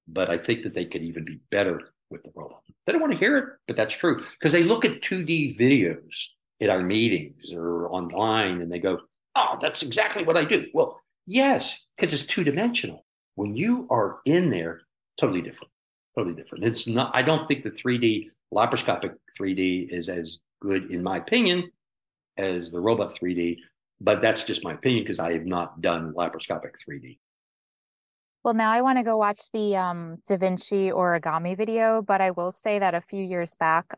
But 0.07 0.29
I 0.29 0.37
think 0.37 0.63
that 0.63 0.73
they 0.73 0.85
could 0.85 1.03
even 1.03 1.23
be 1.23 1.39
better 1.51 1.81
with 2.09 2.23
the 2.23 2.31
robot. 2.35 2.63
They 2.85 2.91
don't 2.91 3.01
want 3.01 3.13
to 3.13 3.19
hear 3.19 3.37
it, 3.37 3.45
but 3.67 3.77
that's 3.77 3.95
true 3.95 4.21
because 4.39 4.51
they 4.51 4.63
look 4.63 4.83
at 4.83 5.01
2D 5.01 5.57
videos 5.57 6.27
at 6.61 6.69
our 6.69 6.81
meetings 6.81 7.53
or 7.53 7.91
online 7.91 8.61
and 8.61 8.71
they 8.71 8.79
go, 8.79 8.99
oh, 9.35 9.57
that's 9.61 9.83
exactly 9.83 10.23
what 10.23 10.37
I 10.37 10.43
do. 10.43 10.67
Well, 10.73 10.99
yes, 11.25 11.85
because 11.97 12.13
it's 12.13 12.25
two 12.25 12.43
dimensional. 12.43 13.05
When 13.35 13.55
you 13.55 13.87
are 13.89 14.19
in 14.25 14.49
there, 14.49 14.81
totally 15.19 15.41
different, 15.41 15.71
totally 16.17 16.35
different. 16.35 16.65
It's 16.65 16.87
not, 16.87 17.15
I 17.15 17.21
don't 17.21 17.47
think 17.47 17.63
the 17.63 17.71
3D 17.71 18.27
laparoscopic 18.53 19.15
3D 19.39 19.89
is 19.89 20.09
as 20.09 20.39
good, 20.61 20.91
in 20.91 21.01
my 21.01 21.17
opinion, 21.17 21.71
as 22.37 22.71
the 22.71 22.79
robot 22.79 23.13
3D, 23.13 23.57
but 24.03 24.21
that's 24.21 24.43
just 24.43 24.63
my 24.63 24.73
opinion 24.73 25.03
because 25.03 25.19
I 25.19 25.33
have 25.33 25.45
not 25.45 25.79
done 25.79 26.13
laparoscopic 26.13 26.71
3D. 26.87 27.19
Well, 28.43 28.55
now 28.55 28.71
I 28.71 28.81
want 28.81 28.97
to 28.97 29.03
go 29.03 29.17
watch 29.17 29.41
the 29.53 29.75
um, 29.75 30.17
Da 30.25 30.37
Vinci 30.37 30.89
origami 30.89 31.55
video, 31.55 32.01
but 32.01 32.19
I 32.19 32.31
will 32.31 32.51
say 32.51 32.79
that 32.79 32.95
a 32.95 33.01
few 33.01 33.23
years 33.23 33.55
back, 33.59 33.93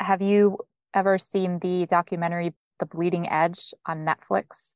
have 0.00 0.20
you 0.20 0.58
ever 0.92 1.16
seen 1.16 1.60
the 1.60 1.86
documentary 1.86 2.52
The 2.80 2.86
Bleeding 2.86 3.28
Edge 3.28 3.72
on 3.86 4.04
Netflix? 4.04 4.72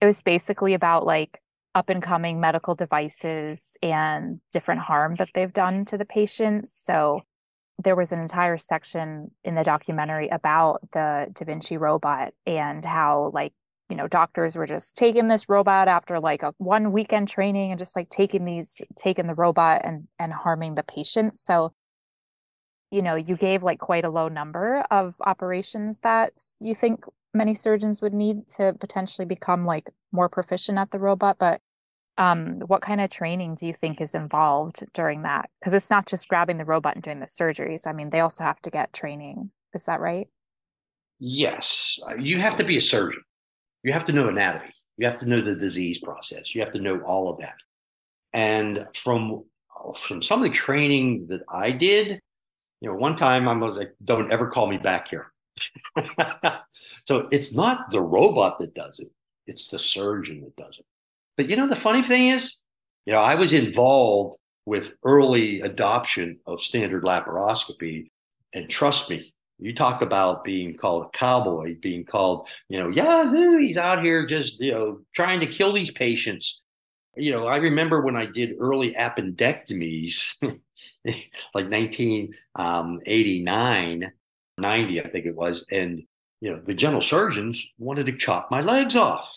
It 0.00 0.06
was 0.06 0.22
basically 0.22 0.72
about 0.72 1.04
like 1.04 1.42
up 1.74 1.90
and 1.90 2.02
coming 2.02 2.40
medical 2.40 2.74
devices 2.74 3.76
and 3.82 4.40
different 4.50 4.80
harm 4.80 5.16
that 5.16 5.28
they've 5.34 5.52
done 5.52 5.84
to 5.86 5.98
the 5.98 6.06
patients. 6.06 6.72
So 6.74 7.20
there 7.84 7.94
was 7.94 8.12
an 8.12 8.20
entire 8.20 8.56
section 8.56 9.30
in 9.44 9.54
the 9.54 9.62
documentary 9.62 10.28
about 10.28 10.80
the 10.92 11.30
Da 11.34 11.44
Vinci 11.44 11.76
robot 11.76 12.32
and 12.46 12.82
how 12.82 13.30
like 13.34 13.52
you 13.88 13.96
know 13.96 14.08
doctors 14.08 14.56
were 14.56 14.66
just 14.66 14.96
taking 14.96 15.28
this 15.28 15.48
robot 15.48 15.88
after 15.88 16.20
like 16.20 16.42
a 16.42 16.52
one 16.58 16.92
weekend 16.92 17.28
training 17.28 17.70
and 17.70 17.78
just 17.78 17.96
like 17.96 18.08
taking 18.10 18.44
these 18.44 18.80
taking 18.96 19.26
the 19.26 19.34
robot 19.34 19.82
and 19.84 20.08
and 20.18 20.32
harming 20.32 20.74
the 20.74 20.82
patients 20.82 21.40
so 21.40 21.72
you 22.90 23.02
know, 23.02 23.14
you 23.14 23.36
gave 23.36 23.62
like 23.62 23.78
quite 23.78 24.04
a 24.04 24.10
low 24.10 24.28
number 24.28 24.84
of 24.90 25.14
operations 25.20 25.98
that 26.00 26.32
you 26.60 26.74
think 26.74 27.04
many 27.34 27.54
surgeons 27.54 28.00
would 28.00 28.14
need 28.14 28.48
to 28.48 28.74
potentially 28.80 29.26
become 29.26 29.66
like 29.66 29.90
more 30.12 30.28
proficient 30.28 30.78
at 30.78 30.90
the 30.90 30.98
robot, 30.98 31.36
but 31.38 31.60
um, 32.18 32.60
what 32.66 32.80
kind 32.80 33.00
of 33.00 33.10
training 33.10 33.56
do 33.56 33.66
you 33.66 33.74
think 33.74 34.00
is 34.00 34.14
involved 34.14 34.84
during 34.94 35.22
that? 35.22 35.50
Because 35.60 35.74
it's 35.74 35.90
not 35.90 36.06
just 36.06 36.28
grabbing 36.28 36.56
the 36.56 36.64
robot 36.64 36.94
and 36.94 37.02
doing 37.02 37.20
the 37.20 37.26
surgeries. 37.26 37.86
I 37.86 37.92
mean, 37.92 38.10
they 38.10 38.20
also 38.20 38.44
have 38.44 38.60
to 38.62 38.70
get 38.70 38.92
training. 38.92 39.50
Is 39.74 39.82
that 39.84 40.00
right? 40.00 40.28
Yes. 41.18 41.98
You 42.18 42.40
have 42.40 42.56
to 42.56 42.64
be 42.64 42.78
a 42.78 42.80
surgeon. 42.80 43.22
You 43.82 43.92
have 43.92 44.04
to 44.06 44.12
know 44.12 44.28
anatomy. 44.28 44.72
You 44.96 45.06
have 45.06 45.18
to 45.20 45.26
know 45.26 45.40
the 45.40 45.54
disease 45.54 45.98
process. 45.98 46.54
You 46.54 46.60
have 46.62 46.72
to 46.72 46.80
know 46.80 47.00
all 47.00 47.30
of 47.30 47.38
that. 47.40 47.56
And 48.32 48.86
from 49.02 49.44
from 50.06 50.22
some 50.22 50.42
of 50.42 50.48
the 50.48 50.56
training 50.56 51.26
that 51.28 51.42
I 51.50 51.70
did, 51.70 52.18
you 52.80 52.88
know, 52.88 52.94
one 52.94 53.14
time 53.14 53.46
I 53.46 53.54
was 53.54 53.76
like, 53.76 53.94
don't 54.04 54.32
ever 54.32 54.46
call 54.48 54.66
me 54.66 54.78
back 54.78 55.08
here. 55.08 55.32
so 57.06 57.28
it's 57.30 57.52
not 57.54 57.90
the 57.90 58.00
robot 58.00 58.58
that 58.58 58.74
does 58.74 59.00
it, 59.00 59.08
it's 59.46 59.68
the 59.68 59.78
surgeon 59.78 60.40
that 60.42 60.56
does 60.56 60.78
it. 60.78 60.86
But 61.36 61.48
you 61.48 61.56
know, 61.56 61.68
the 61.68 61.76
funny 61.76 62.02
thing 62.02 62.28
is, 62.28 62.56
you 63.04 63.12
know, 63.12 63.20
I 63.20 63.34
was 63.34 63.52
involved 63.52 64.36
with 64.66 64.94
early 65.04 65.60
adoption 65.60 66.38
of 66.46 66.60
standard 66.60 67.04
laparoscopy. 67.04 68.10
And 68.52 68.68
trust 68.68 69.08
me, 69.08 69.32
you 69.58 69.74
talk 69.74 70.02
about 70.02 70.44
being 70.44 70.76
called 70.76 71.06
a 71.06 71.16
cowboy, 71.16 71.76
being 71.80 72.04
called, 72.04 72.48
you 72.68 72.78
know, 72.78 72.90
Yahoo, 72.90 73.58
he's 73.58 73.76
out 73.76 74.02
here 74.02 74.26
just, 74.26 74.60
you 74.60 74.72
know, 74.72 75.00
trying 75.14 75.40
to 75.40 75.46
kill 75.46 75.72
these 75.72 75.90
patients. 75.90 76.62
You 77.16 77.32
know, 77.32 77.46
I 77.46 77.56
remember 77.56 78.02
when 78.02 78.16
I 78.16 78.26
did 78.26 78.56
early 78.60 78.94
appendectomies 78.94 80.34
like 81.06 81.70
1989, 81.70 84.04
um, 84.04 84.10
90, 84.58 85.00
I 85.00 85.08
think 85.08 85.26
it 85.26 85.34
was. 85.34 85.64
And, 85.70 86.02
you 86.40 86.50
know, 86.50 86.60
the 86.64 86.74
general 86.74 87.00
surgeons 87.00 87.66
wanted 87.78 88.06
to 88.06 88.16
chop 88.16 88.50
my 88.50 88.60
legs 88.60 88.94
off. 88.94 89.34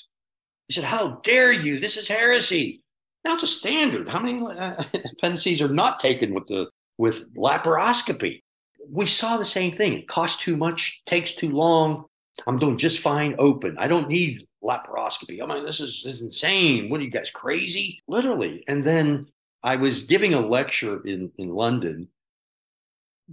He 0.68 0.74
said, 0.74 0.84
How 0.84 1.22
dare 1.24 1.52
you? 1.52 1.80
This 1.80 1.96
is 1.96 2.08
heresy. 2.08 2.84
Now 3.24 3.36
it's 3.36 3.44
a 3.44 3.48
standard. 3.48 4.10
How 4.10 4.20
many 4.20 4.46
uh, 4.46 4.84
appendices 5.14 5.62
are 5.62 5.70
not 5.70 6.00
taken 6.00 6.34
with 6.34 6.48
the 6.48 6.70
with 6.98 7.34
laparoscopy? 7.36 8.42
We 8.88 9.06
saw 9.06 9.38
the 9.38 9.46
same 9.46 9.72
thing. 9.72 9.94
It 9.94 10.08
costs 10.08 10.42
too 10.42 10.58
much, 10.58 11.04
takes 11.06 11.34
too 11.34 11.50
long. 11.50 12.06
I'm 12.48 12.60
doing 12.60 12.78
just 12.78 13.00
fine 13.00 13.36
open. 13.38 13.78
I 13.78 13.88
don't 13.88 14.08
need 14.08 14.48
laparoscopy. 14.64 15.42
I 15.42 15.46
mean, 15.46 15.66
this 15.66 15.80
is, 15.80 16.02
this 16.04 16.16
is 16.16 16.22
insane. 16.22 16.90
What 16.90 17.02
are 17.02 17.04
you 17.04 17.12
guys 17.12 17.32
crazy? 17.32 18.02
Literally. 18.08 18.64
And 18.68 18.84
then 18.84 19.28
I 19.64 19.76
was 19.76 20.04
giving 20.04 20.34
a 20.34 20.40
lecture 20.40 21.06
in, 21.06 21.32
in 21.38 21.50
London. 21.50 22.08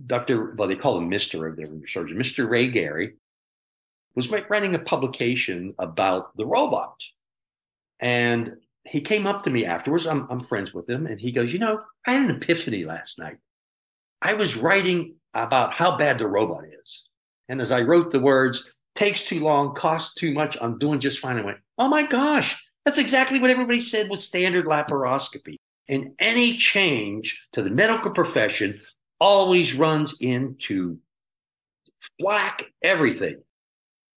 Dr. 0.07 0.55
Well, 0.57 0.69
they 0.69 0.77
call 0.77 0.99
him 0.99 1.11
Mr. 1.11 1.49
of 1.49 1.57
their 1.57 1.69
surgeon, 1.87 2.19
Mr. 2.19 2.49
Ray 2.49 2.69
Garry, 2.69 3.15
was 4.15 4.29
writing 4.29 4.75
a 4.75 4.81
publication 4.81 5.75
about 5.79 6.37
the 6.37 6.45
robot. 6.45 7.01
And 8.01 8.51
he 8.85 9.01
came 9.01 9.27
up 9.27 9.43
to 9.43 9.51
me 9.51 9.65
afterwards. 9.65 10.07
I'm, 10.07 10.27
I'm 10.31 10.43
friends 10.43 10.75
with 10.75 10.89
him. 10.89 11.07
And 11.07 11.21
he 11.21 11.33
goes, 11.33 11.53
You 11.53 11.59
know, 11.59 11.81
I 12.07 12.13
had 12.13 12.29
an 12.29 12.37
epiphany 12.37 12.85
last 12.85 13.19
night. 13.19 13.39
I 14.21 14.35
was 14.35 14.57
writing 14.57 15.15
about 15.45 15.75
how 15.75 15.97
bad 15.97 16.19
the 16.19 16.27
robot 16.27 16.65
is. 16.65 17.09
And 17.49 17.61
as 17.61 17.73
I 17.73 17.83
wrote 17.83 18.11
the 18.11 18.21
words, 18.21 18.73
takes 18.95 19.23
too 19.23 19.41
long, 19.41 19.75
costs 19.75 20.15
too 20.15 20.33
much, 20.33 20.57
I'm 20.61 20.79
doing 20.79 21.01
just 21.01 21.21
fine. 21.21 21.39
I 21.39 21.45
went, 21.45 21.59
oh 21.79 21.89
my 21.89 22.05
gosh, 22.05 22.61
that's 22.85 22.99
exactly 22.99 23.39
what 23.39 23.51
everybody 23.51 23.81
said 23.81 24.11
with 24.11 24.21
standard 24.21 24.67
laparoscopy. 24.67 25.57
And 25.89 26.13
any 26.19 26.57
change 26.57 27.47
to 27.53 27.63
the 27.63 27.71
medical 27.71 28.11
profession 28.11 28.81
always 29.21 29.75
runs 29.75 30.17
into 30.21 30.99
flack 32.19 32.65
everything. 32.83 33.43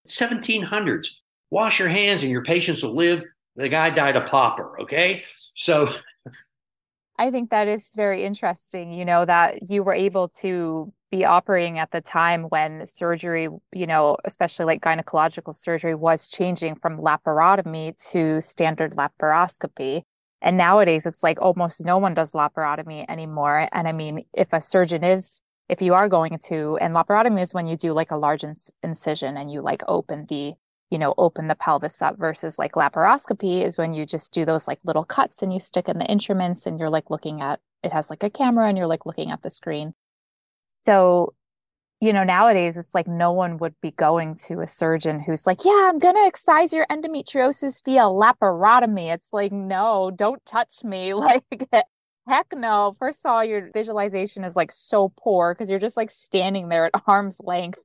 1700s, 0.07 1.07
wash 1.51 1.80
your 1.80 1.89
hands 1.89 2.24
and 2.24 2.32
your 2.32 2.43
patients 2.43 2.82
will 2.82 2.95
live. 2.95 3.24
The 3.55 3.70
guy 3.70 3.89
died 3.89 4.15
a 4.15 4.22
pauper, 4.22 4.80
okay? 4.82 5.24
So 5.53 5.89
I 7.20 7.32
think 7.32 7.49
that 7.49 7.67
is 7.67 7.93
very 7.95 8.24
interesting, 8.24 8.93
you 8.93 9.05
know, 9.05 9.26
that 9.26 9.70
you 9.70 9.84
were 9.84 9.93
able 9.93 10.30
to 10.39 10.93
be 11.12 11.26
operating 11.26 11.80
at 11.80 11.91
the 11.91 12.01
time 12.01 12.43
when 12.43 12.86
surgery, 12.86 13.47
you 13.74 13.88
know, 13.88 14.18
especially 14.26 14.66
like 14.66 14.82
gynecological 14.82 15.55
surgery 15.55 15.95
was 15.95 16.28
changing 16.28 16.76
from 16.76 16.99
laparotomy 16.99 17.97
to 18.12 18.41
standard 18.41 18.95
laparoscopy. 18.95 20.03
And 20.41 20.55
nowadays 20.57 21.05
it's 21.05 21.24
like 21.24 21.41
almost 21.41 21.84
no 21.84 21.97
one 21.97 22.14
does 22.14 22.32
laparotomy 22.32 23.05
anymore. 23.10 23.68
And 23.72 23.88
I 23.88 23.91
mean, 23.91 24.26
if 24.34 24.53
a 24.53 24.62
surgeon 24.62 25.03
is, 25.03 25.41
if 25.68 25.82
you 25.82 25.93
are 25.93 26.07
going 26.10 26.39
to, 26.45 26.78
and 26.80 26.95
laparotomy 26.95 27.41
is 27.41 27.53
when 27.53 27.68
you 27.68 27.76
do 27.76 27.93
like 27.93 28.12
a 28.12 28.18
large 28.18 28.43
incision 28.84 29.38
and 29.38 29.51
you 29.51 29.62
like 29.62 29.84
open 29.88 30.26
the 30.30 30.53
you 30.89 30.97
know, 30.97 31.14
open 31.18 31.47
the 31.47 31.55
pelvis 31.55 32.01
up 32.01 32.18
versus 32.18 32.57
like 32.57 32.74
laparoscopy 32.74 33.64
is 33.64 33.78
when 33.78 33.93
you 33.93 34.05
just 34.05 34.34
do 34.34 34.43
those 34.43 34.68
like 34.68 34.80
little 34.84 35.03
cuts 35.03 35.43
and 35.43 35.53
you 35.53 35.60
stick 35.60 35.88
in 35.88 35.99
the 35.99 36.05
instruments 36.05 36.66
and 36.66 36.80
you're 36.80 36.89
like 36.89 37.12
looking 37.12 37.41
at 37.41 37.60
it 37.84 37.93
has 37.93 38.10
like 38.10 38.24
a 38.24 38.30
camera 38.30 38.68
and 38.68 38.78
you're 38.78 38.88
like 38.88 39.05
looking 39.05 39.32
at 39.32 39.41
the 39.41 39.49
screen. 39.49 39.93
So, 40.70 41.34
you 41.99 42.13
know, 42.13 42.24
nowadays 42.24 42.78
it's 42.78 42.95
like 42.95 43.07
no 43.07 43.32
one 43.34 43.57
would 43.57 43.76
be 43.82 43.91
going 43.91 44.36
to 44.47 44.61
a 44.61 44.67
surgeon 44.67 45.20
who's 45.20 45.45
like, 45.47 45.65
yeah, 45.65 45.89
I'm 45.91 45.99
going 45.99 46.15
to 46.15 46.26
excise 46.28 46.72
your 46.74 46.86
endometriosis 46.91 47.84
via 47.84 48.03
laparotomy. 48.03 49.13
It's 49.13 49.34
like, 49.34 49.51
no, 49.51 50.11
don't 50.15 50.45
touch 50.45 50.84
me. 50.84 51.13
Like, 51.20 51.43
heck 52.28 52.47
no. 52.55 52.93
First 52.99 53.26
of 53.26 53.32
all, 53.32 53.43
your 53.43 53.72
visualization 53.74 54.43
is 54.43 54.55
like 54.55 54.72
so 54.72 55.11
poor 55.17 55.53
because 55.53 55.70
you're 55.70 55.80
just 55.80 55.97
like 55.97 56.11
standing 56.11 56.70
there 56.70 56.86
at 56.86 57.03
arm's 57.07 57.38
length 57.41 57.80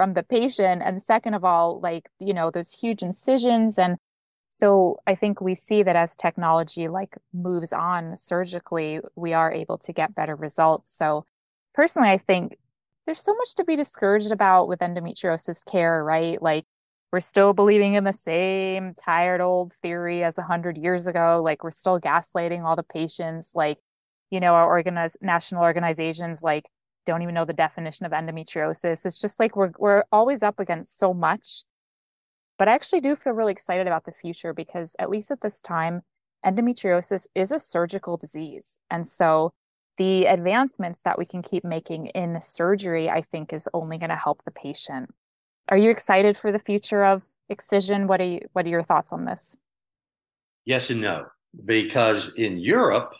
from 0.00 0.14
the 0.14 0.22
patient 0.22 0.82
and 0.82 1.02
second 1.02 1.34
of 1.34 1.44
all 1.44 1.78
like 1.80 2.08
you 2.18 2.32
know 2.32 2.50
those 2.50 2.70
huge 2.72 3.02
incisions 3.02 3.78
and 3.78 3.98
so 4.48 4.98
i 5.06 5.14
think 5.14 5.42
we 5.42 5.54
see 5.54 5.82
that 5.82 5.94
as 5.94 6.16
technology 6.16 6.88
like 6.88 7.18
moves 7.34 7.70
on 7.70 8.16
surgically 8.16 9.00
we 9.14 9.34
are 9.34 9.52
able 9.52 9.76
to 9.76 9.92
get 9.92 10.14
better 10.14 10.34
results 10.34 10.90
so 10.96 11.26
personally 11.74 12.08
i 12.08 12.18
think 12.18 12.56
there's 13.06 13.20
so 13.20 13.34
much 13.34 13.54
to 13.54 13.64
be 13.64 13.76
discouraged 13.76 14.30
about 14.30 14.68
with 14.68 14.80
endometriosis 14.80 15.64
care 15.64 16.02
right 16.04 16.40
like 16.42 16.64
we're 17.12 17.20
still 17.20 17.52
believing 17.52 17.94
in 17.94 18.04
the 18.04 18.12
same 18.12 18.94
tired 18.94 19.40
old 19.40 19.72
theory 19.82 20.22
as 20.22 20.36
100 20.36 20.76
years 20.78 21.06
ago 21.06 21.40
like 21.44 21.64
we're 21.64 21.70
still 21.70 22.00
gaslighting 22.00 22.64
all 22.64 22.76
the 22.76 22.82
patients 22.82 23.50
like 23.54 23.78
you 24.30 24.40
know 24.40 24.54
our 24.54 24.66
organized 24.66 25.16
national 25.20 25.62
organizations 25.62 26.42
like 26.42 26.66
don't 27.06 27.22
even 27.22 27.34
know 27.34 27.44
the 27.44 27.52
definition 27.52 28.06
of 28.06 28.12
endometriosis. 28.12 29.04
It's 29.04 29.18
just 29.18 29.40
like 29.40 29.56
we're 29.56 29.72
we're 29.78 30.04
always 30.12 30.42
up 30.42 30.60
against 30.60 30.98
so 30.98 31.12
much. 31.14 31.64
But 32.58 32.68
I 32.68 32.74
actually 32.74 33.00
do 33.00 33.16
feel 33.16 33.32
really 33.32 33.52
excited 33.52 33.86
about 33.86 34.04
the 34.04 34.12
future 34.12 34.52
because 34.52 34.94
at 34.98 35.10
least 35.10 35.30
at 35.30 35.40
this 35.40 35.60
time, 35.60 36.02
endometriosis 36.44 37.26
is 37.34 37.50
a 37.50 37.58
surgical 37.58 38.16
disease. 38.16 38.78
And 38.90 39.08
so 39.08 39.52
the 40.00 40.24
advancements 40.24 41.00
that 41.04 41.18
we 41.18 41.26
can 41.26 41.42
keep 41.42 41.62
making 41.62 42.06
in 42.06 42.40
surgery, 42.40 43.10
I 43.10 43.20
think, 43.20 43.52
is 43.52 43.68
only 43.74 43.98
going 43.98 44.08
to 44.08 44.16
help 44.16 44.42
the 44.44 44.50
patient. 44.50 45.14
Are 45.68 45.76
you 45.76 45.90
excited 45.90 46.38
for 46.38 46.50
the 46.50 46.58
future 46.58 47.04
of 47.04 47.22
excision? 47.50 48.06
What 48.06 48.18
are 48.22 48.24
you, 48.24 48.40
what 48.54 48.64
are 48.64 48.70
your 48.70 48.82
thoughts 48.82 49.12
on 49.12 49.26
this? 49.26 49.58
Yes 50.64 50.88
and 50.88 51.02
no. 51.02 51.26
Because 51.66 52.34
in 52.36 52.56
Europe, 52.56 53.12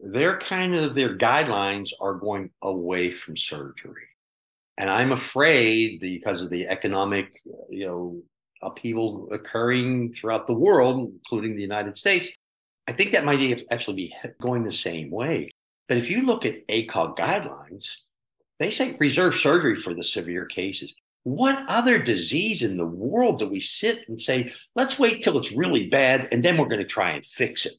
they're 0.00 0.40
kind 0.40 0.74
of 0.74 0.96
their 0.96 1.16
guidelines 1.16 1.90
are 2.00 2.14
going 2.14 2.50
away 2.62 3.12
from 3.12 3.36
surgery. 3.36 4.08
And 4.78 4.90
I'm 4.90 5.12
afraid 5.12 6.00
because 6.00 6.42
of 6.42 6.50
the 6.50 6.66
economic, 6.66 7.28
you 7.70 7.86
know, 7.86 8.22
upheaval 8.60 9.28
occurring 9.30 10.14
throughout 10.14 10.48
the 10.48 10.52
world, 10.52 11.12
including 11.12 11.54
the 11.54 11.62
United 11.62 11.96
States, 11.96 12.28
I 12.88 12.92
think 12.92 13.12
that 13.12 13.24
might 13.24 13.62
actually 13.70 13.94
be 13.94 14.14
going 14.40 14.64
the 14.64 14.72
same 14.72 15.08
way. 15.08 15.52
But 15.88 15.98
if 15.98 16.10
you 16.10 16.24
look 16.24 16.46
at 16.46 16.66
ACOG 16.68 17.16
guidelines, 17.16 17.88
they 18.58 18.70
say 18.70 18.96
reserve 18.98 19.34
surgery 19.34 19.76
for 19.76 19.94
the 19.94 20.04
severe 20.04 20.46
cases. 20.46 20.94
What 21.24 21.64
other 21.68 21.98
disease 21.98 22.62
in 22.62 22.76
the 22.76 22.86
world 22.86 23.38
do 23.38 23.48
we 23.48 23.60
sit 23.60 24.08
and 24.08 24.20
say, 24.20 24.52
let's 24.74 24.98
wait 24.98 25.22
till 25.22 25.38
it's 25.38 25.52
really 25.52 25.88
bad 25.88 26.28
and 26.32 26.44
then 26.44 26.56
we're 26.56 26.66
going 26.66 26.80
to 26.80 26.86
try 26.86 27.12
and 27.12 27.24
fix 27.24 27.66
it? 27.66 27.74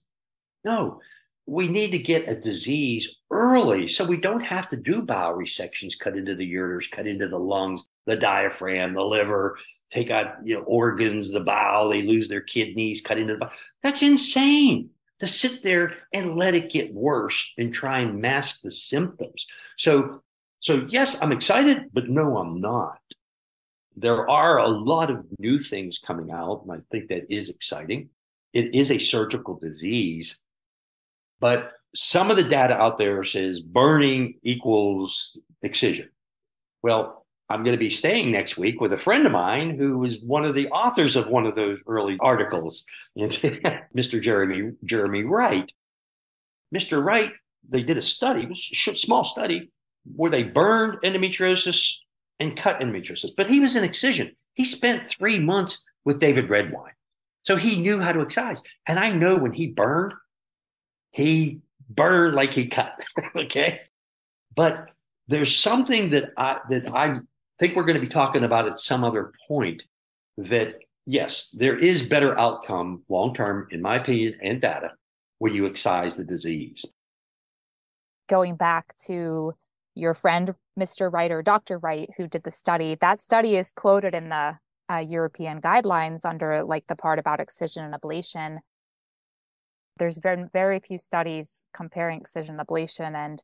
No, 0.63 1.01
we 1.45 1.67
need 1.67 1.91
to 1.91 1.97
get 1.97 2.29
a 2.29 2.39
disease 2.39 3.17
early 3.29 3.87
so 3.87 4.05
we 4.05 4.17
don't 4.17 4.43
have 4.43 4.69
to 4.69 4.77
do 4.77 5.01
bowel 5.01 5.35
resections, 5.35 5.99
cut 5.99 6.17
into 6.17 6.35
the 6.35 6.53
ureters, 6.53 6.89
cut 6.89 7.05
into 7.05 7.27
the 7.27 7.39
lungs, 7.39 7.83
the 8.05 8.15
diaphragm, 8.15 8.93
the 8.93 9.03
liver, 9.03 9.57
take 9.91 10.09
out 10.09 10.35
you 10.45 10.55
know 10.55 10.61
organs, 10.61 11.31
the 11.31 11.41
bowel, 11.41 11.89
they 11.89 12.01
lose 12.01 12.27
their 12.27 12.41
kidneys, 12.41 13.01
cut 13.01 13.17
into 13.17 13.33
the 13.33 13.39
bowel. 13.39 13.51
That's 13.81 14.01
insane 14.01 14.89
to 15.19 15.27
sit 15.27 15.63
there 15.63 15.93
and 16.13 16.35
let 16.35 16.55
it 16.55 16.71
get 16.71 16.93
worse 16.93 17.53
and 17.57 17.73
try 17.73 17.99
and 17.99 18.21
mask 18.21 18.61
the 18.61 18.71
symptoms. 18.71 19.45
So 19.77 20.21
so 20.61 20.85
yes, 20.89 21.21
I'm 21.21 21.31
excited, 21.31 21.89
but 21.93 22.09
no, 22.09 22.37
I'm 22.37 22.61
not. 22.61 22.99
There 23.95 24.29
are 24.29 24.59
a 24.59 24.69
lot 24.69 25.11
of 25.11 25.25
new 25.37 25.59
things 25.59 25.99
coming 25.99 26.31
out, 26.31 26.63
and 26.63 26.71
I 26.71 26.83
think 26.89 27.09
that 27.09 27.31
is 27.31 27.49
exciting. 27.49 28.09
It 28.53 28.73
is 28.73 28.91
a 28.91 28.97
surgical 28.97 29.57
disease 29.57 30.43
but 31.43 31.73
some 31.93 32.31
of 32.31 32.37
the 32.37 32.43
data 32.45 32.73
out 32.73 32.97
there 32.97 33.25
says 33.25 33.59
burning 33.59 34.35
equals 34.43 35.37
excision. 35.61 36.09
Well, 36.81 37.22
I'm 37.53 37.63
going 37.63 37.75
to 37.75 37.79
be 37.79 37.91
staying 37.91 38.31
next 38.31 38.57
week 38.57 38.81
with 38.81 38.93
a 38.93 38.97
friend 38.97 39.27
of 39.27 39.31
mine 39.31 39.77
who 39.77 39.99
was 39.99 40.19
one 40.21 40.43
of 40.43 40.55
the 40.55 40.67
authors 40.69 41.15
of 41.15 41.27
one 41.27 41.45
of 41.45 41.53
those 41.53 41.79
early 41.85 42.17
articles, 42.19 42.83
Mr. 43.17 44.19
Jeremy 44.19 44.71
Jeremy 44.83 45.23
Wright. 45.23 45.71
Mr. 46.73 47.05
Wright, 47.05 47.31
they 47.69 47.83
did 47.83 47.95
a 47.95 48.01
study, 48.01 48.49
a 48.49 48.95
small 48.95 49.23
study, 49.23 49.71
where 50.15 50.31
they 50.31 50.41
burned 50.41 50.97
endometriosis 51.03 51.93
and 52.39 52.57
cut 52.57 52.79
endometriosis. 52.79 53.35
But 53.37 53.45
he 53.45 53.59
was 53.59 53.75
an 53.75 53.83
excision. 53.83 54.35
He 54.55 54.65
spent 54.65 55.11
three 55.11 55.37
months 55.37 55.85
with 56.05 56.19
David 56.19 56.49
Redwine. 56.49 56.93
So 57.43 57.55
he 57.55 57.79
knew 57.79 58.01
how 58.01 58.13
to 58.13 58.21
excise. 58.21 58.63
And 58.87 58.97
I 58.97 59.11
know 59.11 59.37
when 59.37 59.53
he 59.53 59.67
burned, 59.67 60.13
he 61.11 61.59
burned 61.87 62.33
like 62.33 62.51
he 62.51 62.65
cut. 62.65 62.99
okay. 63.35 63.81
But 64.55 64.89
there's 65.27 65.55
something 65.55 66.09
that 66.09 66.31
I 66.35 66.57
that 66.69 66.87
I 66.87 67.19
think 67.59 67.75
we're 67.75 67.85
going 67.85 67.99
to 67.99 68.05
be 68.05 68.11
talking 68.11 68.43
about 68.43 68.67
at 68.67 68.79
some 68.79 69.03
other 69.03 69.33
point 69.47 69.83
that 70.37 70.75
yes, 71.05 71.55
there 71.57 71.77
is 71.77 72.03
better 72.03 72.37
outcome 72.39 73.03
long 73.09 73.33
term, 73.33 73.67
in 73.71 73.81
my 73.81 73.97
opinion, 73.97 74.35
and 74.41 74.61
data 74.61 74.91
when 75.39 75.53
you 75.53 75.65
excise 75.65 76.15
the 76.15 76.23
disease. 76.23 76.85
Going 78.29 78.55
back 78.55 78.95
to 79.05 79.53
your 79.95 80.13
friend, 80.13 80.55
Mr. 80.79 81.11
Wright 81.11 81.31
or 81.31 81.41
Dr. 81.43 81.77
Wright, 81.77 82.09
who 82.17 82.27
did 82.27 82.43
the 82.43 82.51
study, 82.51 82.97
that 83.01 83.19
study 83.19 83.57
is 83.57 83.73
quoted 83.73 84.15
in 84.15 84.29
the 84.29 84.57
uh, 84.91 84.97
European 84.97 85.61
guidelines 85.61 86.25
under 86.25 86.63
like 86.63 86.87
the 86.87 86.95
part 86.95 87.19
about 87.19 87.39
excision 87.39 87.83
and 87.83 87.93
ablation 87.93 88.59
there's 89.97 90.19
been 90.19 90.49
very 90.51 90.79
few 90.79 90.97
studies 90.97 91.65
comparing 91.73 92.19
excision 92.19 92.57
ablation 92.57 93.15
and 93.15 93.43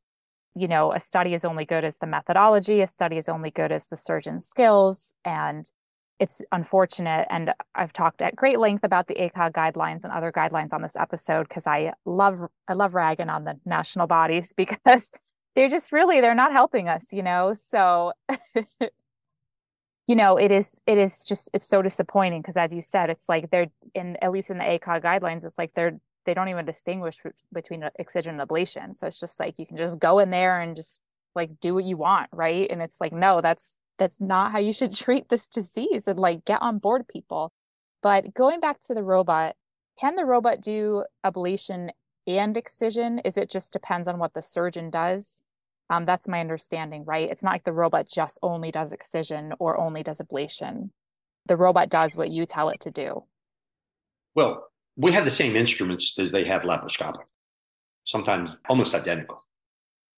you 0.56 0.68
know 0.68 0.94
a 0.94 1.00
study 1.00 1.34
is 1.34 1.46
only 1.46 1.66
good 1.66 1.84
as 1.84 1.98
the 1.98 2.08
methodology 2.08 2.82
a 2.82 2.88
study 2.88 3.18
is 3.18 3.30
only 3.30 3.52
good 3.52 3.72
as 3.72 3.88
the 3.88 3.98
surgeon's 3.98 4.46
skills 4.46 5.14
and 5.26 5.72
it's 6.20 6.42
unfortunate 6.52 7.28
and 7.30 7.54
i've 7.76 7.94
talked 7.94 8.22
at 8.22 8.36
great 8.36 8.60
length 8.60 8.84
about 8.84 9.08
the 9.08 9.16
acog 9.16 9.52
guidelines 9.52 10.04
and 10.04 10.12
other 10.12 10.32
guidelines 10.32 10.74
on 10.74 10.82
this 10.82 10.96
episode 10.96 11.48
because 11.48 11.68
i 11.68 11.94
love 12.06 12.40
i 12.68 12.74
love 12.74 12.94
ragging 12.94 13.30
on 13.30 13.44
the 13.44 13.58
national 13.66 14.08
bodies 14.08 14.54
because 14.58 15.12
they're 15.56 15.70
just 15.70 15.92
really 15.92 16.22
they're 16.22 16.36
not 16.36 16.52
helping 16.52 16.88
us, 16.88 17.12
you 17.12 17.24
know. 17.24 17.54
So 17.70 18.14
you 20.08 20.16
know, 20.16 20.38
it 20.38 20.52
is 20.52 20.80
it 20.88 20.98
is 20.98 21.26
just 21.26 21.50
it's 21.54 21.68
so 21.68 21.82
disappointing 21.82 22.42
because 22.42 22.56
as 22.56 22.74
you 22.74 22.82
said, 22.82 23.10
it's 23.10 23.28
like 23.28 23.50
they're 23.50 23.68
in 23.94 24.18
at 24.22 24.32
least 24.32 24.50
in 24.50 24.58
the 24.58 24.64
ACOG 24.64 25.04
guidelines, 25.04 25.44
it's 25.44 25.58
like 25.58 25.74
they're 25.76 26.00
they 26.30 26.36
don't 26.36 26.50
even 26.50 26.64
distinguish 26.64 27.18
between 27.52 27.84
excision 27.98 28.40
and 28.40 28.48
ablation. 28.48 28.96
So 28.96 29.08
it's 29.08 29.20
just 29.20 29.40
like 29.40 29.58
you 29.58 29.66
can 29.66 29.78
just 29.78 29.98
go 29.98 30.20
in 30.20 30.30
there 30.30 30.62
and 30.62 30.76
just 30.76 31.00
like 31.34 31.60
do 31.60 31.74
what 31.74 31.86
you 31.86 31.98
want, 31.98 32.30
right? 32.32 32.70
And 32.70 32.84
it's 32.84 33.02
like 33.02 33.12
no, 33.12 33.42
that's 33.42 33.74
that's 33.98 34.18
not 34.20 34.52
how 34.52 34.60
you 34.60 34.72
should 34.72 34.94
treat 34.96 35.30
this 35.30 35.48
disease 35.48 36.04
and 36.06 36.20
like 36.20 36.46
get 36.46 36.62
on 36.62 36.78
board 36.78 37.08
people. 37.08 37.52
But 38.04 38.36
going 38.36 38.60
back 38.60 38.80
to 38.82 38.94
the 38.94 39.02
robot, 39.02 39.56
can 40.00 40.16
the 40.16 40.24
robot 40.24 40.62
do 40.62 41.04
ablation 41.26 41.90
and 42.28 42.56
excision? 42.56 43.18
Is 43.26 43.36
it 43.36 43.50
just 43.50 43.74
depends 43.74 44.08
on 44.08 44.20
what 44.20 44.36
the 44.36 44.44
surgeon 44.44 44.92
does? 44.92 45.42
Um, 45.90 46.06
that's 46.06 46.28
my 46.28 46.40
understanding, 46.42 47.06
right? 47.06 47.28
It's 47.28 47.42
not 47.42 47.54
like 47.54 47.64
the 47.64 47.74
robot 47.74 48.08
just 48.08 48.38
only 48.44 48.70
does 48.72 48.92
excision 48.92 49.54
or 49.58 49.80
only 49.80 50.04
does 50.04 50.20
ablation. 50.20 50.92
The 51.48 51.58
robot 51.58 51.90
does 51.90 52.16
what 52.16 52.30
you 52.30 52.46
tell 52.46 52.70
it 52.70 52.82
to 52.82 52.92
do. 52.92 53.24
Well, 54.36 54.68
we 55.00 55.14
have 55.14 55.24
the 55.24 55.32
same 55.32 55.56
instruments 55.56 56.14
as 56.20 56.30
they 56.30 56.44
have 56.44 56.64
laparoscopic, 56.64 57.24
sometimes 58.04 58.58
almost 58.68 58.94
identical. 58.94 59.42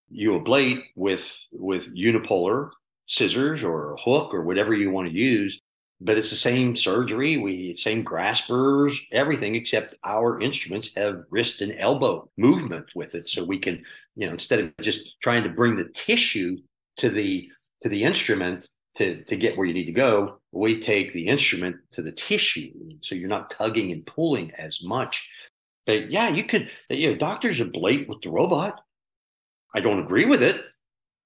You 0.09 0.31
ablate 0.31 0.81
with 0.95 1.23
with 1.51 1.95
unipolar 1.95 2.71
scissors 3.05 3.63
or 3.63 3.93
a 3.93 4.01
hook 4.01 4.33
or 4.33 4.41
whatever 4.41 4.73
you 4.73 4.89
want 4.89 5.07
to 5.07 5.13
use, 5.13 5.61
but 6.01 6.17
it's 6.17 6.31
the 6.31 6.35
same 6.35 6.75
surgery, 6.75 7.37
we 7.37 7.75
same 7.75 8.03
graspers, 8.03 8.99
everything 9.11 9.53
except 9.53 9.93
our 10.03 10.41
instruments 10.41 10.89
have 10.97 11.23
wrist 11.29 11.61
and 11.61 11.75
elbow 11.77 12.27
movement 12.37 12.87
with 12.95 13.13
it, 13.13 13.29
so 13.29 13.43
we 13.43 13.59
can, 13.59 13.83
you 14.15 14.25
know, 14.25 14.33
instead 14.33 14.59
of 14.59 14.73
just 14.81 15.21
trying 15.21 15.43
to 15.43 15.49
bring 15.49 15.75
the 15.75 15.89
tissue 15.89 16.57
to 16.97 17.09
the 17.09 17.47
to 17.81 17.89
the 17.89 18.03
instrument 18.03 18.67
to 18.95 19.23
to 19.25 19.35
get 19.35 19.57
where 19.57 19.65
you 19.65 19.73
need 19.73 19.85
to 19.85 19.91
go, 19.91 20.39
we 20.51 20.81
take 20.81 21.13
the 21.13 21.27
instrument 21.27 21.77
to 21.91 22.01
the 22.01 22.11
tissue, 22.11 22.73
so 23.01 23.15
you're 23.15 23.29
not 23.29 23.51
tugging 23.51 23.91
and 23.91 24.05
pulling 24.05 24.51
as 24.51 24.83
much. 24.83 25.29
But 25.85 26.11
yeah, 26.11 26.29
you 26.29 26.43
could, 26.43 26.69
you 26.89 27.11
know, 27.11 27.17
doctors 27.17 27.59
ablate 27.59 28.07
with 28.07 28.21
the 28.21 28.29
robot. 28.29 28.81
I 29.73 29.79
don't 29.79 30.03
agree 30.03 30.25
with 30.25 30.43
it. 30.43 30.61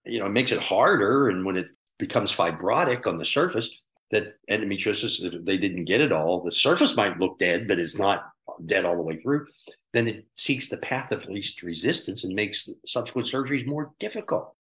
You 0.06 0.20
know, 0.20 0.28
it 0.28 0.32
makes 0.32 0.52
it 0.52 0.60
harder, 0.60 1.30
and 1.30 1.46
when 1.46 1.58
it 1.58 1.68
becomes 1.98 2.32
fibrotic 2.32 3.08
on 3.08 3.18
the 3.18 3.26
surface, 3.26 3.70
that 4.12 4.36
endometriosis, 4.50 5.46
they 5.46 5.58
didn't 5.58 5.86
get 5.86 6.02
it 6.02 6.12
all, 6.12 6.42
the 6.42 6.52
surface 6.52 6.96
might 6.96 7.20
look 7.20 7.40
dead, 7.40 7.68
but 7.68 7.80
it's 7.80 7.98
not 7.98 8.30
dead 8.66 8.86
all 8.86 8.96
the 8.96 9.02
way 9.02 9.18
through, 9.18 9.46
then 9.94 10.08
it 10.08 10.26
seeks 10.36 10.70
the 10.70 10.78
path 10.78 11.12
of 11.12 11.26
least 11.26 11.64
resistance 11.64 12.24
and 12.24 12.36
makes 12.36 12.70
subsequent 12.86 13.28
surgeries 13.28 13.66
more 13.66 13.92
difficult. 14.00 14.54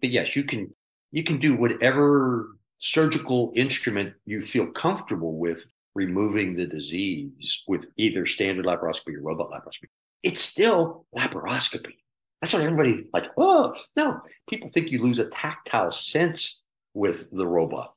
But 0.00 0.10
yes, 0.10 0.36
you 0.36 0.44
can 0.44 0.72
you 1.12 1.22
can 1.22 1.38
do 1.38 1.54
whatever 1.54 2.56
surgical 2.78 3.52
instrument 3.54 4.14
you 4.24 4.42
feel 4.42 4.66
comfortable 4.66 5.38
with 5.38 5.64
removing 5.94 6.56
the 6.56 6.66
disease 6.66 7.62
with 7.68 7.86
either 7.96 8.26
standard 8.26 8.64
laparoscopy 8.64 9.14
or 9.14 9.22
robot 9.22 9.50
laparoscopy. 9.50 9.88
It's 10.22 10.40
still 10.40 11.06
laparoscopy. 11.16 11.94
That's 12.40 12.52
what 12.52 12.62
everybody 12.62 13.06
like. 13.12 13.30
Oh 13.36 13.74
no, 13.94 14.20
people 14.48 14.68
think 14.68 14.90
you 14.90 15.00
lose 15.00 15.20
a 15.20 15.28
tactile 15.28 15.92
sense 15.92 16.64
with 16.94 17.30
the 17.30 17.46
robot. 17.46 17.94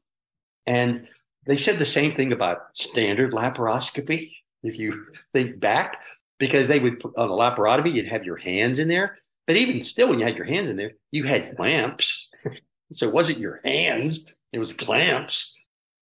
And 0.68 1.08
they 1.48 1.58
said 1.58 1.80
the 1.80 1.86
same 1.86 2.16
thing 2.16 2.32
about 2.32 2.76
standard 2.76 3.32
laparoscopy, 3.32 4.32
if 4.64 4.78
you 4.78 5.06
think 5.34 5.60
back, 5.60 6.02
because 6.40 6.68
they 6.68 6.80
would 6.80 7.00
put 7.00 7.16
on 7.18 7.30
a 7.30 7.34
laparotomy, 7.34 7.94
you'd 7.94 8.08
have 8.08 8.26
your 8.26 8.38
hands 8.38 8.80
in 8.80 8.88
there. 8.88 9.16
But 9.48 9.58
even 9.58 9.84
still, 9.84 10.10
when 10.10 10.20
you 10.20 10.26
had 10.26 10.38
your 10.38 10.46
hands 10.46 10.70
in 10.70 10.78
there, 10.78 10.94
you 11.12 11.24
had 11.24 11.56
clamps. 11.56 12.30
so 12.92 13.08
it 13.08 13.14
wasn't 13.14 13.40
your 13.40 13.62
hands, 13.64 14.36
it 14.54 14.60
was 14.60 14.74
clamps. 14.74 15.54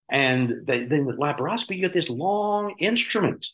And 0.09 0.65
they, 0.65 0.85
then 0.85 1.05
with 1.05 1.17
laparoscopy, 1.17 1.75
you 1.75 1.81
get 1.81 1.93
this 1.93 2.09
long 2.09 2.75
instrument. 2.79 3.47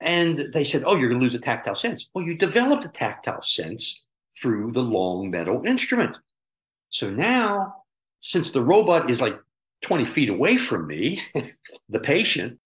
And 0.00 0.52
they 0.52 0.64
said, 0.64 0.82
Oh, 0.84 0.96
you're 0.96 1.08
going 1.08 1.20
to 1.20 1.24
lose 1.24 1.34
a 1.34 1.40
tactile 1.40 1.76
sense. 1.76 2.08
Well, 2.12 2.24
you 2.24 2.36
developed 2.36 2.84
a 2.84 2.88
tactile 2.88 3.42
sense 3.42 4.04
through 4.36 4.72
the 4.72 4.82
long 4.82 5.30
metal 5.30 5.62
instrument. 5.64 6.18
So 6.88 7.08
now, 7.08 7.84
since 8.20 8.50
the 8.50 8.62
robot 8.62 9.10
is 9.10 9.20
like 9.20 9.38
20 9.82 10.04
feet 10.04 10.28
away 10.28 10.56
from 10.56 10.86
me, 10.86 11.22
the 11.88 12.00
patient, 12.00 12.58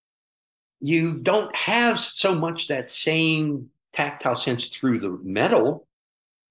you 0.81 1.15
don't 1.15 1.55
have 1.55 1.99
so 1.99 2.35
much 2.35 2.69
that 2.69 2.91
same 2.91 3.71
tactile 3.93 4.37
sense 4.37 4.67
through 4.67 5.01
the 5.01 5.19
metal, 5.23 5.86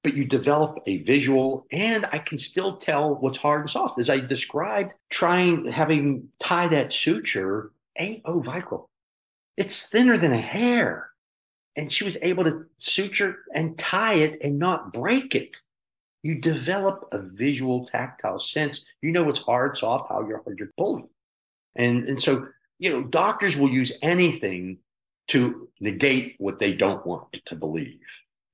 but 0.06 0.16
you 0.16 0.24
develop 0.24 0.80
a 0.86 0.97
visual, 0.97 1.66
and 1.72 2.06
I 2.12 2.20
can 2.20 2.38
still 2.38 2.78
tell 2.78 3.16
what's 3.16 3.38
hard 3.38 3.62
and 3.62 3.70
soft. 3.70 3.99
As 3.99 4.10
I 4.10 4.20
described, 4.20 4.93
trying 5.10 5.66
having 5.66 6.30
tie 6.39 6.68
that 6.68 6.93
suture 6.93 7.72
ain't 7.97 8.24
vicryl. 8.24 8.88
It's 9.58 9.89
thinner 9.89 10.18
than 10.18 10.32
a 10.32 10.41
hair. 10.41 11.10
And 11.76 11.91
she 11.91 12.06
was 12.06 12.18
able 12.22 12.45
to 12.45 12.66
suture 12.78 13.39
and 13.53 13.78
tie 13.78 14.16
it 14.16 14.39
and 14.41 14.60
not 14.60 14.93
break 14.93 15.36
it 15.36 15.62
you 16.26 16.34
develop 16.34 17.08
a 17.12 17.20
visual 17.20 17.86
tactile 17.86 18.39
sense. 18.39 18.84
You 19.03 19.12
know 19.12 19.22
what's 19.22 19.38
hard, 19.38 19.78
soft, 19.78 20.10
how 20.10 20.28
you're 20.28 20.41
hard 20.41 20.58
you're 20.58 20.72
pulling. 20.76 21.08
And 21.76 22.10
and 22.10 22.20
so, 22.20 22.47
you 22.80 22.89
know, 22.89 23.03
doctors 23.03 23.56
will 23.56 23.70
use 23.70 23.91
anything 24.01 24.80
to 25.28 25.70
negate 25.80 26.34
what 26.39 26.58
they 26.58 26.72
don't 26.72 27.06
want 27.06 27.39
to 27.45 27.56
believe. 27.56 27.99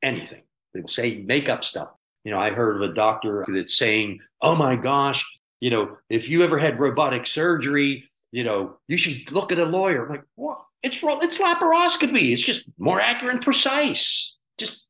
Anything. 0.04 0.42
They 0.74 0.82
will 0.82 0.88
say 0.88 1.18
make 1.18 1.50
up 1.50 1.64
stuff. 1.64 1.90
You 2.24 2.32
know, 2.32 2.40
I 2.40 2.52
heard 2.52 2.82
of 2.82 2.90
a 2.90 2.94
doctor 2.94 3.46
that's 3.48 3.78
saying, 3.78 4.20
Oh 4.42 4.56
my 4.56 4.76
gosh, 4.76 5.26
you 5.60 5.70
know, 5.70 5.98
if 6.10 6.30
you 6.30 6.44
ever 6.44 6.58
had 6.58 6.80
robotic 6.80 7.26
surgery, 7.26 8.04
you 8.32 8.44
know, 8.44 8.78
you 8.88 8.98
should 8.98 9.32
look 9.32 9.52
at 9.52 9.60
a 9.60 9.66
lawyer. 9.66 10.06
I'm 10.06 10.12
like, 10.12 10.24
what? 10.36 10.60
It's 10.84 11.00
it's 11.04 11.38
laparoscopy. 11.38 12.32
It's 12.32 12.42
just 12.42 12.68
more 12.80 13.00
accurate 13.00 13.36
and 13.36 13.44
precise. 13.44 14.36
Just 14.58 14.86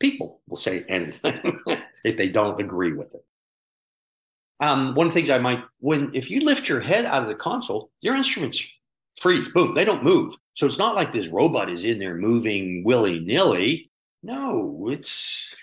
people 0.00 0.40
will 0.48 0.56
say 0.56 0.84
anything 0.88 1.60
if 2.04 2.16
they 2.16 2.28
don't 2.28 2.60
agree 2.60 2.92
with 2.92 3.14
it. 3.14 3.24
Um, 4.60 4.96
one 4.96 5.06
of 5.06 5.12
the 5.12 5.20
things 5.20 5.30
I 5.30 5.38
might, 5.38 5.62
when 5.78 6.10
if 6.14 6.30
you 6.30 6.40
lift 6.40 6.68
your 6.68 6.80
head 6.80 7.04
out 7.04 7.22
of 7.22 7.28
the 7.28 7.36
console, 7.36 7.90
your 8.00 8.16
instruments 8.16 8.60
freeze, 9.20 9.48
boom, 9.48 9.74
they 9.74 9.84
don't 9.84 10.02
move. 10.02 10.34
So 10.54 10.66
it's 10.66 10.78
not 10.78 10.96
like 10.96 11.12
this 11.12 11.28
robot 11.28 11.70
is 11.70 11.84
in 11.84 11.98
there 11.98 12.16
moving 12.16 12.82
willy 12.84 13.20
nilly. 13.20 13.90
No, 14.22 14.88
it's. 14.90 15.54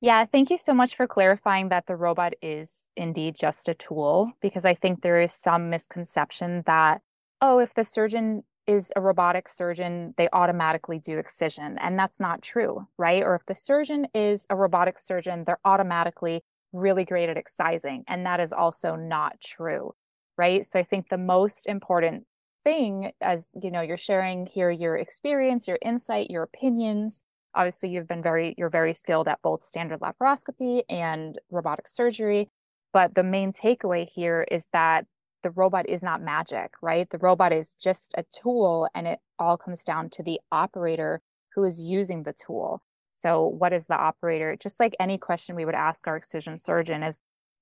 yeah, 0.00 0.24
thank 0.24 0.50
you 0.50 0.58
so 0.58 0.72
much 0.72 0.96
for 0.96 1.06
clarifying 1.06 1.68
that 1.68 1.86
the 1.86 1.96
robot 1.96 2.34
is 2.40 2.88
indeed 2.96 3.36
just 3.38 3.68
a 3.68 3.74
tool, 3.74 4.32
because 4.40 4.64
I 4.64 4.74
think 4.74 5.02
there 5.02 5.20
is 5.20 5.32
some 5.32 5.70
misconception 5.70 6.62
that, 6.66 7.02
oh, 7.40 7.58
if 7.58 7.74
the 7.74 7.84
surgeon 7.84 8.44
is 8.66 8.92
a 8.96 9.00
robotic 9.00 9.48
surgeon, 9.48 10.14
they 10.16 10.28
automatically 10.32 10.98
do 10.98 11.18
excision. 11.18 11.76
And 11.78 11.98
that's 11.98 12.20
not 12.20 12.42
true, 12.42 12.86
right? 12.96 13.22
Or 13.22 13.34
if 13.34 13.44
the 13.46 13.54
surgeon 13.54 14.06
is 14.14 14.46
a 14.50 14.56
robotic 14.56 14.98
surgeon, 14.98 15.44
they're 15.44 15.58
automatically 15.64 16.44
really 16.72 17.04
great 17.04 17.28
at 17.28 17.36
excising. 17.36 18.04
And 18.08 18.24
that 18.24 18.40
is 18.40 18.52
also 18.52 18.94
not 18.94 19.40
true, 19.40 19.94
right? 20.38 20.64
So 20.64 20.78
I 20.78 20.84
think 20.84 21.08
the 21.08 21.18
most 21.18 21.66
important 21.66 22.24
thing 22.64 23.12
as 23.20 23.48
you 23.62 23.70
know 23.70 23.80
you're 23.80 23.96
sharing 23.96 24.46
here 24.46 24.70
your 24.70 24.96
experience 24.96 25.66
your 25.66 25.78
insight 25.82 26.30
your 26.30 26.42
opinions 26.42 27.22
obviously 27.54 27.88
you've 27.90 28.08
been 28.08 28.22
very 28.22 28.54
you're 28.56 28.70
very 28.70 28.92
skilled 28.92 29.26
at 29.26 29.42
both 29.42 29.64
standard 29.64 30.00
laparoscopy 30.00 30.82
and 30.88 31.38
robotic 31.50 31.88
surgery 31.88 32.48
but 32.92 33.14
the 33.14 33.22
main 33.22 33.52
takeaway 33.52 34.08
here 34.08 34.46
is 34.50 34.66
that 34.72 35.06
the 35.42 35.50
robot 35.50 35.88
is 35.88 36.02
not 36.02 36.22
magic, 36.22 36.72
right? 36.80 37.08
The 37.10 37.18
robot 37.18 37.52
is 37.52 37.74
just 37.74 38.14
a 38.16 38.24
tool 38.32 38.88
and 38.94 39.06
it 39.06 39.18
all 39.38 39.56
comes 39.56 39.84
down 39.84 40.10
to 40.10 40.22
the 40.22 40.40
operator 40.50 41.20
who 41.54 41.64
is 41.64 41.82
using 41.82 42.22
the 42.22 42.32
tool. 42.32 42.82
So, 43.10 43.46
what 43.46 43.72
is 43.72 43.86
the 43.86 43.96
operator? 43.96 44.56
Just 44.56 44.80
like 44.80 44.96
any 44.98 45.18
question 45.18 45.54
we 45.54 45.64
would 45.64 45.74
ask 45.74 46.06
our 46.06 46.16
excision 46.16 46.58
surgeon 46.58 47.02
is 47.02 47.20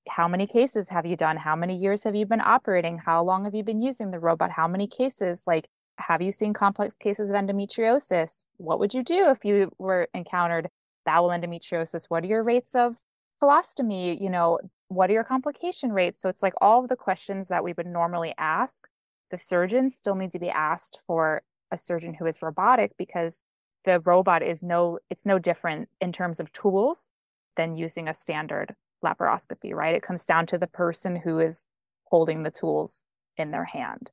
how 0.09 0.27
many 0.29 0.47
cases 0.47 0.89
have 0.89 1.07
you 1.07 1.17
done? 1.17 1.37
How 1.37 1.55
many 1.55 1.75
years 1.77 2.05
have 2.05 2.17
you 2.17 2.27
been 2.27 2.41
operating? 2.41 2.99
How 2.99 3.23
long 3.23 3.45
have 3.45 3.55
you 3.55 3.63
been 3.63 3.81
using 3.81 4.11
the 4.11 4.19
robot? 4.19 4.51
How 4.51 4.67
many 4.67 4.87
cases? 4.87 5.43
Like, 5.47 5.69
have 5.99 6.23
you 6.23 6.33
seen 6.33 6.53
complex 6.55 6.97
cases 6.97 7.29
of 7.31 7.37
endometriosis? 7.37 8.45
What 8.57 8.79
would 8.79 8.95
you 8.95 9.03
do 9.03 9.29
if 9.29 9.45
you 9.45 9.71
were 9.79 10.09
encountered 10.15 10.69
bowel 11.05 11.29
endometriosis? 11.29 12.07
What 12.09 12.25
are 12.25 12.29
your 12.29 12.43
rates 12.43 12.75
of 12.75 12.97
colostomy? 13.43 14.21
You 14.21 14.31
know, 14.31 14.59
what 14.89 15.11
are 15.11 15.13
your 15.13 15.25
complication 15.25 15.93
rates? 15.93 16.21
So 16.21 16.29
it's 16.29 16.43
like 16.43 16.55
all 16.61 16.83
of 16.83 16.89
the 16.89 16.97
questions 16.97 17.49
that 17.49 17.63
we 17.63 17.75
would 17.75 17.87
normally 17.87 18.35
ask, 18.39 18.89
the 19.31 19.39
surgeons 19.39 19.95
still 19.95 20.15
need 20.15 20.33
to 20.33 20.39
be 20.39 20.51
asked 20.51 20.99
for 21.07 21.43
a 21.71 21.79
surgeon 21.79 22.15
who 22.15 22.27
is 22.27 22.43
robotic 22.43 22.93
because 22.97 23.43
the 23.85 24.01
robot 24.01 24.43
is 24.43 24.63
no 24.63 24.99
it's 25.09 25.25
no 25.25 25.39
different 25.39 25.89
in 26.01 26.13
terms 26.13 26.41
of 26.41 26.53
tools 26.53 27.09
than 27.57 27.77
using 27.77 28.09
a 28.09 28.15
standard 28.15 28.75
laparoscopy, 29.05 29.73
right? 29.75 29.95
It 29.95 30.03
comes 30.03 30.25
down 30.25 30.47
to 30.47 30.59
the 30.59 30.67
person 30.67 31.17
who 31.17 31.39
is 31.39 31.65
holding 32.05 32.43
the 32.43 32.51
tools 32.51 33.03
in 33.37 33.51
their 33.51 33.65
hand. 33.65 34.11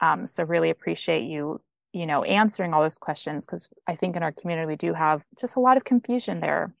Um, 0.00 0.26
so 0.26 0.44
really 0.44 0.70
appreciate 0.70 1.24
you, 1.24 1.60
you 1.92 2.06
know, 2.06 2.22
answering 2.24 2.72
all 2.72 2.82
those 2.82 2.98
questions 2.98 3.46
because 3.46 3.68
I 3.86 3.96
think 3.96 4.16
in 4.16 4.22
our 4.22 4.32
community 4.32 4.66
we 4.66 4.76
do 4.76 4.94
have 4.94 5.24
just 5.38 5.56
a 5.56 5.60
lot 5.60 5.76
of 5.76 5.84
confusion 5.84 6.40
there 6.40 6.72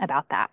about 0.00 0.28
that. 0.30 0.50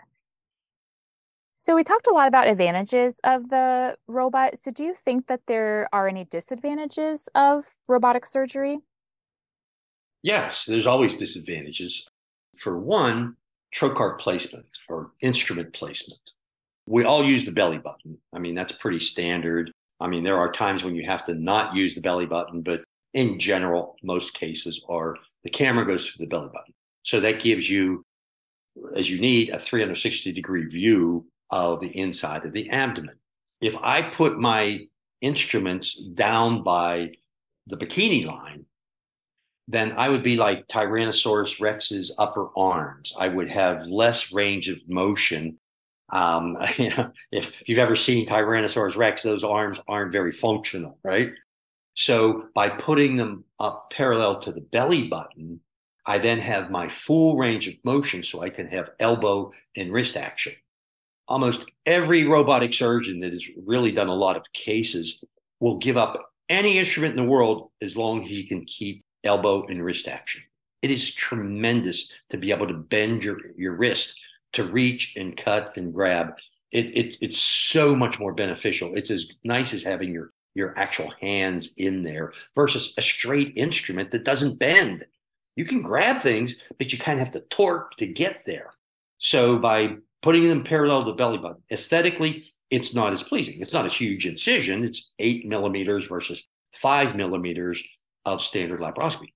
So, 1.61 1.75
we 1.75 1.83
talked 1.83 2.07
a 2.07 2.13
lot 2.13 2.29
about 2.29 2.47
advantages 2.47 3.19
of 3.25 3.49
the 3.49 3.97
robot. 4.07 4.57
So, 4.57 4.71
do 4.71 4.85
you 4.85 4.93
think 4.93 5.27
that 5.27 5.41
there 5.45 5.89
are 5.91 6.07
any 6.07 6.23
disadvantages 6.23 7.27
of 7.35 7.65
robotic 7.85 8.25
surgery? 8.25 8.79
Yes, 10.23 10.63
there's 10.63 10.87
always 10.87 11.15
disadvantages. 11.15 12.07
For 12.57 12.79
one, 12.79 13.35
trocar 13.73 14.17
placement 14.19 14.65
or 14.87 15.11
instrument 15.21 15.73
placement. 15.73 16.31
We 16.87 17.03
all 17.03 17.23
use 17.23 17.45
the 17.45 17.51
belly 17.51 17.77
button. 17.77 18.17
I 18.33 18.39
mean, 18.39 18.55
that's 18.55 18.71
pretty 18.71 18.99
standard. 18.99 19.71
I 19.99 20.07
mean, 20.07 20.23
there 20.23 20.37
are 20.37 20.51
times 20.51 20.83
when 20.83 20.95
you 20.95 21.05
have 21.05 21.25
to 21.25 21.35
not 21.35 21.75
use 21.75 21.93
the 21.93 22.01
belly 22.01 22.25
button, 22.25 22.61
but 22.61 22.81
in 23.13 23.39
general, 23.39 23.95
most 24.03 24.33
cases 24.33 24.83
are 24.89 25.15
the 25.43 25.49
camera 25.49 25.85
goes 25.85 26.05
through 26.05 26.25
the 26.25 26.29
belly 26.29 26.49
button. 26.53 26.73
So 27.03 27.19
that 27.19 27.41
gives 27.41 27.69
you, 27.69 28.03
as 28.95 29.09
you 29.09 29.19
need, 29.19 29.49
a 29.49 29.59
360 29.59 30.31
degree 30.31 30.65
view 30.65 31.25
of 31.49 31.79
the 31.79 31.89
inside 31.97 32.45
of 32.45 32.53
the 32.53 32.69
abdomen. 32.69 33.15
If 33.61 33.75
I 33.81 34.01
put 34.01 34.39
my 34.39 34.79
instruments 35.21 35.95
down 36.13 36.63
by 36.63 37.11
the 37.67 37.77
bikini 37.77 38.25
line, 38.25 38.65
then 39.69 39.93
I 39.93 40.09
would 40.09 40.23
be 40.23 40.35
like 40.35 40.67
Tyrannosaurus 40.67 41.61
Rex's 41.61 42.11
upper 42.17 42.47
arms. 42.57 43.13
I 43.17 43.27
would 43.27 43.49
have 43.49 43.85
less 43.87 44.31
range 44.31 44.67
of 44.67 44.77
motion. 44.87 45.59
Um, 46.11 46.57
if 47.31 47.51
you've 47.65 47.79
ever 47.79 47.95
seen 47.95 48.27
Tyrannosaurus 48.27 48.97
Rex, 48.97 49.23
those 49.23 49.43
arms 49.43 49.79
aren't 49.87 50.11
very 50.11 50.31
functional, 50.31 50.97
right? 51.03 51.31
So 51.93 52.49
by 52.55 52.69
putting 52.69 53.15
them 53.15 53.43
up 53.59 53.91
parallel 53.91 54.39
to 54.41 54.51
the 54.51 54.61
belly 54.61 55.07
button, 55.07 55.59
I 56.05 56.17
then 56.17 56.39
have 56.39 56.71
my 56.71 56.89
full 56.89 57.37
range 57.37 57.67
of 57.67 57.75
motion 57.83 58.23
so 58.23 58.41
I 58.41 58.49
can 58.49 58.67
have 58.67 58.89
elbow 58.99 59.51
and 59.75 59.93
wrist 59.93 60.17
action 60.17 60.53
almost 61.29 61.65
every 61.85 62.25
robotic 62.25 62.73
surgeon 62.73 63.19
that 63.19 63.31
has 63.31 63.47
really 63.65 63.91
done 63.91 64.07
a 64.07 64.13
lot 64.13 64.35
of 64.35 64.51
cases 64.51 65.23
will 65.59 65.77
give 65.77 65.95
up 65.95 66.31
any 66.49 66.79
instrument 66.79 67.17
in 67.17 67.23
the 67.23 67.31
world 67.31 67.69
as 67.81 67.95
long 67.95 68.23
as 68.23 68.29
he 68.29 68.47
can 68.47 68.65
keep 68.65 69.03
elbow 69.23 69.65
and 69.65 69.83
wrist 69.83 70.07
action. 70.07 70.41
It 70.81 70.91
is 70.91 71.13
tremendous 71.13 72.11
to 72.29 72.37
be 72.37 72.51
able 72.51 72.67
to 72.67 72.73
bend 72.73 73.23
your, 73.23 73.37
your 73.57 73.73
wrist 73.73 74.19
to 74.53 74.63
reach 74.63 75.15
and 75.17 75.37
cut 75.37 75.73
and 75.75 75.93
grab. 75.93 76.33
It, 76.71 76.97
it, 76.97 77.17
it's 77.21 77.39
so 77.39 77.95
much 77.95 78.19
more 78.19 78.33
beneficial. 78.33 78.95
It's 78.95 79.11
as 79.11 79.31
nice 79.43 79.73
as 79.73 79.83
having 79.83 80.13
your, 80.13 80.31
your 80.55 80.77
actual 80.77 81.11
hands 81.19 81.73
in 81.77 82.03
there 82.03 82.33
versus 82.55 82.93
a 82.97 83.01
straight 83.01 83.53
instrument 83.57 84.11
that 84.11 84.23
doesn't 84.23 84.59
bend. 84.59 85.05
You 85.55 85.65
can 85.65 85.81
grab 85.81 86.21
things, 86.21 86.55
but 86.77 86.93
you 86.93 86.99
kind 86.99 87.19
of 87.19 87.27
have 87.27 87.33
to 87.33 87.47
torque 87.49 87.97
to 87.97 88.07
get 88.07 88.43
there. 88.45 88.73
So 89.17 89.57
by 89.57 89.97
putting 90.21 90.47
them 90.47 90.63
parallel 90.63 91.03
to 91.03 91.11
the 91.11 91.15
belly 91.15 91.37
button. 91.37 91.61
Aesthetically, 91.71 92.53
it's 92.69 92.93
not 92.93 93.13
as 93.13 93.23
pleasing. 93.23 93.59
It's 93.59 93.73
not 93.73 93.85
a 93.85 93.89
huge 93.89 94.25
incision. 94.25 94.83
It's 94.83 95.13
eight 95.19 95.45
millimeters 95.45 96.05
versus 96.05 96.47
five 96.73 97.15
millimeters 97.15 97.83
of 98.25 98.41
standard 98.41 98.79
laparoscopy. 98.79 99.33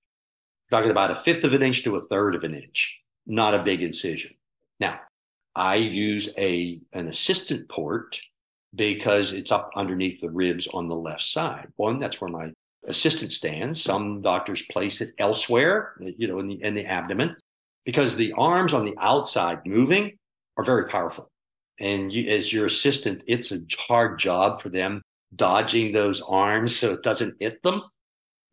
Talking 0.70 0.90
about 0.90 1.10
a 1.10 1.16
fifth 1.16 1.44
of 1.44 1.54
an 1.54 1.62
inch 1.62 1.84
to 1.84 1.96
a 1.96 2.06
third 2.06 2.34
of 2.34 2.44
an 2.44 2.54
inch, 2.54 2.98
not 3.26 3.54
a 3.54 3.62
big 3.62 3.82
incision. 3.82 4.32
Now, 4.80 5.00
I 5.54 5.76
use 5.76 6.28
a 6.36 6.80
an 6.92 7.06
assistant 7.06 7.68
port 7.68 8.18
because 8.74 9.32
it's 9.32 9.52
up 9.52 9.70
underneath 9.76 10.20
the 10.20 10.30
ribs 10.30 10.66
on 10.72 10.88
the 10.88 10.96
left 10.96 11.24
side. 11.24 11.68
One, 11.76 12.00
that's 12.00 12.20
where 12.20 12.30
my 12.30 12.52
assistant 12.86 13.32
stands. 13.32 13.80
Some 13.80 14.20
doctors 14.22 14.62
place 14.62 15.00
it 15.00 15.14
elsewhere, 15.18 15.94
you 16.00 16.26
know, 16.26 16.40
in 16.40 16.48
the 16.48 16.62
in 16.62 16.74
the 16.74 16.86
abdomen, 16.86 17.36
because 17.84 18.16
the 18.16 18.32
arms 18.32 18.74
on 18.74 18.84
the 18.84 18.96
outside 18.98 19.60
moving 19.64 20.16
are 20.56 20.64
very 20.64 20.88
powerful. 20.88 21.28
And 21.80 22.12
you, 22.12 22.28
as 22.28 22.52
your 22.52 22.66
assistant, 22.66 23.24
it's 23.26 23.52
a 23.52 23.58
hard 23.76 24.18
job 24.18 24.60
for 24.60 24.68
them 24.68 25.02
dodging 25.34 25.92
those 25.92 26.20
arms 26.22 26.76
so 26.76 26.92
it 26.92 27.02
doesn't 27.02 27.36
hit 27.40 27.62
them. 27.62 27.82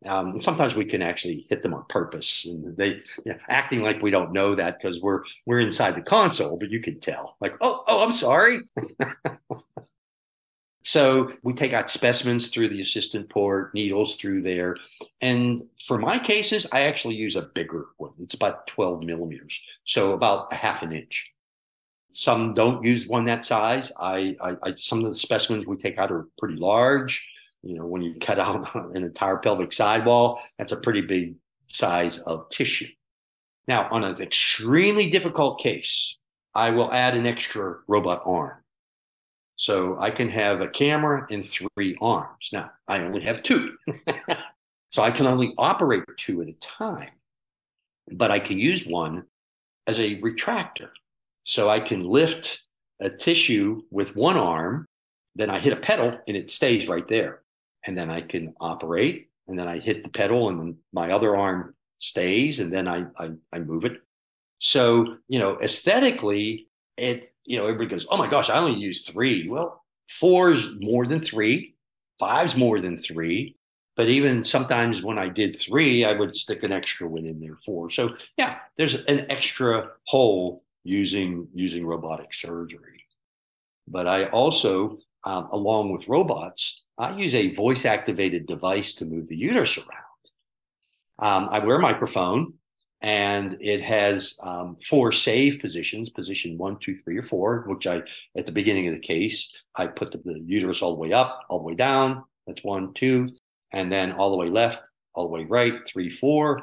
Um, 0.06 0.40
sometimes 0.40 0.74
we 0.74 0.84
can 0.84 1.02
actually 1.02 1.46
hit 1.48 1.62
them 1.62 1.74
on 1.74 1.84
purpose, 1.88 2.44
and 2.44 2.76
they 2.76 3.02
you 3.24 3.32
know, 3.32 3.38
acting 3.48 3.82
like 3.82 4.02
we 4.02 4.10
don't 4.10 4.32
know 4.32 4.54
that 4.54 4.78
because 4.78 5.00
we're 5.00 5.22
we're 5.46 5.60
inside 5.60 5.94
the 5.94 6.02
console, 6.02 6.58
but 6.58 6.70
you 6.70 6.80
can 6.80 7.00
tell, 7.00 7.36
like, 7.40 7.54
oh, 7.60 7.84
oh, 7.86 8.02
I'm 8.02 8.12
sorry. 8.12 8.58
so 10.84 11.30
we 11.42 11.52
take 11.52 11.72
out 11.72 11.90
specimens 11.90 12.48
through 12.48 12.68
the 12.68 12.80
assistant 12.80 13.28
port, 13.28 13.74
needles 13.74 14.16
through 14.16 14.42
there, 14.42 14.76
and 15.20 15.62
for 15.86 15.98
my 15.98 16.18
cases, 16.18 16.66
I 16.72 16.82
actually 16.82 17.14
use 17.14 17.36
a 17.36 17.42
bigger 17.42 17.86
one. 17.98 18.12
It's 18.20 18.34
about 18.34 18.66
12 18.68 19.02
millimeters, 19.04 19.60
so 19.84 20.12
about 20.12 20.52
a 20.52 20.56
half 20.56 20.82
an 20.82 20.92
inch. 20.92 21.32
Some 22.14 22.52
don't 22.54 22.84
use 22.84 23.06
one 23.06 23.24
that 23.26 23.44
size. 23.44 23.90
I, 23.98 24.36
I, 24.40 24.56
I, 24.62 24.74
some 24.74 24.98
of 24.98 25.10
the 25.10 25.14
specimens 25.14 25.66
we 25.66 25.76
take 25.76 25.96
out 25.96 26.12
are 26.12 26.28
pretty 26.38 26.56
large. 26.56 27.26
You 27.62 27.76
know, 27.76 27.86
when 27.86 28.02
you 28.02 28.14
cut 28.20 28.38
out 28.38 28.74
an 28.74 29.04
entire 29.04 29.36
pelvic 29.36 29.72
sidewall, 29.72 30.40
that's 30.58 30.72
a 30.72 30.80
pretty 30.80 31.00
big 31.00 31.36
size 31.66 32.18
of 32.18 32.48
tissue. 32.50 32.88
Now, 33.68 33.88
on 33.90 34.04
an 34.04 34.20
extremely 34.20 35.10
difficult 35.10 35.60
case, 35.60 36.18
I 36.54 36.70
will 36.70 36.92
add 36.92 37.16
an 37.16 37.26
extra 37.26 37.78
robot 37.86 38.22
arm. 38.26 38.58
So 39.56 39.96
I 40.00 40.10
can 40.10 40.28
have 40.28 40.60
a 40.60 40.68
camera 40.68 41.26
and 41.30 41.44
three 41.44 41.96
arms. 42.00 42.50
Now, 42.52 42.70
I 42.88 43.00
only 43.00 43.20
have 43.22 43.42
two. 43.42 43.76
so 44.90 45.02
I 45.02 45.10
can 45.10 45.26
only 45.26 45.54
operate 45.56 46.02
two 46.16 46.42
at 46.42 46.48
a 46.48 46.54
time, 46.54 47.10
but 48.12 48.30
I 48.30 48.40
can 48.40 48.58
use 48.58 48.84
one 48.84 49.24
as 49.86 50.00
a 50.00 50.20
retractor. 50.20 50.88
So 51.44 51.70
I 51.70 51.80
can 51.80 52.04
lift 52.04 52.60
a 53.00 53.10
tissue 53.10 53.82
with 53.90 54.16
one 54.16 54.36
arm, 54.36 54.86
then 55.34 55.50
I 55.50 55.58
hit 55.58 55.72
a 55.72 55.76
pedal 55.76 56.18
and 56.26 56.36
it 56.36 56.50
stays 56.50 56.88
right 56.88 57.06
there. 57.08 57.42
And 57.86 57.96
then 57.96 58.10
I 58.10 58.20
can 58.20 58.54
operate 58.60 59.28
and 59.48 59.58
then 59.58 59.68
I 59.68 59.78
hit 59.78 60.02
the 60.02 60.08
pedal 60.08 60.48
and 60.48 60.60
then 60.60 60.76
my 60.92 61.10
other 61.10 61.36
arm 61.36 61.74
stays 61.98 62.60
and 62.60 62.72
then 62.72 62.86
I, 62.88 63.06
I, 63.18 63.30
I 63.52 63.58
move 63.58 63.84
it. 63.84 64.00
So, 64.58 65.16
you 65.28 65.38
know, 65.38 65.58
aesthetically, 65.60 66.68
it, 66.96 67.32
you 67.44 67.58
know, 67.58 67.64
everybody 67.64 67.90
goes, 67.90 68.06
oh 68.10 68.16
my 68.16 68.30
gosh, 68.30 68.50
I 68.50 68.58
only 68.58 68.78
use 68.78 69.06
three. 69.08 69.48
Well, 69.48 69.84
four's 70.08 70.70
more 70.78 71.06
than 71.06 71.20
three, 71.20 71.74
five's 72.18 72.56
more 72.56 72.80
than 72.80 72.96
three. 72.96 73.56
But 73.94 74.08
even 74.08 74.44
sometimes 74.44 75.02
when 75.02 75.18
I 75.18 75.28
did 75.28 75.58
three, 75.58 76.04
I 76.04 76.12
would 76.12 76.34
stick 76.34 76.62
an 76.62 76.72
extra 76.72 77.06
one 77.06 77.26
in 77.26 77.40
there 77.40 77.58
four. 77.66 77.90
So 77.90 78.14
yeah, 78.38 78.58
there's 78.76 78.94
an 78.94 79.26
extra 79.30 79.90
hole 80.06 80.64
using 80.84 81.48
using 81.54 81.84
robotic 81.84 82.32
surgery. 82.32 83.04
But 83.86 84.06
I 84.06 84.26
also, 84.26 84.98
um, 85.24 85.48
along 85.52 85.92
with 85.92 86.08
robots, 86.08 86.81
I 86.98 87.12
use 87.16 87.34
a 87.34 87.54
voice 87.54 87.84
activated 87.84 88.46
device 88.46 88.94
to 88.94 89.04
move 89.04 89.28
the 89.28 89.36
uterus 89.36 89.78
around. 89.78 89.88
Um, 91.18 91.48
I 91.50 91.58
wear 91.64 91.76
a 91.76 91.80
microphone 91.80 92.54
and 93.00 93.56
it 93.60 93.80
has 93.80 94.38
um, 94.42 94.76
four 94.88 95.12
save 95.12 95.60
positions 95.60 96.10
position 96.10 96.56
one 96.56 96.78
two 96.80 96.96
three 96.96 97.18
or 97.18 97.24
four 97.24 97.64
which 97.66 97.84
i 97.88 98.00
at 98.36 98.46
the 98.46 98.52
beginning 98.52 98.86
of 98.86 98.94
the 98.94 99.00
case 99.00 99.52
i 99.74 99.88
put 99.88 100.12
the, 100.12 100.18
the, 100.18 100.40
uterus 100.46 100.82
all 100.82 100.94
the 100.94 101.00
way 101.00 101.12
up 101.12 101.40
all 101.48 101.58
the 101.58 101.64
way 101.64 101.74
down 101.74 102.22
that's 102.46 102.62
one 102.62 102.94
two 102.94 103.28
and 103.72 103.90
then 103.92 104.12
all 104.12 104.30
the 104.30 104.36
way 104.36 104.46
left 104.46 104.78
all 105.14 105.24
the 105.24 105.32
way 105.32 105.42
right 105.42 105.74
three 105.88 106.08
four 106.08 106.62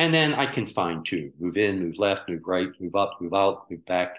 and 0.00 0.14
then 0.14 0.32
I 0.32 0.50
can 0.50 0.66
fine 0.66 1.02
tune, 1.02 1.30
move 1.38 1.58
in, 1.58 1.78
move 1.78 1.98
left, 1.98 2.26
move 2.26 2.40
right, 2.46 2.68
move 2.80 2.96
up, 2.96 3.20
move 3.20 3.34
out, 3.34 3.70
move 3.70 3.84
back. 3.84 4.16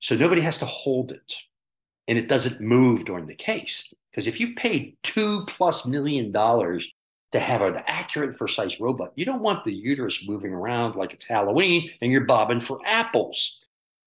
So 0.00 0.16
nobody 0.16 0.42
has 0.42 0.58
to 0.58 0.66
hold 0.66 1.12
it. 1.12 1.32
And 2.08 2.18
it 2.18 2.28
doesn't 2.28 2.60
move 2.60 3.06
during 3.06 3.24
the 3.24 3.34
case. 3.34 3.90
Because 4.14 4.28
if 4.28 4.38
you 4.38 4.54
paid 4.54 4.96
two 5.02 5.44
plus 5.48 5.84
million 5.86 6.30
dollars 6.30 6.88
to 7.32 7.40
have 7.40 7.62
an 7.62 7.82
accurate, 7.88 8.38
precise 8.38 8.78
robot, 8.78 9.12
you 9.16 9.24
don't 9.24 9.42
want 9.42 9.64
the 9.64 9.74
uterus 9.74 10.28
moving 10.28 10.52
around 10.52 10.94
like 10.94 11.12
it's 11.12 11.24
Halloween 11.24 11.90
and 12.00 12.12
you're 12.12 12.24
bobbing 12.24 12.60
for 12.60 12.78
apples. 12.86 13.60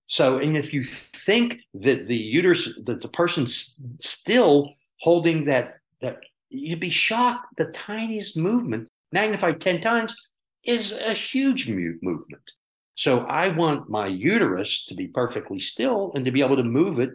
So, 0.06 0.38
and 0.38 0.56
if 0.56 0.74
you 0.74 0.86
think 0.86 1.58
that 1.74 2.08
the 2.08 2.16
uterus, 2.16 2.80
that 2.86 3.02
the 3.02 3.10
person's 3.10 3.82
still 4.00 4.70
holding 5.02 5.44
that, 5.44 5.80
that 6.00 6.20
you'd 6.50 6.80
be 6.80 6.90
shocked. 6.90 7.48
The 7.58 7.66
tiniest 7.66 8.38
movement 8.38 8.88
magnified 9.12 9.60
10 9.60 9.82
times 9.82 10.16
is 10.64 10.94
a 10.94 11.14
huge 11.14 11.68
movement. 11.68 12.52
So 12.96 13.20
I 13.26 13.50
want 13.50 13.90
my 13.90 14.08
uterus 14.08 14.86
to 14.86 14.96
be 14.96 15.08
perfectly 15.08 15.60
still 15.60 16.14
and 16.16 16.24
to 16.24 16.32
be 16.32 16.42
able 16.42 16.56
to 16.56 16.64
move 16.64 17.00
it 17.00 17.10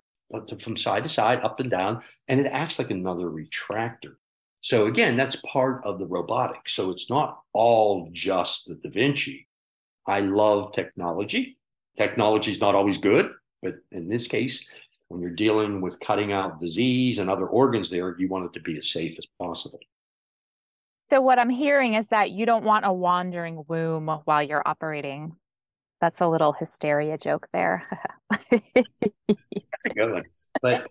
from 0.61 0.77
side 0.77 1.05
to 1.05 1.09
side, 1.09 1.41
up 1.43 1.61
and 1.61 1.71
down, 1.71 2.03
and 2.29 2.41
it 2.41 2.47
acts 2.47 2.79
like 2.79 2.91
another 2.91 3.27
retractor. 3.27 4.15
So 4.63 4.87
again, 4.87 5.17
that's 5.17 5.37
part 5.37 5.85
of 5.85 5.99
the 5.99 6.07
robotics. 6.07 6.73
So 6.73 6.91
it's 6.91 7.11
not 7.11 7.41
all 7.53 8.09
just 8.13 8.69
the 8.69 8.77
Da 8.77 8.91
Vinci. 8.91 9.49
I 10.07 10.21
love 10.21 10.73
technology. 10.73 11.59
Technology 11.97 12.53
is 12.53 12.61
not 12.61 12.75
always 12.75 12.99
good, 12.99 13.33
but 13.61 13.75
in 13.91 14.09
this 14.09 14.27
case, 14.27 14.69
when 15.09 15.21
you're 15.21 15.31
dealing 15.31 15.81
with 15.81 16.01
cutting 16.01 16.33
out 16.33 16.59
disease 16.59 17.19
and 17.19 17.29
other 17.29 17.47
organs 17.47 17.91
there, 17.91 18.17
you 18.19 18.29
want 18.29 18.47
it 18.47 18.53
to 18.55 18.61
be 18.61 18.79
as 18.79 18.89
safe 18.89 19.19
as 19.19 19.27
possible. 19.39 19.81
So, 20.99 21.21
what 21.21 21.39
I'm 21.39 21.51
hearing 21.51 21.95
is 21.95 22.07
that 22.09 22.31
you 22.31 22.47
don't 22.47 22.65
want 22.65 22.87
a 22.87 22.93
wandering 22.93 23.65
womb 23.69 24.09
while 24.25 24.43
you're 24.43 24.63
operating. 24.65 25.37
That's 26.03 26.21
a 26.21 26.27
little 26.27 26.53
hysteria 26.53 27.17
joke 27.17 27.47
there. 27.53 27.87
That's 28.51 29.87
a 29.87 29.95
good 29.95 30.13
one. 30.13 30.25
But 30.61 30.89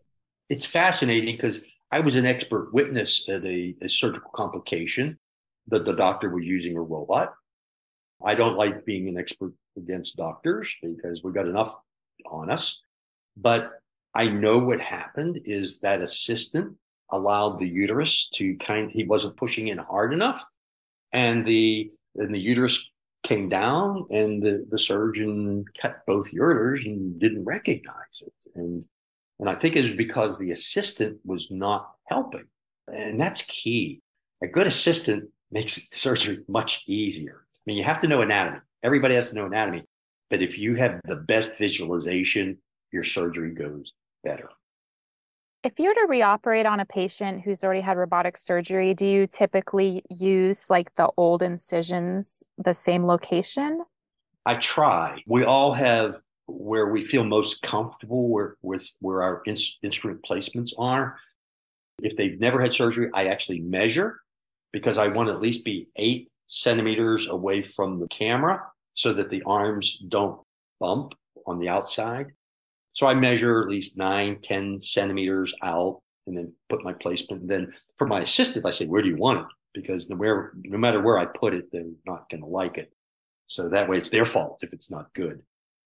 it's 0.49 0.65
fascinating 0.65 1.35
because 1.35 1.59
I 1.91 1.99
was 1.99 2.15
an 2.15 2.25
expert 2.25 2.73
witness 2.73 3.27
at 3.27 3.43
a, 3.43 3.75
a 3.81 3.89
surgical 3.89 4.31
complication 4.33 5.19
that 5.67 5.83
the 5.83 5.95
doctor 5.97 6.29
was 6.29 6.45
using 6.45 6.77
a 6.77 6.81
robot. 6.81 7.33
I 8.23 8.35
don't 8.35 8.55
like 8.55 8.85
being 8.85 9.09
an 9.09 9.17
expert 9.17 9.51
against 9.77 10.15
doctors 10.15 10.73
because 10.81 11.21
we've 11.25 11.33
got 11.33 11.45
enough 11.45 11.75
on 12.25 12.49
us. 12.49 12.81
But 13.35 13.69
I 14.15 14.29
know 14.29 14.59
what 14.59 14.79
happened 14.79 15.41
is 15.43 15.79
that 15.81 15.99
assistant 15.99 16.77
allowed 17.09 17.59
the 17.59 17.67
uterus 17.67 18.29
to 18.35 18.55
kind 18.55 18.89
he 18.89 19.03
wasn't 19.03 19.35
pushing 19.35 19.67
in 19.67 19.77
hard 19.77 20.13
enough 20.13 20.41
and 21.11 21.45
the 21.45 21.91
and 22.15 22.33
the 22.33 22.39
uterus 22.39 22.89
came 23.23 23.49
down 23.49 24.05
and 24.09 24.41
the, 24.41 24.65
the 24.69 24.79
surgeon 24.79 25.65
cut 25.79 26.05
both 26.07 26.31
ureters 26.31 26.85
and 26.85 27.19
didn't 27.19 27.45
recognize 27.45 28.21
it. 28.21 28.33
And 28.55 28.85
and 29.39 29.49
i 29.49 29.55
think 29.55 29.75
it 29.75 29.81
was 29.81 29.93
because 29.93 30.37
the 30.37 30.51
assistant 30.51 31.19
was 31.25 31.49
not 31.51 31.91
helping. 32.05 32.45
And 32.91 33.19
that's 33.19 33.41
key. 33.43 34.01
A 34.43 34.47
good 34.47 34.67
assistant 34.67 35.29
makes 35.51 35.79
surgery 35.93 36.39
much 36.47 36.83
easier. 36.87 37.45
I 37.53 37.59
mean 37.65 37.77
you 37.77 37.83
have 37.83 38.01
to 38.01 38.07
know 38.07 38.21
anatomy. 38.21 38.59
Everybody 38.83 39.15
has 39.15 39.29
to 39.29 39.35
know 39.35 39.45
anatomy. 39.45 39.83
But 40.29 40.41
if 40.41 40.57
you 40.57 40.75
have 40.75 40.99
the 41.05 41.17
best 41.17 41.57
visualization 41.57 42.57
your 42.91 43.03
surgery 43.03 43.51
goes 43.51 43.93
better 44.23 44.49
if 45.63 45.77
you 45.77 45.89
were 45.89 45.93
to 45.93 46.07
reoperate 46.09 46.65
on 46.65 46.79
a 46.79 46.85
patient 46.85 47.41
who's 47.41 47.63
already 47.63 47.81
had 47.81 47.97
robotic 47.97 48.37
surgery, 48.37 48.93
do 48.93 49.05
you 49.05 49.27
typically 49.27 50.03
use 50.09 50.69
like 50.69 50.93
the 50.95 51.09
old 51.17 51.43
incisions, 51.43 52.43
the 52.57 52.73
same 52.73 53.05
location? 53.05 53.83
I 54.45 54.55
try. 54.55 55.21
We 55.27 55.43
all 55.43 55.71
have 55.73 56.19
where 56.47 56.87
we 56.87 57.05
feel 57.05 57.23
most 57.23 57.61
comfortable 57.61 58.27
where, 58.27 58.55
with 58.61 58.89
where 58.99 59.21
our 59.21 59.43
in, 59.45 59.55
instrument 59.83 60.25
placements 60.27 60.71
are. 60.79 61.17
If 62.01 62.17
they've 62.17 62.39
never 62.39 62.59
had 62.59 62.73
surgery, 62.73 63.09
I 63.13 63.27
actually 63.27 63.59
measure 63.61 64.19
because 64.71 64.97
I 64.97 65.09
want 65.09 65.29
to 65.29 65.35
at 65.35 65.41
least 65.41 65.63
be 65.63 65.89
eight 65.95 66.29
centimeters 66.47 67.27
away 67.27 67.61
from 67.61 67.99
the 67.99 68.07
camera 68.07 68.63
so 68.95 69.13
that 69.13 69.29
the 69.29 69.43
arms 69.45 70.01
don't 70.09 70.41
bump 70.79 71.13
on 71.45 71.59
the 71.59 71.69
outside. 71.69 72.31
So 72.93 73.07
I 73.07 73.13
measure 73.13 73.61
at 73.61 73.69
least 73.69 73.97
nine, 73.97 74.39
10 74.41 74.81
centimeters 74.81 75.53
out 75.61 76.01
and 76.27 76.37
then 76.37 76.53
put 76.69 76.83
my 76.83 76.93
placement. 76.93 77.43
And 77.43 77.49
then 77.49 77.73
for 77.97 78.05
my 78.05 78.21
assistant, 78.21 78.65
I 78.65 78.71
say, 78.71 78.87
where 78.87 79.01
do 79.01 79.09
you 79.09 79.17
want 79.17 79.39
it? 79.39 79.45
Because 79.73 80.09
no, 80.09 80.17
where, 80.17 80.51
no 80.63 80.77
matter 80.77 81.01
where 81.01 81.17
I 81.17 81.25
put 81.25 81.53
it, 81.53 81.71
they're 81.71 81.85
not 82.05 82.29
going 82.29 82.41
to 82.41 82.47
like 82.47 82.77
it. 82.77 82.91
So 83.47 83.69
that 83.69 83.89
way 83.89 83.97
it's 83.97 84.09
their 84.09 84.25
fault 84.25 84.59
if 84.63 84.73
it's 84.73 84.91
not 84.91 85.13
good. 85.13 85.41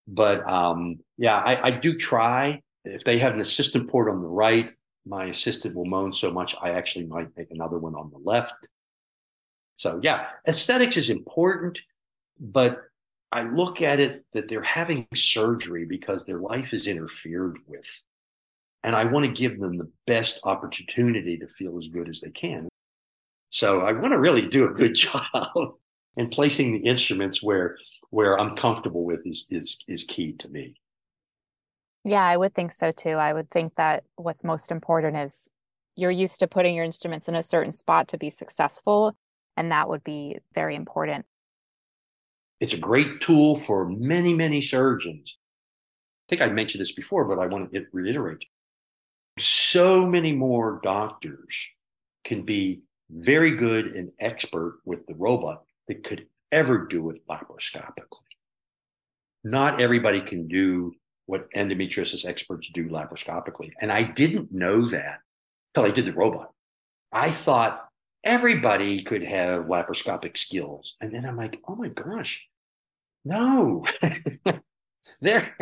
But 0.08 0.48
um, 0.48 0.98
yeah, 1.16 1.36
I, 1.36 1.68
I 1.68 1.70
do 1.70 1.96
try. 1.96 2.62
If 2.84 3.04
they 3.04 3.18
have 3.18 3.34
an 3.34 3.40
assistant 3.40 3.90
port 3.90 4.08
on 4.08 4.22
the 4.22 4.28
right, 4.28 4.72
my 5.04 5.26
assistant 5.26 5.74
will 5.74 5.84
moan 5.84 6.12
so 6.12 6.32
much, 6.32 6.54
I 6.60 6.70
actually 6.70 7.06
might 7.06 7.36
make 7.36 7.50
another 7.50 7.78
one 7.78 7.94
on 7.94 8.10
the 8.10 8.18
left. 8.18 8.68
So 9.76 10.00
yeah, 10.02 10.28
aesthetics 10.46 10.96
is 10.96 11.10
important, 11.10 11.80
but 12.40 12.82
I 13.36 13.42
look 13.42 13.82
at 13.82 14.00
it 14.00 14.24
that 14.32 14.48
they're 14.48 14.62
having 14.62 15.06
surgery 15.14 15.84
because 15.84 16.24
their 16.24 16.40
life 16.40 16.72
is 16.72 16.86
interfered 16.86 17.58
with. 17.66 17.86
And 18.82 18.96
I 18.96 19.04
want 19.04 19.26
to 19.26 19.30
give 19.30 19.60
them 19.60 19.76
the 19.76 19.90
best 20.06 20.40
opportunity 20.44 21.36
to 21.36 21.46
feel 21.48 21.76
as 21.76 21.88
good 21.88 22.08
as 22.08 22.22
they 22.22 22.30
can. 22.30 22.66
So 23.50 23.82
I 23.82 23.92
want 23.92 24.12
to 24.12 24.18
really 24.18 24.48
do 24.48 24.66
a 24.66 24.72
good 24.72 24.94
job. 25.06 25.74
and 26.16 26.30
placing 26.30 26.72
the 26.72 26.88
instruments 26.88 27.42
where 27.42 27.76
where 28.08 28.40
I'm 28.40 28.56
comfortable 28.56 29.04
with 29.04 29.20
is 29.26 29.46
is 29.50 29.84
is 29.86 30.04
key 30.04 30.32
to 30.38 30.48
me. 30.48 30.74
Yeah, 32.04 32.24
I 32.24 32.38
would 32.38 32.54
think 32.54 32.72
so 32.72 32.90
too. 32.90 33.16
I 33.28 33.34
would 33.34 33.50
think 33.50 33.74
that 33.74 34.04
what's 34.16 34.44
most 34.44 34.70
important 34.70 35.14
is 35.18 35.50
you're 35.94 36.10
used 36.10 36.40
to 36.40 36.46
putting 36.46 36.74
your 36.74 36.86
instruments 36.86 37.28
in 37.28 37.34
a 37.34 37.42
certain 37.42 37.72
spot 37.72 38.08
to 38.08 38.16
be 38.16 38.30
successful, 38.30 39.14
and 39.58 39.72
that 39.72 39.90
would 39.90 40.04
be 40.04 40.38
very 40.54 40.74
important. 40.74 41.26
It's 42.60 42.74
a 42.74 42.78
great 42.78 43.20
tool 43.20 43.56
for 43.56 43.88
many, 43.88 44.34
many 44.34 44.62
surgeons. 44.62 45.36
I 46.28 46.36
think 46.36 46.42
I 46.42 46.52
mentioned 46.52 46.80
this 46.80 46.92
before, 46.92 47.24
but 47.24 47.38
I 47.38 47.46
want 47.46 47.72
to 47.72 47.86
reiterate. 47.92 48.44
So 49.38 50.06
many 50.06 50.32
more 50.32 50.80
doctors 50.82 51.56
can 52.24 52.42
be 52.42 52.82
very 53.10 53.56
good 53.56 53.88
and 53.88 54.10
expert 54.18 54.80
with 54.84 55.06
the 55.06 55.14
robot 55.14 55.64
that 55.88 56.04
could 56.04 56.26
ever 56.50 56.86
do 56.86 57.10
it 57.10 57.26
laparoscopically. 57.28 58.22
Not 59.44 59.80
everybody 59.80 60.20
can 60.20 60.48
do 60.48 60.92
what 61.26 61.50
endometriosis 61.52 62.24
experts 62.24 62.70
do 62.72 62.88
laparoscopically. 62.88 63.70
And 63.80 63.92
I 63.92 64.02
didn't 64.02 64.52
know 64.52 64.86
that 64.88 65.20
until 65.74 65.90
I 65.90 65.94
did 65.94 66.06
the 66.06 66.12
robot. 66.12 66.52
I 67.12 67.30
thought 67.30 67.85
everybody 68.26 69.02
could 69.02 69.22
have 69.22 69.66
laparoscopic 69.66 70.36
skills. 70.36 70.96
And 71.00 71.14
then 71.14 71.24
I'm 71.24 71.36
like, 71.36 71.60
oh 71.66 71.76
my 71.76 71.88
gosh, 71.88 72.44
no. 73.24 73.86
there 75.20 75.56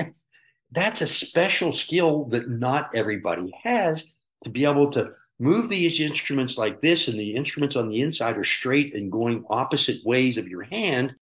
that's 0.72 1.02
a 1.02 1.06
special 1.06 1.70
skill 1.70 2.24
that 2.24 2.48
not 2.48 2.90
everybody 2.94 3.52
has 3.62 4.26
to 4.42 4.50
be 4.50 4.64
able 4.64 4.90
to 4.90 5.10
move 5.38 5.68
these 5.68 6.00
instruments 6.00 6.56
like 6.58 6.80
this 6.80 7.08
and 7.08 7.18
the 7.18 7.36
instruments 7.36 7.76
on 7.76 7.88
the 7.88 8.00
inside 8.00 8.36
are 8.36 8.44
straight 8.44 8.94
and 8.94 9.12
going 9.12 9.44
opposite 9.50 9.98
ways 10.04 10.38
of 10.38 10.48
your 10.48 10.62
hand 10.62 11.14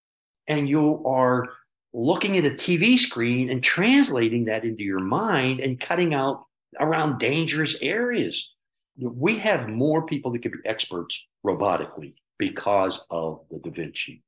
and 0.47 0.69
you 0.69 1.05
are 1.05 1.49
looking 1.93 2.39
at 2.39 2.47
a 2.47 2.51
TV 2.51 2.97
screen 2.99 3.51
and 3.51 3.63
translating 3.63 4.45
that 4.47 4.65
into 4.65 4.85
your 4.85 5.01
mind 5.01 5.61
and 5.61 5.81
cutting 5.81 6.15
out 6.15 6.45
around 6.81 7.19
dangerous 7.19 7.77
areas 7.83 8.55
we 8.99 9.39
have 9.39 9.69
more 9.69 10.05
people 10.07 10.33
that 10.33 10.43
could 10.43 10.53
be 10.53 10.59
experts 10.65 11.25
robotically 11.45 12.15
because 12.39 13.07
of 13.11 13.41
the 13.51 13.59
Da 13.59 13.71
Vinci. 13.71 14.23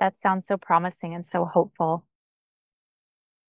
That 0.00 0.18
sounds 0.18 0.46
so 0.46 0.56
promising 0.56 1.14
and 1.14 1.26
so 1.26 1.44
hopeful. 1.44 2.04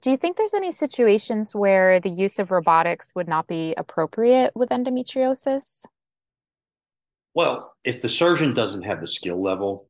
Do 0.01 0.09
you 0.11 0.17
think 0.17 0.37
there's 0.37 0.53
any 0.53 0.71
situations 0.71 1.53
where 1.53 1.99
the 1.99 2.09
use 2.09 2.39
of 2.39 2.51
robotics 2.51 3.13
would 3.15 3.27
not 3.27 3.47
be 3.47 3.73
appropriate 3.75 4.53
with 4.55 4.69
endometriosis? 4.69 5.83
Well, 7.33 7.73
if 7.83 8.01
the 8.01 8.09
surgeon 8.09 8.53
doesn't 8.53 8.83
have 8.83 9.01
the 9.01 9.07
skill 9.07 9.41
level, 9.41 9.89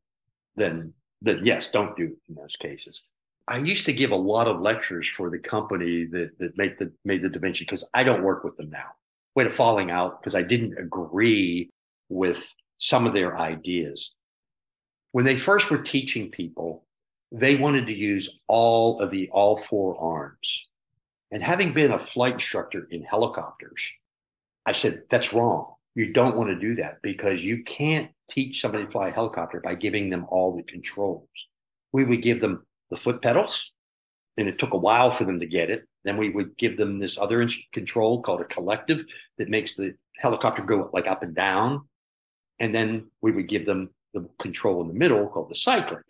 then 0.56 0.94
then 1.22 1.42
yes, 1.44 1.70
don't 1.72 1.96
do 1.96 2.04
it 2.04 2.18
in 2.28 2.36
those 2.36 2.56
cases. 2.56 3.10
I 3.48 3.58
used 3.58 3.86
to 3.86 3.94
give 3.94 4.12
a 4.12 4.16
lot 4.16 4.48
of 4.48 4.62
lectures 4.62 5.08
for 5.08 5.30
the 5.30 5.40
company 5.40 6.06
that 6.06 6.38
that 6.40 6.58
made 6.58 6.76
the 6.80 6.92
made 7.06 7.22
the 7.22 7.30
Da 7.30 7.40
Vinci 7.40 7.64
because 7.64 7.88
I 7.94 8.04
don't 8.04 8.24
work 8.24 8.44
with 8.44 8.58
them 8.58 8.70
now 8.70 8.90
we 9.36 9.44
had 9.44 9.52
a 9.52 9.56
falling 9.56 9.92
out 9.92 10.22
because 10.22 10.36
I 10.36 10.44
didn't 10.44 10.78
agree 10.78 11.70
with 12.10 12.54
some 12.78 13.06
of 13.06 13.14
their 13.14 13.38
ideas. 13.38 14.14
When 15.12 15.26
they 15.26 15.38
first 15.38 15.70
were 15.70 15.82
teaching 15.82 16.30
people, 16.30 16.86
they 17.32 17.56
wanted 17.56 17.88
to 17.88 17.96
use 17.96 18.40
all 18.48 19.00
of 19.00 19.12
the 19.12 19.30
all 19.32 19.58
four 19.58 20.00
arms. 20.00 20.68
And 21.32 21.44
having 21.44 21.74
been 21.74 21.92
a 21.92 22.00
flight 22.00 22.34
instructor 22.34 22.88
in 22.90 23.04
helicopters, 23.04 23.88
I 24.66 24.72
said, 24.72 25.04
that's 25.12 25.34
wrong. 25.34 25.74
You 25.96 26.12
don't 26.14 26.38
want 26.38 26.50
to 26.50 26.56
do 26.56 26.76
that 26.76 27.02
because 27.02 27.44
you 27.44 27.64
can't 27.64 28.10
teach 28.30 28.62
somebody 28.62 28.86
to 28.86 28.92
fly 28.92 29.10
a 29.10 29.12
helicopter 29.12 29.60
by 29.60 29.76
giving 29.76 30.10
them 30.10 30.26
all 30.30 30.56
the 30.56 30.64
controls. 30.64 31.28
We 31.92 32.04
would 32.04 32.22
give 32.22 32.40
them 32.42 32.66
the 32.90 32.98
foot 32.98 33.22
pedals, 33.22 33.74
and 34.40 34.48
it 34.48 34.58
took 34.58 34.74
a 34.74 34.78
while 34.78 35.12
for 35.12 35.26
them 35.26 35.40
to 35.40 35.46
get 35.46 35.70
it. 35.70 35.86
Then 36.06 36.18
we 36.18 36.30
would 36.30 36.58
give 36.58 36.78
them 36.78 36.98
this 36.98 37.18
other 37.18 37.48
control 37.74 38.22
called 38.22 38.42
a 38.42 38.46
collective 38.46 39.06
that 39.38 39.50
makes 39.50 39.76
the 39.76 39.96
helicopter 40.18 40.64
go 40.64 40.90
like 40.94 41.08
up 41.08 41.24
and 41.24 41.36
down. 41.36 41.88
And 42.60 42.74
then 42.74 43.12
we 43.22 43.32
would 43.32 43.50
give 43.50 43.66
them 43.66 43.90
the 44.14 44.28
control 44.40 44.82
in 44.82 44.88
the 44.88 44.94
middle 44.94 45.28
called 45.28 45.50
the 45.50 45.56
cyclic. 45.56 46.06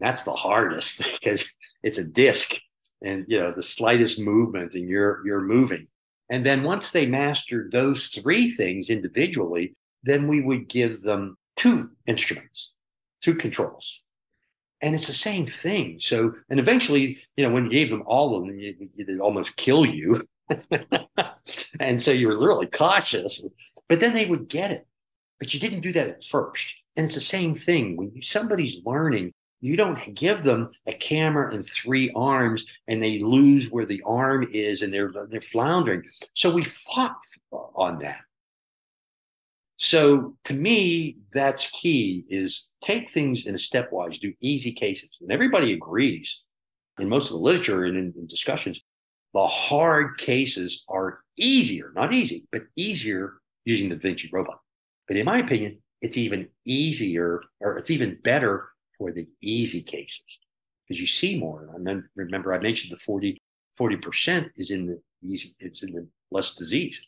That's 0.00 0.22
the 0.22 0.34
hardest 0.34 1.02
because 1.20 1.50
it's 1.82 1.98
a 1.98 2.04
disc 2.04 2.54
and 3.04 3.24
you 3.26 3.40
know 3.40 3.50
the 3.50 3.62
slightest 3.62 4.20
movement 4.20 4.74
and 4.74 4.88
you're 4.88 5.26
you're 5.26 5.40
moving. 5.40 5.88
And 6.30 6.44
then 6.46 6.62
once 6.62 6.90
they 6.90 7.06
mastered 7.06 7.72
those 7.72 8.08
three 8.08 8.50
things 8.50 8.90
individually, 8.90 9.74
then 10.02 10.28
we 10.28 10.40
would 10.40 10.68
give 10.68 11.02
them 11.02 11.36
two 11.56 11.90
instruments, 12.06 12.72
two 13.22 13.34
controls 13.34 14.02
and 14.82 14.94
it's 14.94 15.06
the 15.06 15.12
same 15.12 15.46
thing. 15.46 15.98
So, 16.00 16.34
and 16.50 16.58
eventually, 16.58 17.18
you 17.36 17.44
know, 17.44 17.52
when 17.52 17.64
you 17.64 17.70
gave 17.70 17.88
them 17.88 18.02
all 18.04 18.36
of 18.36 18.46
them, 18.46 18.58
it 18.58 19.20
almost 19.20 19.56
kill 19.56 19.86
you. 19.86 20.20
and 21.80 22.02
so 22.02 22.10
you 22.10 22.28
were 22.28 22.38
really 22.38 22.66
cautious, 22.66 23.46
but 23.88 24.00
then 24.00 24.12
they 24.12 24.26
would 24.26 24.48
get 24.48 24.72
it. 24.72 24.86
But 25.38 25.54
you 25.54 25.60
didn't 25.60 25.80
do 25.80 25.92
that 25.92 26.08
at 26.08 26.24
first. 26.24 26.74
And 26.96 27.06
it's 27.06 27.14
the 27.14 27.20
same 27.20 27.54
thing 27.54 27.96
when 27.96 28.22
somebody's 28.22 28.80
learning, 28.84 29.32
you 29.60 29.76
don't 29.76 30.14
give 30.14 30.42
them 30.42 30.68
a 30.86 30.92
camera 30.92 31.54
and 31.54 31.64
three 31.64 32.12
arms 32.16 32.64
and 32.88 33.00
they 33.00 33.20
lose 33.20 33.70
where 33.70 33.86
the 33.86 34.02
arm 34.04 34.48
is 34.52 34.82
and 34.82 34.92
they're 34.92 35.12
they're 35.30 35.40
floundering. 35.40 36.02
So 36.34 36.52
we 36.52 36.64
fought 36.64 37.16
on 37.52 37.98
that. 37.98 38.20
So 39.82 40.36
to 40.44 40.54
me, 40.54 41.16
that's 41.34 41.66
key 41.72 42.24
is 42.28 42.70
take 42.84 43.10
things 43.10 43.46
in 43.46 43.56
a 43.56 43.58
stepwise, 43.58 44.20
do 44.20 44.32
easy 44.40 44.72
cases. 44.72 45.18
And 45.20 45.32
everybody 45.32 45.72
agrees 45.72 46.42
in 47.00 47.08
most 47.08 47.26
of 47.26 47.32
the 47.32 47.42
literature 47.42 47.86
and 47.86 47.96
in, 47.96 48.14
in 48.16 48.28
discussions, 48.28 48.80
the 49.34 49.44
hard 49.44 50.18
cases 50.18 50.84
are 50.88 51.24
easier, 51.36 51.90
not 51.96 52.12
easy, 52.12 52.46
but 52.52 52.62
easier 52.76 53.38
using 53.64 53.88
the 53.88 53.96
Vinci 53.96 54.30
robot. 54.32 54.60
But 55.08 55.16
in 55.16 55.24
my 55.24 55.38
opinion, 55.38 55.78
it's 56.00 56.16
even 56.16 56.48
easier 56.64 57.42
or 57.58 57.76
it's 57.76 57.90
even 57.90 58.20
better 58.22 58.68
for 58.96 59.10
the 59.10 59.26
easy 59.42 59.82
cases 59.82 60.38
because 60.86 61.00
you 61.00 61.08
see 61.08 61.40
more. 61.40 61.68
I 61.74 61.96
remember 62.14 62.54
I 62.54 62.60
mentioned 62.60 62.92
the 62.92 63.02
40, 63.02 63.36
40% 63.80 64.48
is 64.54 64.70
in 64.70 64.86
the 64.86 65.02
easy, 65.28 65.48
it's 65.58 65.82
in 65.82 65.92
the 65.92 66.06
less 66.30 66.54
disease. 66.54 67.04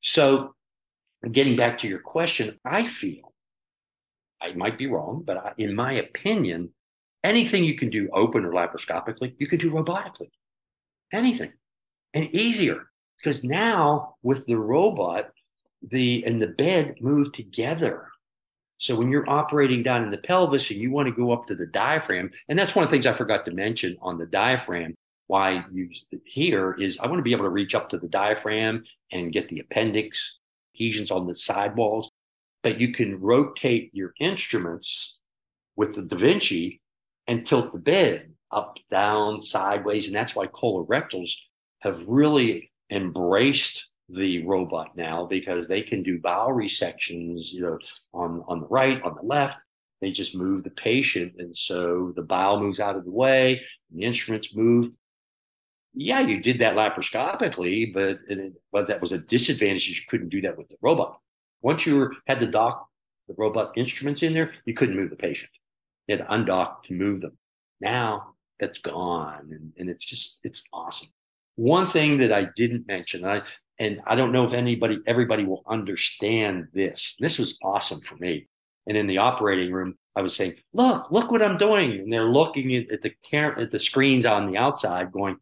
So 0.00 0.54
getting 1.32 1.56
back 1.56 1.78
to 1.78 1.88
your 1.88 2.00
question, 2.00 2.58
I 2.64 2.88
feel 2.88 3.32
I 4.42 4.52
might 4.52 4.78
be 4.78 4.86
wrong, 4.86 5.22
but 5.26 5.36
I, 5.36 5.52
in 5.58 5.74
my 5.74 5.94
opinion, 5.94 6.70
anything 7.22 7.64
you 7.64 7.76
can 7.76 7.90
do 7.90 8.08
open 8.12 8.44
or 8.44 8.52
laparoscopically, 8.52 9.34
you 9.38 9.46
can 9.46 9.58
do 9.58 9.70
robotically. 9.70 10.30
Anything. 11.12 11.52
And 12.12 12.32
easier. 12.34 12.90
Because 13.18 13.42
now 13.42 14.16
with 14.22 14.44
the 14.46 14.56
robot, 14.56 15.30
the 15.90 16.24
and 16.26 16.40
the 16.40 16.48
bed 16.48 16.96
move 17.00 17.32
together. 17.32 18.08
So 18.78 18.96
when 18.96 19.10
you're 19.10 19.28
operating 19.28 19.82
down 19.82 20.02
in 20.02 20.10
the 20.10 20.18
pelvis 20.18 20.70
and 20.70 20.80
you 20.80 20.90
want 20.90 21.08
to 21.08 21.14
go 21.14 21.32
up 21.32 21.46
to 21.46 21.54
the 21.54 21.66
diaphragm, 21.66 22.30
and 22.48 22.58
that's 22.58 22.74
one 22.74 22.84
of 22.84 22.90
the 22.90 22.94
things 22.94 23.06
I 23.06 23.14
forgot 23.14 23.44
to 23.46 23.50
mention 23.50 23.96
on 24.02 24.18
the 24.18 24.26
diaphragm, 24.26 24.94
why 25.26 25.64
it 25.72 26.20
here 26.26 26.74
is 26.78 26.98
I 26.98 27.06
want 27.06 27.18
to 27.18 27.22
be 27.22 27.32
able 27.32 27.44
to 27.44 27.50
reach 27.50 27.74
up 27.74 27.88
to 27.90 27.98
the 27.98 28.08
diaphragm 28.08 28.84
and 29.12 29.32
get 29.32 29.48
the 29.48 29.60
appendix, 29.60 30.38
adhesions 30.74 31.10
on 31.10 31.26
the 31.26 31.36
sidewalls. 31.36 32.10
But 32.62 32.80
you 32.80 32.92
can 32.92 33.20
rotate 33.20 33.90
your 33.92 34.14
instruments 34.20 35.18
with 35.76 35.94
the 35.94 36.02
Da 36.02 36.16
Vinci 36.16 36.80
and 37.26 37.44
tilt 37.44 37.72
the 37.72 37.78
bed 37.78 38.32
up, 38.50 38.78
down, 38.90 39.40
sideways. 39.40 40.06
And 40.06 40.16
that's 40.16 40.34
why 40.34 40.46
colorectals 40.46 41.32
have 41.80 42.06
really 42.06 42.70
embraced 42.90 43.94
the 44.08 44.44
robot 44.46 44.96
now 44.96 45.26
because 45.26 45.66
they 45.66 45.82
can 45.82 46.02
do 46.02 46.20
bowel 46.20 46.50
resections, 46.50 47.52
you 47.52 47.62
know, 47.62 47.78
on, 48.12 48.44
on 48.46 48.60
the 48.60 48.66
right, 48.66 49.02
on 49.02 49.14
the 49.14 49.26
left. 49.26 49.56
They 50.00 50.10
just 50.10 50.34
move 50.34 50.64
the 50.64 50.70
patient. 50.70 51.34
And 51.38 51.56
so 51.56 52.12
the 52.14 52.22
bowel 52.22 52.60
moves 52.60 52.80
out 52.80 52.96
of 52.96 53.04
the 53.04 53.10
way, 53.10 53.62
the 53.90 54.04
instruments 54.04 54.54
move. 54.54 54.92
Yeah, 55.94 56.20
you 56.20 56.40
did 56.40 56.58
that 56.58 56.74
laparoscopically, 56.74 57.94
but, 57.94 58.18
it, 58.28 58.52
but 58.72 58.88
that 58.88 59.00
was 59.00 59.12
a 59.12 59.18
disadvantage. 59.18 59.88
You 59.88 59.96
couldn't 60.08 60.28
do 60.30 60.40
that 60.42 60.58
with 60.58 60.68
the 60.68 60.76
robot. 60.82 61.18
Once 61.62 61.86
you 61.86 61.96
were, 61.96 62.12
had 62.26 62.40
the 62.40 62.46
dock, 62.46 62.88
the 63.28 63.34
robot 63.38 63.72
instruments 63.76 64.22
in 64.22 64.34
there, 64.34 64.52
you 64.64 64.74
couldn't 64.74 64.96
move 64.96 65.10
the 65.10 65.16
patient. 65.16 65.50
You 66.06 66.16
had 66.16 66.26
to 66.26 66.32
undock 66.32 66.82
to 66.84 66.94
move 66.94 67.20
them. 67.20 67.38
Now 67.80 68.34
that's 68.60 68.80
gone. 68.80 69.48
And, 69.50 69.72
and 69.78 69.88
it's 69.88 70.04
just, 70.04 70.40
it's 70.44 70.62
awesome. 70.72 71.08
One 71.56 71.86
thing 71.86 72.18
that 72.18 72.32
I 72.32 72.48
didn't 72.56 72.86
mention, 72.86 73.24
I, 73.24 73.42
and 73.78 74.00
I 74.06 74.16
don't 74.16 74.32
know 74.32 74.44
if 74.44 74.52
anybody, 74.52 74.98
everybody 75.06 75.44
will 75.44 75.62
understand 75.66 76.68
this. 76.74 77.16
This 77.18 77.38
was 77.38 77.56
awesome 77.62 78.00
for 78.00 78.16
me. 78.16 78.48
And 78.86 78.96
in 78.96 79.06
the 79.06 79.18
operating 79.18 79.72
room, 79.72 79.96
I 80.16 80.22
was 80.22 80.34
saying, 80.36 80.56
look, 80.72 81.10
look 81.10 81.30
what 81.30 81.42
I'm 81.42 81.56
doing. 81.56 81.92
And 81.92 82.12
they're 82.12 82.30
looking 82.30 82.74
at, 82.76 82.90
at 82.90 83.02
the 83.02 83.12
camera, 83.28 83.62
at 83.62 83.70
the 83.70 83.78
screens 83.78 84.26
on 84.26 84.50
the 84.50 84.58
outside 84.58 85.10
going, 85.12 85.36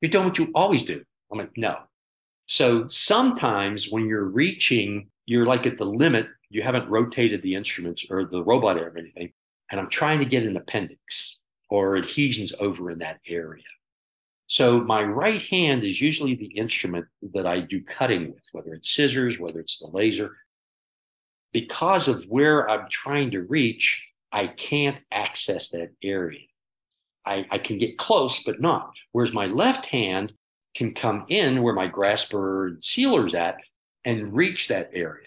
you're 0.00 0.10
doing 0.10 0.26
what 0.26 0.38
you 0.38 0.50
always 0.54 0.82
do. 0.82 1.02
I'm 1.30 1.38
like, 1.38 1.56
no. 1.56 1.78
So 2.46 2.88
sometimes 2.88 3.90
when 3.90 4.06
you're 4.06 4.24
reaching, 4.24 5.08
you're 5.26 5.46
like 5.46 5.66
at 5.66 5.78
the 5.78 5.84
limit, 5.84 6.28
you 6.48 6.62
haven't 6.62 6.88
rotated 6.88 7.42
the 7.42 7.54
instruments 7.54 8.06
or 8.08 8.24
the 8.24 8.42
robot 8.42 8.78
or 8.78 8.96
anything. 8.96 9.32
And 9.70 9.80
I'm 9.80 9.90
trying 9.90 10.20
to 10.20 10.24
get 10.24 10.44
an 10.44 10.56
appendix 10.56 11.40
or 11.68 11.96
adhesions 11.96 12.52
over 12.60 12.90
in 12.90 13.00
that 13.00 13.18
area. 13.26 13.64
So 14.46 14.80
my 14.80 15.02
right 15.02 15.42
hand 15.42 15.82
is 15.82 16.00
usually 16.00 16.36
the 16.36 16.46
instrument 16.46 17.06
that 17.34 17.46
I 17.46 17.60
do 17.60 17.82
cutting 17.82 18.32
with, 18.32 18.44
whether 18.52 18.74
it's 18.74 18.94
scissors, 18.94 19.40
whether 19.40 19.58
it's 19.58 19.78
the 19.78 19.88
laser. 19.88 20.36
Because 21.52 22.06
of 22.06 22.22
where 22.28 22.70
I'm 22.70 22.88
trying 22.88 23.32
to 23.32 23.42
reach, 23.42 24.06
I 24.30 24.46
can't 24.46 25.00
access 25.10 25.70
that 25.70 25.90
area. 26.02 26.46
I, 27.26 27.46
I 27.50 27.58
can 27.58 27.78
get 27.78 27.98
close, 27.98 28.42
but 28.44 28.60
not. 28.60 28.92
Whereas 29.12 29.32
my 29.32 29.46
left 29.46 29.86
hand 29.86 30.32
can 30.74 30.94
come 30.94 31.24
in 31.28 31.62
where 31.62 31.74
my 31.74 31.86
grasper 31.86 32.68
and 32.68 32.84
sealer's 32.84 33.34
at 33.34 33.56
and 34.04 34.34
reach 34.34 34.68
that 34.68 34.90
area. 34.92 35.26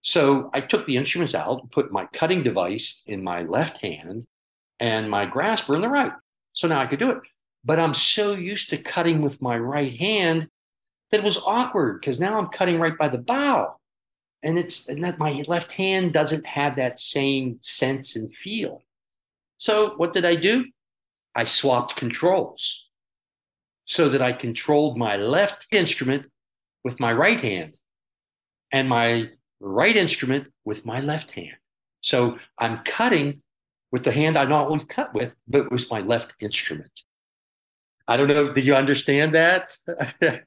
So 0.00 0.50
I 0.54 0.60
took 0.60 0.86
the 0.86 0.96
instruments 0.96 1.34
out, 1.34 1.70
put 1.70 1.92
my 1.92 2.06
cutting 2.12 2.42
device 2.42 3.02
in 3.06 3.22
my 3.22 3.42
left 3.42 3.78
hand 3.78 4.26
and 4.80 5.10
my 5.10 5.26
grasper 5.26 5.74
in 5.74 5.82
the 5.82 5.88
right. 5.88 6.12
So 6.52 6.68
now 6.68 6.80
I 6.80 6.86
could 6.86 7.00
do 7.00 7.10
it. 7.10 7.18
But 7.64 7.78
I'm 7.78 7.94
so 7.94 8.34
used 8.34 8.70
to 8.70 8.78
cutting 8.78 9.20
with 9.20 9.42
my 9.42 9.58
right 9.58 9.94
hand 9.94 10.48
that 11.10 11.20
it 11.20 11.24
was 11.24 11.38
awkward 11.38 12.00
because 12.00 12.20
now 12.20 12.38
I'm 12.38 12.48
cutting 12.48 12.78
right 12.78 12.96
by 12.96 13.08
the 13.08 13.18
bow. 13.18 13.76
And 14.42 14.56
it's 14.58 14.88
and 14.88 15.02
that 15.02 15.18
my 15.18 15.44
left 15.48 15.72
hand 15.72 16.12
doesn't 16.12 16.46
have 16.46 16.76
that 16.76 17.00
same 17.00 17.58
sense 17.60 18.14
and 18.14 18.32
feel. 18.32 18.82
So 19.56 19.94
what 19.96 20.12
did 20.12 20.24
I 20.24 20.36
do? 20.36 20.64
I 21.34 21.44
swapped 21.44 21.96
controls 21.96 22.86
so 23.84 24.08
that 24.08 24.22
I 24.22 24.32
controlled 24.32 24.98
my 24.98 25.16
left 25.16 25.66
instrument 25.70 26.26
with 26.84 27.00
my 27.00 27.12
right 27.12 27.40
hand 27.40 27.78
and 28.72 28.88
my 28.88 29.30
right 29.60 29.96
instrument 29.96 30.48
with 30.64 30.84
my 30.84 31.00
left 31.00 31.32
hand. 31.32 31.56
So 32.00 32.38
I'm 32.58 32.78
cutting 32.84 33.42
with 33.90 34.04
the 34.04 34.12
hand 34.12 34.36
I 34.36 34.44
normally 34.44 34.84
cut 34.84 35.14
with, 35.14 35.34
but 35.46 35.62
it 35.62 35.72
was 35.72 35.90
my 35.90 36.00
left 36.00 36.34
instrument. 36.40 37.02
I 38.06 38.16
don't 38.16 38.28
know. 38.28 38.52
Did 38.52 38.66
you 38.66 38.74
understand 38.74 39.34
that? 39.34 39.76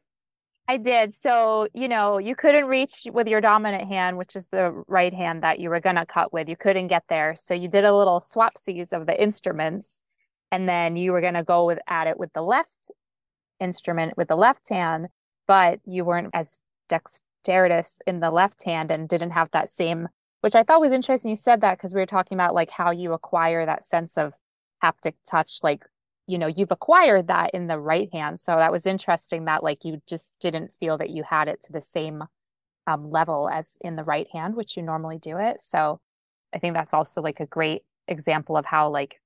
I 0.67 0.77
did. 0.77 1.13
So, 1.13 1.67
you 1.73 1.87
know, 1.87 2.17
you 2.17 2.35
couldn't 2.35 2.65
reach 2.65 3.05
with 3.11 3.27
your 3.27 3.41
dominant 3.41 3.87
hand, 3.87 4.17
which 4.17 4.35
is 4.35 4.47
the 4.47 4.83
right 4.87 5.13
hand 5.13 5.43
that 5.43 5.59
you 5.59 5.69
were 5.69 5.79
going 5.79 5.97
to 5.97 6.05
cut 6.05 6.31
with. 6.31 6.47
You 6.47 6.55
couldn't 6.55 6.87
get 6.87 7.03
there. 7.09 7.35
So 7.37 7.53
you 7.53 7.67
did 7.67 7.83
a 7.83 7.95
little 7.95 8.21
swapsies 8.21 8.93
of 8.93 9.05
the 9.05 9.21
instruments. 9.21 9.99
And 10.51 10.67
then 10.67 10.95
you 10.95 11.11
were 11.11 11.21
going 11.21 11.35
to 11.35 11.43
go 11.43 11.65
with 11.65 11.79
at 11.87 12.07
it 12.07 12.19
with 12.19 12.33
the 12.33 12.41
left 12.41 12.91
instrument 13.59 14.17
with 14.17 14.27
the 14.27 14.35
left 14.35 14.67
hand, 14.69 15.07
but 15.47 15.79
you 15.85 16.03
weren't 16.03 16.31
as 16.33 16.59
dexterous 16.89 17.99
in 18.05 18.19
the 18.19 18.31
left 18.31 18.63
hand 18.63 18.91
and 18.91 19.07
didn't 19.07 19.31
have 19.31 19.49
that 19.51 19.69
same, 19.69 20.09
which 20.41 20.55
I 20.55 20.63
thought 20.63 20.81
was 20.81 20.91
interesting. 20.91 21.29
You 21.29 21.35
said 21.35 21.61
that 21.61 21.77
because 21.77 21.93
we 21.93 22.01
were 22.01 22.05
talking 22.05 22.35
about 22.35 22.55
like 22.55 22.71
how 22.71 22.91
you 22.91 23.13
acquire 23.13 23.65
that 23.65 23.85
sense 23.85 24.17
of 24.17 24.33
haptic 24.83 25.13
touch, 25.25 25.59
like 25.63 25.85
you 26.27 26.37
know 26.37 26.47
you've 26.47 26.71
acquired 26.71 27.27
that 27.27 27.51
in 27.53 27.67
the 27.67 27.79
right 27.79 28.09
hand 28.13 28.39
so 28.39 28.55
that 28.55 28.71
was 28.71 28.85
interesting 28.85 29.45
that 29.45 29.63
like 29.63 29.83
you 29.83 30.01
just 30.07 30.33
didn't 30.39 30.71
feel 30.79 30.97
that 30.97 31.09
you 31.09 31.23
had 31.23 31.47
it 31.47 31.61
to 31.61 31.71
the 31.71 31.81
same 31.81 32.23
um, 32.87 33.09
level 33.09 33.49
as 33.49 33.71
in 33.81 33.95
the 33.95 34.03
right 34.03 34.27
hand 34.31 34.55
which 34.55 34.77
you 34.77 34.83
normally 34.83 35.17
do 35.17 35.37
it 35.37 35.61
so 35.61 35.99
i 36.53 36.59
think 36.59 36.73
that's 36.73 36.93
also 36.93 37.21
like 37.21 37.39
a 37.39 37.45
great 37.45 37.81
example 38.07 38.55
of 38.55 38.65
how 38.65 38.89
like 38.89 39.20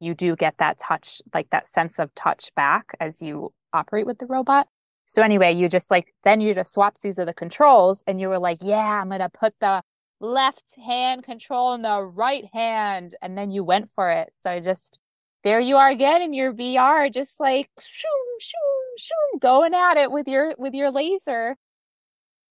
you 0.00 0.14
do 0.14 0.36
get 0.36 0.56
that 0.58 0.78
touch 0.78 1.20
like 1.34 1.50
that 1.50 1.66
sense 1.66 1.98
of 1.98 2.14
touch 2.14 2.50
back 2.54 2.94
as 3.00 3.20
you 3.20 3.52
operate 3.72 4.06
with 4.06 4.18
the 4.18 4.26
robot 4.26 4.68
so 5.06 5.22
anyway 5.22 5.52
you 5.52 5.68
just 5.68 5.90
like 5.90 6.14
then 6.24 6.40
you 6.40 6.54
just 6.54 6.72
swap 6.72 6.98
these 7.00 7.18
of 7.18 7.26
the 7.26 7.34
controls 7.34 8.02
and 8.06 8.20
you 8.20 8.28
were 8.28 8.38
like 8.38 8.58
yeah 8.62 9.00
i'm 9.00 9.10
gonna 9.10 9.28
put 9.28 9.54
the 9.60 9.82
left 10.20 10.74
hand 10.84 11.22
control 11.22 11.74
in 11.74 11.82
the 11.82 12.02
right 12.02 12.46
hand 12.52 13.14
and 13.22 13.38
then 13.38 13.50
you 13.50 13.62
went 13.62 13.88
for 13.94 14.10
it 14.10 14.30
so 14.40 14.58
just 14.60 14.98
there 15.44 15.60
you 15.60 15.76
are 15.76 15.90
again 15.90 16.22
in 16.22 16.32
your 16.32 16.52
VR, 16.52 17.12
just 17.12 17.38
like 17.38 17.70
shoom, 17.80 18.10
shoom, 18.40 18.98
shoom, 18.98 19.38
going 19.40 19.74
at 19.74 19.96
it 19.96 20.10
with 20.10 20.26
your 20.26 20.54
with 20.58 20.74
your 20.74 20.90
laser. 20.90 21.56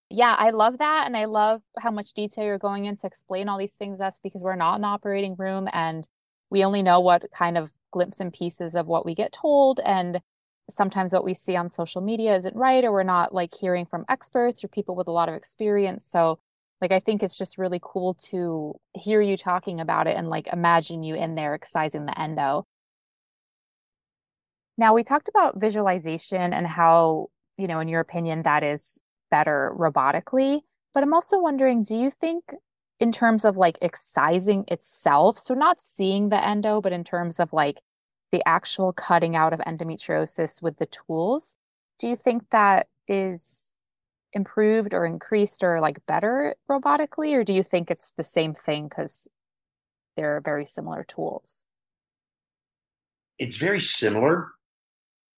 Yeah, 0.09 0.35
I 0.37 0.51
love 0.51 0.77
that. 0.77 1.05
And 1.05 1.17
I 1.17 1.25
love 1.25 1.61
how 1.77 1.91
much 1.91 2.13
detail 2.13 2.45
you're 2.45 2.57
going 2.57 2.85
in 2.85 2.95
to 2.97 3.07
explain 3.07 3.49
all 3.49 3.57
these 3.57 3.73
things 3.73 3.99
us 3.99 4.19
because 4.23 4.41
we're 4.41 4.55
not 4.55 4.75
in 4.75 4.81
the 4.81 4.87
operating 4.87 5.35
room 5.37 5.67
and 5.73 6.07
we 6.49 6.63
only 6.63 6.83
know 6.83 6.99
what 6.99 7.25
kind 7.31 7.57
of 7.57 7.71
glimpse 7.91 8.19
and 8.19 8.33
pieces 8.33 8.75
of 8.75 8.87
what 8.87 9.05
we 9.05 9.15
get 9.15 9.31
told. 9.31 9.79
And 9.85 10.21
sometimes 10.69 11.13
what 11.13 11.23
we 11.23 11.33
see 11.33 11.55
on 11.55 11.69
social 11.69 12.01
media 12.01 12.35
isn't 12.35 12.55
right, 12.55 12.83
or 12.83 12.91
we're 12.91 13.03
not 13.03 13.33
like 13.33 13.53
hearing 13.53 13.85
from 13.85 14.05
experts 14.09 14.63
or 14.63 14.67
people 14.67 14.95
with 14.95 15.07
a 15.07 15.11
lot 15.11 15.29
of 15.29 15.35
experience. 15.35 16.05
So 16.09 16.39
like 16.81 16.91
I 16.91 16.99
think 16.99 17.23
it's 17.23 17.37
just 17.37 17.57
really 17.57 17.79
cool 17.81 18.13
to 18.29 18.75
hear 18.93 19.21
you 19.21 19.37
talking 19.37 19.79
about 19.79 20.07
it 20.07 20.15
and 20.15 20.29
like 20.29 20.47
imagine 20.47 21.03
you 21.03 21.15
in 21.15 21.35
there 21.35 21.53
excising 21.53 22.05
the 22.05 22.19
endo. 22.19 22.65
Now, 24.77 24.93
we 24.93 25.03
talked 25.03 25.27
about 25.27 25.59
visualization 25.59 26.53
and 26.53 26.67
how, 26.67 27.29
you 27.57 27.65
know, 27.67 27.79
in 27.79 27.87
your 27.87 28.01
opinion, 28.01 28.43
that 28.43 28.63
is 28.63 28.99
better 29.31 29.73
robotically. 29.75 30.61
But 30.93 31.01
I'm 31.01 31.13
also 31.13 31.39
wondering 31.39 31.81
do 31.81 31.95
you 31.95 32.11
think, 32.11 32.53
in 32.99 33.11
terms 33.11 33.45
of 33.45 33.57
like 33.57 33.77
excising 33.81 34.65
itself, 34.67 35.37
so 35.39 35.53
not 35.53 35.79
seeing 35.79 36.29
the 36.29 36.43
endo, 36.43 36.81
but 36.81 36.93
in 36.93 37.03
terms 37.03 37.39
of 37.39 37.53
like 37.53 37.81
the 38.31 38.41
actual 38.47 38.91
cutting 38.93 39.35
out 39.35 39.53
of 39.53 39.59
endometriosis 39.59 40.61
with 40.61 40.77
the 40.77 40.87
tools, 40.87 41.55
do 41.99 42.07
you 42.07 42.15
think 42.15 42.49
that 42.51 42.87
is 43.07 43.71
improved 44.33 44.93
or 44.93 45.05
increased 45.05 45.63
or 45.63 45.79
like 45.79 46.05
better 46.05 46.55
robotically? 46.69 47.33
Or 47.33 47.43
do 47.43 47.53
you 47.53 47.63
think 47.63 47.89
it's 47.89 48.13
the 48.13 48.23
same 48.23 48.53
thing 48.53 48.87
because 48.87 49.27
they're 50.15 50.41
very 50.41 50.65
similar 50.65 51.03
tools? 51.03 51.63
it's 53.39 53.57
very 53.57 53.79
similar. 53.79 54.51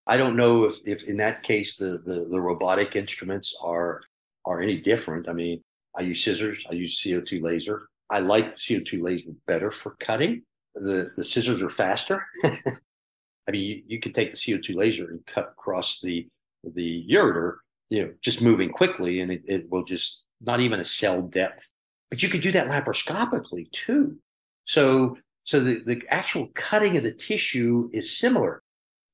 I 0.06 0.16
don't 0.16 0.36
know 0.36 0.64
if, 0.64 0.76
if 0.84 1.04
in 1.04 1.18
that 1.18 1.42
case 1.42 1.76
the, 1.76 2.02
the, 2.04 2.26
the 2.30 2.40
robotic 2.40 2.96
instruments 2.96 3.54
are 3.62 4.00
are 4.46 4.62
any 4.62 4.80
different. 4.80 5.28
I 5.28 5.32
mean, 5.34 5.62
I 5.96 6.02
use 6.02 6.22
scissors, 6.22 6.64
I 6.70 6.74
use 6.74 7.00
CO2 7.00 7.42
laser. 7.42 7.88
I 8.10 8.20
like 8.20 8.54
the 8.54 8.60
CO2 8.60 9.02
laser 9.02 9.30
better 9.46 9.70
for 9.70 9.96
cutting. 10.00 10.42
The 10.74 11.10
the 11.16 11.24
scissors 11.24 11.62
are 11.62 11.70
faster. 11.70 12.24
I 12.44 13.50
mean, 13.50 13.62
you, 13.62 13.82
you 13.86 14.00
can 14.00 14.12
take 14.12 14.30
the 14.30 14.36
CO2 14.36 14.74
laser 14.74 15.10
and 15.10 15.24
cut 15.26 15.50
across 15.52 16.00
the 16.00 16.28
the 16.62 17.06
ureter, 17.10 17.56
you 17.88 18.02
know, 18.02 18.12
just 18.22 18.42
moving 18.42 18.70
quickly, 18.70 19.20
and 19.20 19.32
it, 19.32 19.42
it 19.46 19.70
will 19.70 19.84
just 19.84 20.22
not 20.40 20.60
even 20.60 20.80
a 20.80 20.84
cell 20.84 21.22
depth. 21.22 21.68
But 22.10 22.22
you 22.22 22.28
could 22.28 22.42
do 22.42 22.52
that 22.52 22.68
laparoscopically 22.68 23.70
too. 23.72 24.16
So 24.64 25.16
so 25.44 25.60
the, 25.60 25.82
the 25.84 26.02
actual 26.10 26.48
cutting 26.54 26.96
of 26.96 27.04
the 27.04 27.12
tissue 27.12 27.90
is 27.92 28.16
similar. 28.18 28.62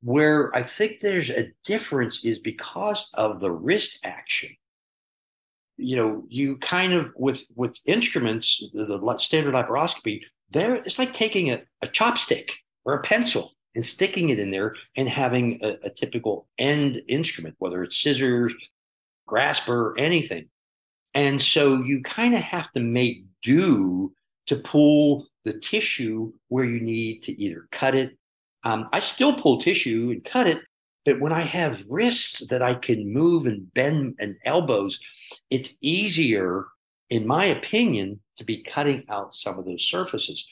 Where 0.03 0.55
I 0.55 0.63
think 0.63 1.01
there's 1.01 1.31
a 1.31 1.53
difference 1.65 2.25
is 2.25 2.39
because 2.39 3.11
of 3.15 3.41
the 3.41 3.51
wrist 3.51 4.01
action. 4.05 4.51
You 5.77 5.97
know, 5.97 6.25
you 6.29 6.57
kind 6.59 6.93
of 6.93 7.13
with 7.17 7.45
with 7.55 7.79
instruments, 7.87 8.63
the, 8.73 9.17
standard 9.19 9.55
laparoscopy, 9.55 10.23
there 10.51 10.77
it's 10.77 10.99
like 10.99 11.13
taking 11.13 11.51
a, 11.51 11.63
a 11.83 11.87
chopstick 11.87 12.51
or 12.85 12.95
a 12.95 13.03
pencil 13.03 13.53
and 13.75 13.85
sticking 13.87 14.31
it 14.31 14.39
in 14.39 14.51
there 14.51 14.75
and 14.97 15.09
having 15.09 15.61
a, 15.63 15.77
a 15.85 15.91
typical 15.91 16.49
end 16.59 17.03
instrument, 17.09 17.55
whether 17.59 17.83
it's 17.83 17.99
scissors, 17.99 18.55
grasper, 19.27 19.95
anything. 19.99 20.49
And 21.15 21.41
so 21.41 21.83
you 21.83 22.03
kind 22.03 22.35
of 22.35 22.41
have 22.41 22.71
to 22.73 22.81
make 22.81 23.25
do 23.43 24.13
to 24.47 24.57
pull 24.57 25.27
the 25.45 25.55
tissue 25.55 26.33
where 26.49 26.65
you 26.65 26.81
need 26.81 27.23
to 27.25 27.33
either 27.41 27.69
cut 27.71 27.95
it. 27.95 28.17
Um, 28.65 28.89
I 28.93 29.01
still 29.01 29.35
pull 29.35 29.61
tissue 29.61 30.11
and 30.13 30.25
cut 30.25 30.47
it, 30.47 30.61
but 31.07 31.21
when 31.21 31.33
I 31.33 31.43
have 31.43 31.85
wrists 31.89 32.47
that 32.49 32.63
I 32.63 32.75
can 32.75 33.11
move 33.11 33.47
and 33.47 33.73
bend 33.73 34.17
and 34.19 34.35
elbows, 34.45 34.99
it's 35.51 35.73
easier, 35.81 36.67
in 37.09 37.27
my 37.27 37.45
opinion, 37.47 38.21
to 38.39 38.45
be 38.45 38.65
cutting 38.65 39.05
out 39.09 39.35
some 39.35 39.57
of 39.57 39.65
those 39.65 39.85
surfaces. 39.85 40.47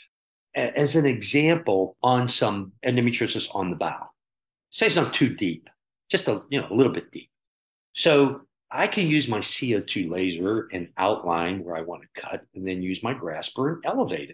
As 0.55 0.95
an 0.95 1.07
example, 1.07 1.97
on 2.05 2.29
some 2.29 2.73
endometriosis 2.87 3.53
on 3.53 3.71
the 3.71 3.77
bowel, 3.77 4.15
say 4.71 4.87
it's 4.87 4.95
not 4.95 5.13
too 5.13 5.35
deep, 5.35 5.69
just 6.09 6.29
a 6.29 6.43
you 6.49 6.61
know 6.61 6.69
a 6.71 6.75
little 6.75 6.93
bit 6.93 7.11
deep. 7.11 7.29
So 7.93 8.43
I 8.71 8.87
can 8.87 9.09
use 9.09 9.27
my 9.27 9.39
CO2 9.39 10.09
laser 10.09 10.69
and 10.73 10.89
outline 10.97 11.65
where 11.65 11.77
I 11.77 11.81
want 11.81 12.03
to 12.03 12.21
cut, 12.21 12.43
and 12.55 12.67
then 12.67 12.81
use 12.81 13.03
my 13.03 13.13
grasper 13.13 13.73
and 13.73 13.85
elevate 13.85 14.31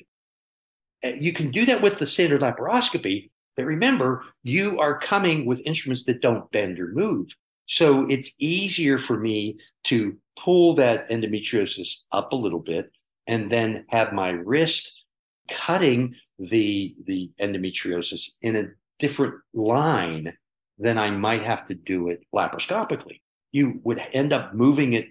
it. 1.03 1.23
You 1.23 1.33
can 1.33 1.51
do 1.51 1.65
that 1.65 1.81
with 1.81 1.99
the 1.99 2.05
standard 2.05 2.43
laparoscopy, 2.43 3.31
but 3.57 3.65
remember, 3.65 4.25
you 4.43 4.79
are 4.81 4.99
coming 4.99 5.47
with 5.47 5.63
instruments 5.67 6.05
that 6.05 6.23
don't 6.23 6.51
bend 6.51 6.79
or 6.79 6.89
move. 6.89 7.29
So 7.67 8.07
it's 8.09 8.33
easier 8.39 8.99
for 8.99 9.19
me 9.19 9.59
to 9.85 10.17
pull 10.39 10.75
that 10.75 11.09
endometriosis 11.11 12.05
up 12.13 12.33
a 12.33 12.37
little 12.37 12.59
bit 12.59 12.91
and 13.27 13.51
then 13.51 13.85
have 13.89 14.13
my 14.13 14.31
wrist 14.31 15.05
cutting 15.49 16.15
the, 16.39 16.95
the 17.07 17.31
endometriosis 17.41 18.31
in 18.43 18.57
a 18.57 18.69
different 18.99 19.35
line 19.55 20.33
than 20.79 20.99
I 20.99 21.11
might 21.11 21.45
have 21.45 21.67
to 21.67 21.75
do 21.75 22.09
it 22.09 22.25
laparoscopically. 22.35 23.21
You 23.53 23.81
would 23.85 24.03
end 24.13 24.33
up 24.33 24.55
moving 24.55 24.95
it 24.95 25.09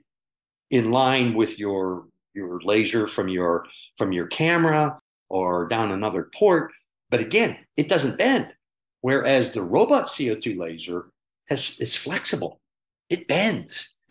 in 0.69 0.91
line 0.91 1.33
with 1.35 1.59
your 1.59 2.05
your 2.33 2.61
laser 2.61 3.07
from 3.07 3.27
your 3.27 3.65
from 3.97 4.11
your 4.11 4.27
camera 4.27 4.99
or 5.29 5.67
down 5.67 5.91
another 5.91 6.29
port. 6.33 6.71
But 7.09 7.19
again, 7.21 7.57
it 7.77 7.89
doesn't 7.89 8.17
bend. 8.17 8.47
Whereas 9.01 9.51
the 9.51 9.61
robot 9.61 10.07
CO2 10.07 10.57
laser 10.57 11.09
has 11.47 11.77
is 11.79 11.95
flexible. 11.95 12.59
It 13.09 13.27
bends. 13.27 13.89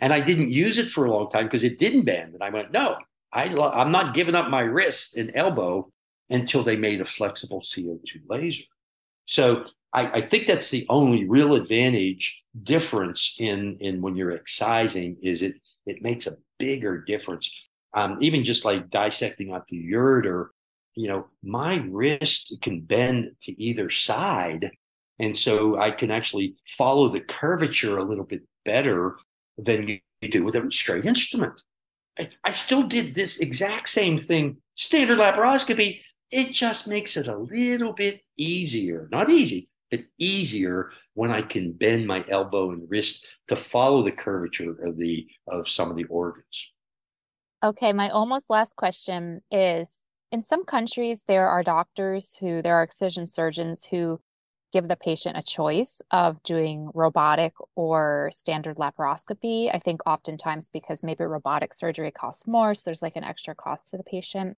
and 0.00 0.12
I 0.12 0.20
didn't 0.20 0.52
use 0.52 0.78
it 0.78 0.90
for 0.90 1.04
a 1.04 1.10
long 1.10 1.30
time 1.30 1.46
because 1.46 1.64
it 1.64 1.78
didn't 1.78 2.04
bend. 2.04 2.34
And 2.34 2.42
I 2.42 2.50
went, 2.50 2.72
no, 2.72 2.96
I, 3.32 3.44
I'm 3.44 3.92
not 3.92 4.14
giving 4.14 4.34
up 4.34 4.48
my 4.48 4.62
wrist 4.62 5.16
and 5.16 5.32
elbow 5.34 5.90
until 6.30 6.64
they 6.64 6.76
made 6.76 7.00
a 7.00 7.04
flexible 7.04 7.60
CO2 7.60 8.22
laser. 8.28 8.64
So 9.26 9.64
I, 9.92 10.06
I, 10.06 10.28
think 10.28 10.46
that's 10.46 10.70
the 10.70 10.86
only 10.88 11.28
real 11.28 11.54
advantage 11.54 12.42
difference 12.62 13.36
in, 13.38 13.76
in 13.80 14.00
when 14.00 14.16
you're 14.16 14.32
excising 14.32 15.16
is 15.22 15.42
it 15.42 15.54
it 15.86 16.02
makes 16.02 16.26
a 16.26 16.36
bigger 16.58 17.02
difference. 17.02 17.50
Um, 17.94 18.18
even 18.20 18.44
just 18.44 18.64
like 18.64 18.90
dissecting 18.90 19.52
out 19.52 19.66
the 19.66 19.84
ureter 19.92 20.48
you 21.00 21.08
know, 21.08 21.26
my 21.42 21.76
wrist 21.88 22.54
can 22.60 22.82
bend 22.82 23.30
to 23.44 23.62
either 23.62 23.88
side. 23.88 24.70
And 25.18 25.34
so 25.34 25.80
I 25.80 25.90
can 25.92 26.10
actually 26.10 26.56
follow 26.66 27.08
the 27.08 27.20
curvature 27.20 27.96
a 27.96 28.04
little 28.04 28.24
bit 28.24 28.42
better 28.66 29.16
than 29.56 29.88
you 29.88 30.28
do 30.30 30.44
with 30.44 30.56
a 30.56 30.70
straight 30.70 31.06
instrument. 31.06 31.62
I, 32.18 32.28
I 32.44 32.50
still 32.50 32.82
did 32.82 33.14
this 33.14 33.38
exact 33.38 33.88
same 33.88 34.18
thing, 34.18 34.58
standard 34.74 35.18
laparoscopy. 35.18 36.00
It 36.30 36.52
just 36.52 36.86
makes 36.86 37.16
it 37.16 37.28
a 37.28 37.36
little 37.38 37.94
bit 37.94 38.20
easier, 38.36 39.08
not 39.10 39.30
easy, 39.30 39.70
but 39.90 40.00
easier 40.18 40.90
when 41.14 41.30
I 41.30 41.40
can 41.40 41.72
bend 41.72 42.06
my 42.06 42.26
elbow 42.28 42.72
and 42.72 42.88
wrist 42.90 43.26
to 43.48 43.56
follow 43.56 44.02
the 44.02 44.12
curvature 44.12 44.84
of 44.86 44.98
the 44.98 45.26
of 45.48 45.66
some 45.66 45.90
of 45.90 45.96
the 45.96 46.04
organs. 46.04 46.68
Okay, 47.64 47.94
my 47.94 48.10
almost 48.10 48.50
last 48.50 48.76
question 48.76 49.40
is 49.50 49.88
in 50.32 50.42
some 50.42 50.64
countries, 50.64 51.24
there 51.26 51.48
are 51.48 51.62
doctors 51.62 52.36
who, 52.36 52.62
there 52.62 52.76
are 52.76 52.82
excision 52.82 53.26
surgeons 53.26 53.84
who 53.84 54.20
give 54.72 54.86
the 54.86 54.96
patient 54.96 55.36
a 55.36 55.42
choice 55.42 56.00
of 56.12 56.40
doing 56.44 56.90
robotic 56.94 57.54
or 57.74 58.30
standard 58.32 58.76
laparoscopy. 58.76 59.74
I 59.74 59.80
think 59.80 60.00
oftentimes 60.06 60.70
because 60.72 61.02
maybe 61.02 61.24
robotic 61.24 61.74
surgery 61.74 62.12
costs 62.12 62.46
more, 62.46 62.74
so 62.74 62.82
there's 62.84 63.02
like 63.02 63.16
an 63.16 63.24
extra 63.24 63.54
cost 63.54 63.90
to 63.90 63.96
the 63.96 64.04
patient. 64.04 64.56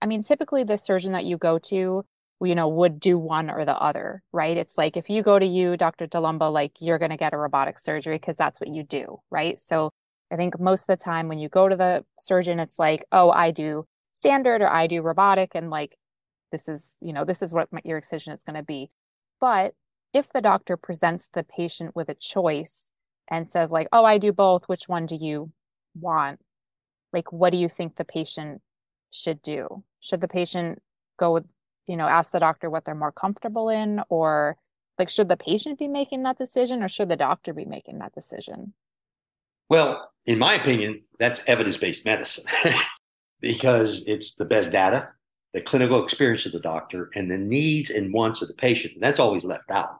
I 0.00 0.06
mean, 0.06 0.22
typically 0.22 0.64
the 0.64 0.78
surgeon 0.78 1.12
that 1.12 1.26
you 1.26 1.36
go 1.36 1.58
to, 1.58 2.04
you 2.42 2.54
know, 2.54 2.68
would 2.68 2.98
do 2.98 3.18
one 3.18 3.50
or 3.50 3.66
the 3.66 3.76
other, 3.76 4.22
right? 4.32 4.56
It's 4.56 4.78
like 4.78 4.96
if 4.96 5.10
you 5.10 5.22
go 5.22 5.38
to 5.38 5.44
you, 5.44 5.76
Dr. 5.76 6.06
Dulemba, 6.06 6.50
like 6.50 6.72
you're 6.80 6.98
going 6.98 7.10
to 7.10 7.18
get 7.18 7.34
a 7.34 7.36
robotic 7.36 7.78
surgery 7.78 8.16
because 8.16 8.36
that's 8.36 8.58
what 8.60 8.70
you 8.70 8.82
do, 8.82 9.20
right? 9.30 9.60
So 9.60 9.90
I 10.32 10.36
think 10.36 10.58
most 10.58 10.82
of 10.82 10.86
the 10.86 10.96
time 10.96 11.28
when 11.28 11.38
you 11.38 11.50
go 11.50 11.68
to 11.68 11.76
the 11.76 12.06
surgeon, 12.18 12.58
it's 12.58 12.78
like, 12.78 13.04
oh, 13.12 13.30
I 13.30 13.50
do 13.50 13.84
standard 14.20 14.60
or 14.60 14.68
I 14.68 14.86
do 14.86 15.00
robotic 15.00 15.52
and 15.54 15.70
like 15.70 15.96
this 16.52 16.68
is, 16.68 16.94
you 17.00 17.12
know, 17.12 17.24
this 17.24 17.42
is 17.42 17.54
what 17.54 17.72
my, 17.72 17.80
your 17.84 17.96
excision 17.96 18.32
is 18.32 18.42
going 18.42 18.56
to 18.56 18.62
be. 18.62 18.90
But 19.40 19.74
if 20.12 20.32
the 20.32 20.40
doctor 20.40 20.76
presents 20.76 21.28
the 21.32 21.44
patient 21.44 21.96
with 21.96 22.08
a 22.08 22.14
choice 22.14 22.90
and 23.30 23.48
says 23.48 23.70
like, 23.70 23.88
"Oh, 23.92 24.04
I 24.04 24.18
do 24.18 24.32
both, 24.32 24.64
which 24.68 24.88
one 24.88 25.06
do 25.06 25.14
you 25.14 25.52
want?" 25.94 26.40
Like 27.12 27.32
what 27.32 27.50
do 27.50 27.56
you 27.56 27.68
think 27.68 27.96
the 27.96 28.04
patient 28.04 28.60
should 29.10 29.40
do? 29.42 29.84
Should 30.00 30.20
the 30.20 30.28
patient 30.28 30.80
go 31.18 31.32
with, 31.32 31.46
you 31.86 31.96
know, 31.96 32.08
ask 32.08 32.32
the 32.32 32.40
doctor 32.40 32.68
what 32.68 32.84
they're 32.84 32.94
more 32.94 33.12
comfortable 33.12 33.68
in 33.68 34.00
or 34.08 34.56
like 34.98 35.08
should 35.08 35.28
the 35.28 35.36
patient 35.36 35.78
be 35.78 35.88
making 35.88 36.24
that 36.24 36.36
decision 36.36 36.82
or 36.82 36.88
should 36.88 37.08
the 37.08 37.16
doctor 37.16 37.54
be 37.54 37.64
making 37.64 37.98
that 37.98 38.12
decision? 38.12 38.74
Well, 39.70 40.10
in 40.26 40.38
my 40.38 40.54
opinion, 40.54 41.02
that's 41.18 41.40
evidence-based 41.46 42.04
medicine. 42.04 42.44
because 43.40 44.04
it's 44.06 44.34
the 44.34 44.44
best 44.44 44.70
data, 44.70 45.08
the 45.54 45.60
clinical 45.60 46.02
experience 46.04 46.46
of 46.46 46.52
the 46.52 46.60
doctor, 46.60 47.10
and 47.14 47.30
the 47.30 47.38
needs 47.38 47.90
and 47.90 48.12
wants 48.12 48.42
of 48.42 48.48
the 48.48 48.54
patient. 48.54 48.94
And 48.94 49.02
that's 49.02 49.20
always 49.20 49.44
left 49.44 49.70
out. 49.70 49.98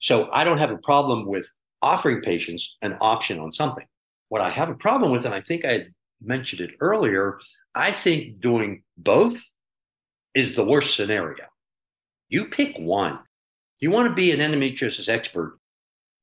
So 0.00 0.28
I 0.32 0.44
don't 0.44 0.58
have 0.58 0.70
a 0.70 0.78
problem 0.78 1.26
with 1.26 1.48
offering 1.82 2.22
patients 2.22 2.76
an 2.82 2.96
option 3.00 3.38
on 3.38 3.52
something. 3.52 3.86
What 4.28 4.42
I 4.42 4.50
have 4.50 4.68
a 4.68 4.74
problem 4.74 5.12
with, 5.12 5.24
and 5.24 5.34
I 5.34 5.40
think 5.40 5.64
I 5.64 5.86
mentioned 6.20 6.60
it 6.60 6.76
earlier, 6.80 7.38
I 7.74 7.92
think 7.92 8.40
doing 8.40 8.82
both 8.96 9.40
is 10.34 10.54
the 10.54 10.64
worst 10.64 10.94
scenario. 10.94 11.44
You 12.28 12.46
pick 12.46 12.76
one. 12.78 13.18
You 13.80 13.90
want 13.90 14.08
to 14.08 14.14
be 14.14 14.32
an 14.32 14.40
endometriosis 14.40 15.08
expert. 15.08 15.58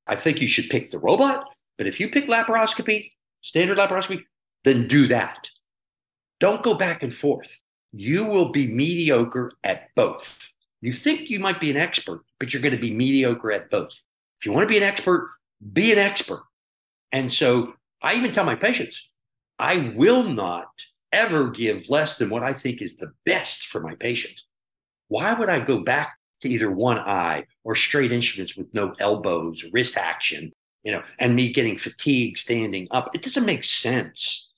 I 0.08 0.16
think 0.16 0.42
you 0.42 0.48
should 0.48 0.70
pick 0.70 0.92
the 0.92 1.00
robot. 1.00 1.46
But 1.78 1.88
if 1.88 2.00
you 2.00 2.10
pick 2.10 2.28
laparoscopy, 2.28 3.12
standard 3.42 3.78
laparoscopy, 3.78 4.22
then 4.64 4.88
do 4.88 5.08
that. 5.08 5.50
Don't 6.46 6.62
go 6.62 6.76
back 6.76 7.02
and 7.02 7.12
forth. 7.12 7.58
You 7.92 8.24
will 8.24 8.50
be 8.50 8.68
mediocre 8.68 9.54
at 9.64 9.90
both. 9.96 10.48
You 10.80 10.94
think 10.94 11.32
you 11.32 11.40
might 11.40 11.60
be 11.60 11.72
an 11.72 11.76
expert, 11.76 12.22
but 12.40 12.54
you're 12.54 12.62
going 12.62 12.76
to 12.76 12.80
be 12.80 12.94
mediocre 12.94 13.52
at 13.52 13.72
both. 13.72 14.00
If 14.40 14.46
you 14.46 14.52
want 14.52 14.62
to 14.62 14.72
be 14.72 14.78
an 14.78 14.84
expert, 14.84 15.32
be 15.74 15.92
an 15.92 15.98
expert. 15.98 16.44
And 17.12 17.34
so 17.34 17.74
I 18.04 18.14
even 18.14 18.32
tell 18.32 18.46
my 18.46 18.54
patients, 18.54 19.10
I 19.58 19.92
will 19.96 20.22
not 20.22 20.68
ever 21.12 21.50
give 21.50 21.90
less 21.90 22.18
than 22.18 22.30
what 22.30 22.44
I 22.44 22.54
think 22.54 22.80
is 22.80 22.96
the 22.96 23.12
best 23.26 23.66
for 23.66 23.82
my 23.82 23.96
patient. 23.96 24.40
Why 25.08 25.34
would 25.34 25.50
I 25.50 25.60
go 25.60 25.80
back 25.80 26.16
to 26.42 26.48
either 26.48 26.70
one 26.70 27.00
eye 27.00 27.46
or 27.64 27.74
straight 27.76 28.12
instruments 28.12 28.56
with 28.56 28.72
no 28.72 28.94
elbows, 29.00 29.66
wrist 29.74 29.98
action, 29.98 30.52
you 30.84 30.92
know, 30.92 31.02
and 31.18 31.36
me 31.36 31.52
getting 31.52 31.76
fatigue 31.76 32.38
standing 32.38 32.88
up? 32.92 33.16
It 33.16 33.24
doesn't 33.24 33.48
make 33.48 33.64
sense. 33.64 34.52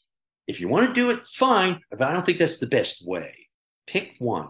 If 0.47 0.59
you 0.59 0.67
want 0.67 0.87
to 0.87 0.93
do 0.93 1.09
it, 1.09 1.27
fine, 1.27 1.81
but 1.91 2.01
I 2.01 2.13
don't 2.13 2.25
think 2.25 2.37
that's 2.37 2.57
the 2.57 2.67
best 2.67 3.05
way. 3.05 3.35
Pick 3.85 4.15
one. 4.19 4.49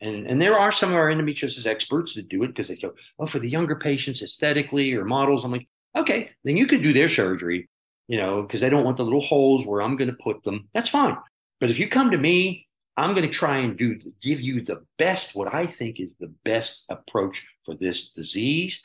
And, 0.00 0.26
and 0.26 0.40
there 0.40 0.58
are 0.58 0.70
some 0.70 0.90
of 0.90 0.96
our 0.96 1.10
endometriosis 1.10 1.66
experts 1.66 2.14
that 2.14 2.28
do 2.28 2.44
it 2.44 2.48
because 2.48 2.68
they 2.68 2.76
go, 2.76 2.92
oh, 3.18 3.26
for 3.26 3.38
the 3.38 3.48
younger 3.48 3.76
patients, 3.76 4.22
aesthetically 4.22 4.94
or 4.94 5.04
models. 5.04 5.44
I'm 5.44 5.50
like, 5.50 5.66
okay, 5.96 6.30
then 6.44 6.56
you 6.56 6.66
could 6.66 6.82
do 6.82 6.92
their 6.92 7.08
surgery, 7.08 7.68
you 8.06 8.18
know, 8.18 8.42
because 8.42 8.60
they 8.60 8.70
don't 8.70 8.84
want 8.84 8.96
the 8.96 9.04
little 9.04 9.22
holes 9.22 9.66
where 9.66 9.82
I'm 9.82 9.96
going 9.96 10.10
to 10.10 10.16
put 10.22 10.42
them. 10.44 10.68
That's 10.74 10.88
fine. 10.88 11.16
But 11.60 11.70
if 11.70 11.78
you 11.78 11.88
come 11.88 12.10
to 12.12 12.18
me, 12.18 12.66
I'm 12.96 13.14
going 13.14 13.26
to 13.26 13.32
try 13.32 13.58
and 13.58 13.76
do 13.76 13.98
give 14.20 14.40
you 14.40 14.60
the 14.60 14.84
best, 14.98 15.34
what 15.34 15.52
I 15.54 15.66
think 15.66 15.98
is 16.00 16.14
the 16.16 16.32
best 16.44 16.84
approach 16.88 17.46
for 17.64 17.74
this 17.74 18.10
disease 18.10 18.82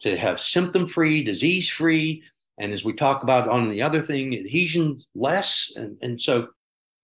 to 0.00 0.16
have 0.16 0.40
symptom 0.40 0.86
free, 0.86 1.22
disease 1.22 1.68
free. 1.68 2.22
And 2.58 2.72
as 2.72 2.84
we 2.84 2.92
talk 2.92 3.22
about 3.22 3.48
on 3.48 3.70
the 3.70 3.82
other 3.82 4.02
thing, 4.02 4.34
adhesions 4.34 5.08
less. 5.14 5.72
And, 5.76 5.96
and 6.02 6.20
so 6.20 6.48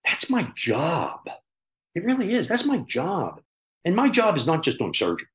that's 0.04 0.28
my 0.30 0.48
job. 0.54 1.20
It 1.94 2.04
really 2.04 2.34
is. 2.34 2.46
That's 2.48 2.64
my 2.64 2.78
job. 2.78 3.40
And 3.84 3.96
my 3.96 4.08
job 4.08 4.36
is 4.36 4.46
not 4.46 4.62
just 4.62 4.78
doing 4.78 4.94
surgery. 4.94 5.28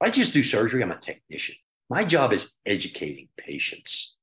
If 0.00 0.08
I 0.08 0.10
just 0.10 0.32
do 0.32 0.42
surgery, 0.42 0.82
I'm 0.82 0.90
a 0.90 0.96
technician. 0.96 1.54
My 1.88 2.04
job 2.04 2.32
is 2.32 2.52
educating 2.66 3.28
patients. 3.36 4.16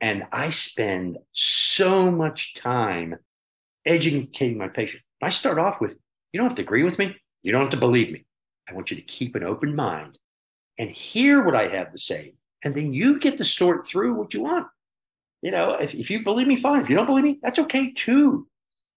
And 0.00 0.24
I 0.30 0.50
spend 0.50 1.18
so 1.32 2.10
much 2.10 2.54
time 2.54 3.16
educating 3.84 4.58
my 4.58 4.68
patient. 4.68 5.02
I 5.22 5.30
start 5.30 5.58
off 5.58 5.80
with 5.80 5.98
you 6.32 6.38
don't 6.38 6.48
have 6.48 6.56
to 6.56 6.62
agree 6.62 6.84
with 6.84 6.98
me. 6.98 7.16
You 7.42 7.52
don't 7.52 7.62
have 7.62 7.70
to 7.70 7.76
believe 7.76 8.12
me. 8.12 8.24
I 8.68 8.74
want 8.74 8.90
you 8.90 8.96
to 8.96 9.02
keep 9.02 9.34
an 9.34 9.42
open 9.42 9.74
mind 9.74 10.18
and 10.78 10.90
hear 10.90 11.42
what 11.42 11.56
I 11.56 11.68
have 11.68 11.92
to 11.92 11.98
say. 11.98 12.34
And 12.64 12.74
then 12.74 12.92
you 12.92 13.18
get 13.18 13.38
to 13.38 13.44
sort 13.44 13.86
through 13.86 14.14
what 14.14 14.34
you 14.34 14.42
want. 14.42 14.66
You 15.42 15.52
know, 15.52 15.74
if, 15.74 15.94
if 15.94 16.10
you 16.10 16.24
believe 16.24 16.48
me, 16.48 16.56
fine. 16.56 16.80
If 16.80 16.90
you 16.90 16.96
don't 16.96 17.06
believe 17.06 17.24
me, 17.24 17.38
that's 17.42 17.58
okay 17.60 17.92
too. 17.92 18.48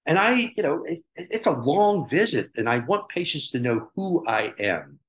And 0.08 0.18
I, 0.18 0.52
you 0.56 0.64
know, 0.64 0.84
it, 0.84 1.04
it's 1.16 1.46
a 1.46 1.52
long 1.52 2.10
visit, 2.10 2.50
and 2.56 2.68
I 2.68 2.80
want 2.80 3.10
patients 3.10 3.52
to 3.52 3.60
know 3.60 3.90
who 3.96 4.26
I 4.28 4.52
am. 4.60 5.00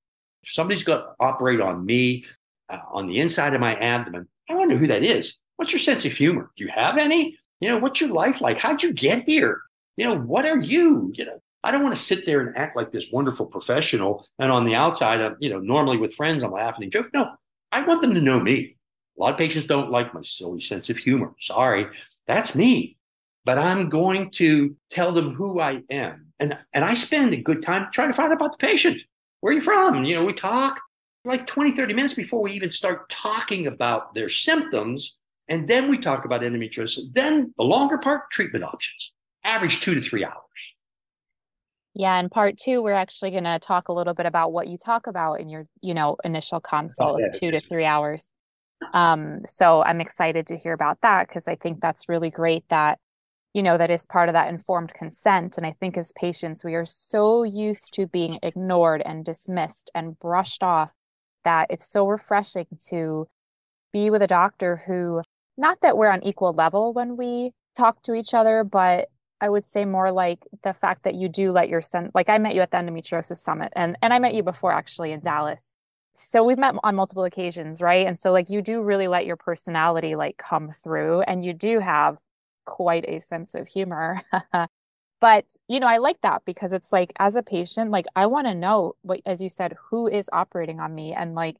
If 0.42 0.52
somebody's 0.52 0.82
going 0.82 1.00
to 1.00 1.14
operate 1.18 1.60
on 1.60 1.86
me 1.86 2.24
uh, 2.68 2.80
on 2.90 3.06
the 3.06 3.20
inside 3.20 3.54
of 3.54 3.60
my 3.60 3.74
abdomen, 3.76 4.28
I 4.50 4.64
know 4.64 4.76
who 4.76 4.88
that 4.88 5.02
is. 5.02 5.38
What's 5.56 5.72
your 5.72 5.80
sense 5.80 6.04
of 6.04 6.12
humor? 6.12 6.50
Do 6.56 6.64
you 6.64 6.70
have 6.74 6.98
any? 6.98 7.36
You 7.60 7.68
know, 7.70 7.78
what's 7.78 8.00
your 8.00 8.10
life 8.10 8.40
like? 8.40 8.58
How'd 8.58 8.82
you 8.82 8.92
get 8.92 9.24
here? 9.24 9.62
You 9.96 10.04
know, 10.06 10.18
what 10.18 10.44
are 10.44 10.58
you? 10.58 11.12
You 11.14 11.26
know, 11.26 11.40
I 11.64 11.70
don't 11.70 11.82
want 11.82 11.94
to 11.94 12.00
sit 12.00 12.26
there 12.26 12.40
and 12.40 12.56
act 12.56 12.76
like 12.76 12.90
this 12.90 13.10
wonderful 13.12 13.46
professional. 13.46 14.26
And 14.38 14.50
on 14.50 14.64
the 14.64 14.74
outside, 14.74 15.20
I'm, 15.20 15.36
you 15.38 15.48
know, 15.48 15.60
normally 15.60 15.96
with 15.96 16.14
friends, 16.14 16.42
I'm 16.42 16.52
laughing 16.52 16.82
and 16.82 16.92
joking. 16.92 17.12
No, 17.14 17.30
I 17.72 17.84
want 17.84 18.02
them 18.02 18.14
to 18.14 18.20
know 18.20 18.38
me. 18.38 18.76
A 19.18 19.20
lot 19.20 19.32
of 19.32 19.38
patients 19.38 19.66
don't 19.66 19.90
like 19.90 20.14
my 20.14 20.22
silly 20.22 20.60
sense 20.60 20.90
of 20.90 20.96
humor. 20.96 21.34
Sorry, 21.38 21.86
that's 22.26 22.54
me 22.54 22.96
but 23.44 23.58
I'm 23.58 23.88
going 23.88 24.30
to 24.32 24.76
tell 24.90 25.12
them 25.12 25.34
who 25.34 25.60
I 25.60 25.82
am. 25.90 26.26
And, 26.38 26.56
and 26.72 26.84
I 26.84 26.94
spend 26.94 27.32
a 27.32 27.38
good 27.38 27.62
time 27.62 27.88
trying 27.92 28.08
to 28.08 28.14
find 28.14 28.32
out 28.32 28.36
about 28.36 28.52
the 28.52 28.66
patient. 28.66 29.02
Where 29.40 29.52
are 29.52 29.54
you 29.54 29.60
from? 29.60 30.04
You 30.04 30.14
know, 30.16 30.24
we 30.24 30.32
talk 30.32 30.80
like 31.24 31.46
20, 31.46 31.72
30 31.72 31.94
minutes 31.94 32.14
before 32.14 32.42
we 32.42 32.52
even 32.52 32.70
start 32.70 33.08
talking 33.08 33.66
about 33.66 34.14
their 34.14 34.28
symptoms. 34.28 35.16
And 35.48 35.68
then 35.68 35.90
we 35.90 35.98
talk 35.98 36.24
about 36.24 36.42
endometriosis. 36.42 37.12
Then 37.12 37.52
the 37.56 37.64
longer 37.64 37.98
part, 37.98 38.30
treatment 38.30 38.64
options, 38.64 39.12
average 39.44 39.80
two 39.80 39.94
to 39.94 40.00
three 40.00 40.24
hours. 40.24 40.36
Yeah, 41.94 42.18
in 42.18 42.30
part 42.30 42.56
two, 42.56 42.82
we're 42.82 42.92
actually 42.92 43.32
going 43.32 43.44
to 43.44 43.58
talk 43.58 43.88
a 43.88 43.92
little 43.92 44.14
bit 44.14 44.26
about 44.26 44.52
what 44.52 44.66
you 44.66 44.78
talk 44.78 45.06
about 45.06 45.40
in 45.40 45.48
your, 45.48 45.66
you 45.82 45.92
know, 45.92 46.16
initial 46.24 46.60
consult, 46.60 47.20
oh, 47.22 47.38
two 47.38 47.50
to 47.50 47.60
three 47.60 47.84
hours. 47.84 48.24
Um, 48.94 49.42
so 49.46 49.82
I'm 49.82 50.00
excited 50.00 50.46
to 50.48 50.56
hear 50.56 50.72
about 50.72 51.00
that 51.02 51.28
because 51.28 51.46
I 51.46 51.54
think 51.54 51.80
that's 51.80 52.08
really 52.08 52.30
great 52.30 52.64
that 52.68 52.98
you 53.54 53.62
know, 53.62 53.76
that 53.76 53.90
is 53.90 54.06
part 54.06 54.28
of 54.28 54.32
that 54.32 54.48
informed 54.48 54.94
consent. 54.94 55.58
And 55.58 55.66
I 55.66 55.74
think 55.78 55.96
as 55.96 56.12
patients, 56.12 56.64
we 56.64 56.74
are 56.74 56.86
so 56.86 57.42
used 57.42 57.92
to 57.94 58.06
being 58.06 58.38
ignored 58.42 59.02
and 59.04 59.24
dismissed 59.24 59.90
and 59.94 60.18
brushed 60.18 60.62
off 60.62 60.90
that 61.44 61.66
it's 61.70 61.86
so 61.86 62.06
refreshing 62.06 62.66
to 62.88 63.26
be 63.92 64.08
with 64.08 64.22
a 64.22 64.26
doctor 64.26 64.82
who, 64.86 65.22
not 65.58 65.78
that 65.82 65.98
we're 65.98 66.10
on 66.10 66.22
equal 66.22 66.52
level 66.52 66.94
when 66.94 67.16
we 67.16 67.52
talk 67.76 68.02
to 68.04 68.14
each 68.14 68.32
other, 68.32 68.64
but 68.64 69.08
I 69.42 69.48
would 69.48 69.64
say 69.64 69.84
more 69.84 70.12
like 70.12 70.46
the 70.62 70.72
fact 70.72 71.02
that 71.02 71.16
you 71.16 71.28
do 71.28 71.50
let 71.50 71.68
your 71.68 71.82
son, 71.82 72.12
like 72.14 72.28
I 72.28 72.38
met 72.38 72.54
you 72.54 72.60
at 72.60 72.70
the 72.70 72.76
endometriosis 72.76 73.38
summit 73.38 73.72
and, 73.74 73.98
and 74.00 74.14
I 74.14 74.20
met 74.20 74.34
you 74.34 74.44
before 74.44 74.72
actually 74.72 75.10
in 75.10 75.18
Dallas. 75.18 75.74
So 76.14 76.44
we've 76.44 76.58
met 76.58 76.76
on 76.84 76.94
multiple 76.94 77.24
occasions, 77.24 77.82
right? 77.82 78.06
And 78.06 78.16
so 78.16 78.30
like 78.30 78.50
you 78.50 78.62
do 78.62 78.80
really 78.80 79.08
let 79.08 79.26
your 79.26 79.34
personality 79.34 80.14
like 80.14 80.36
come 80.36 80.70
through 80.70 81.22
and 81.22 81.44
you 81.44 81.54
do 81.54 81.80
have 81.80 82.18
quite 82.66 83.04
a 83.08 83.20
sense 83.20 83.54
of 83.54 83.66
humor. 83.66 84.22
but, 85.20 85.44
you 85.66 85.80
know, 85.80 85.88
I 85.88 85.96
like 85.98 86.20
that 86.22 86.44
because 86.44 86.70
it's 86.70 86.92
like 86.92 87.12
as 87.18 87.34
a 87.34 87.42
patient, 87.42 87.90
like 87.90 88.06
I 88.14 88.26
want 88.26 88.46
to 88.46 88.54
know 88.54 88.94
what 89.02 89.22
as 89.26 89.40
you 89.40 89.48
said, 89.48 89.74
who 89.90 90.06
is 90.06 90.30
operating 90.32 90.78
on 90.78 90.94
me 90.94 91.14
and 91.14 91.34
like 91.34 91.56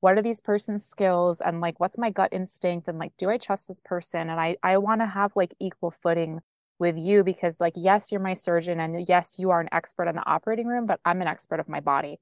what 0.00 0.16
are 0.16 0.22
these 0.22 0.40
person's 0.40 0.86
skills 0.86 1.42
and 1.42 1.60
like 1.60 1.78
what's 1.80 1.98
my 1.98 2.08
gut 2.08 2.32
instinct 2.32 2.88
and 2.88 2.98
like 2.98 3.12
do 3.18 3.28
I 3.28 3.36
trust 3.36 3.68
this 3.68 3.80
person 3.80 4.30
and 4.30 4.40
I 4.40 4.56
I 4.62 4.78
want 4.78 5.02
to 5.02 5.06
have 5.06 5.32
like 5.36 5.54
equal 5.60 5.90
footing 5.90 6.40
with 6.78 6.96
you 6.98 7.24
because 7.24 7.60
like 7.60 7.72
yes 7.76 8.12
you're 8.12 8.20
my 8.20 8.34
surgeon 8.34 8.80
and 8.80 9.08
yes 9.08 9.36
you 9.38 9.50
are 9.50 9.60
an 9.60 9.68
expert 9.72 10.08
in 10.08 10.16
the 10.16 10.26
operating 10.26 10.66
room 10.66 10.86
but 10.86 11.00
I'm 11.04 11.22
an 11.22 11.28
expert 11.28 11.60
of 11.60 11.68
my 11.68 11.80
body 11.80 12.18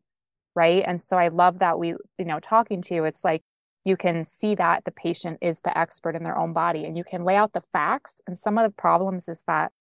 right? 0.55 0.85
And 0.87 1.03
so 1.03 1.17
I 1.17 1.29
love 1.29 1.59
that 1.59 1.79
we 1.79 1.89
you 1.89 2.25
know 2.25 2.41
talking 2.41 2.83
to 2.83 2.95
you 2.95 3.05
it's 3.05 3.25
like 3.25 3.43
you 3.85 3.97
can 3.97 4.25
see 4.25 4.55
that 4.55 4.85
the 4.85 4.91
patient 4.91 5.39
is 5.43 5.61
the 5.61 5.77
expert 5.77 6.17
in 6.17 6.23
their 6.23 6.39
own 6.39 6.53
body 6.53 6.85
and 6.85 6.97
you 6.97 7.05
can 7.05 7.25
lay 7.25 7.37
out 7.37 7.53
the 7.53 7.63
facts 7.73 8.21
and 8.27 8.39
some 8.39 8.57
of 8.57 8.65
the 8.69 8.75
problems 8.75 9.29
is 9.29 9.41
that 9.47 9.73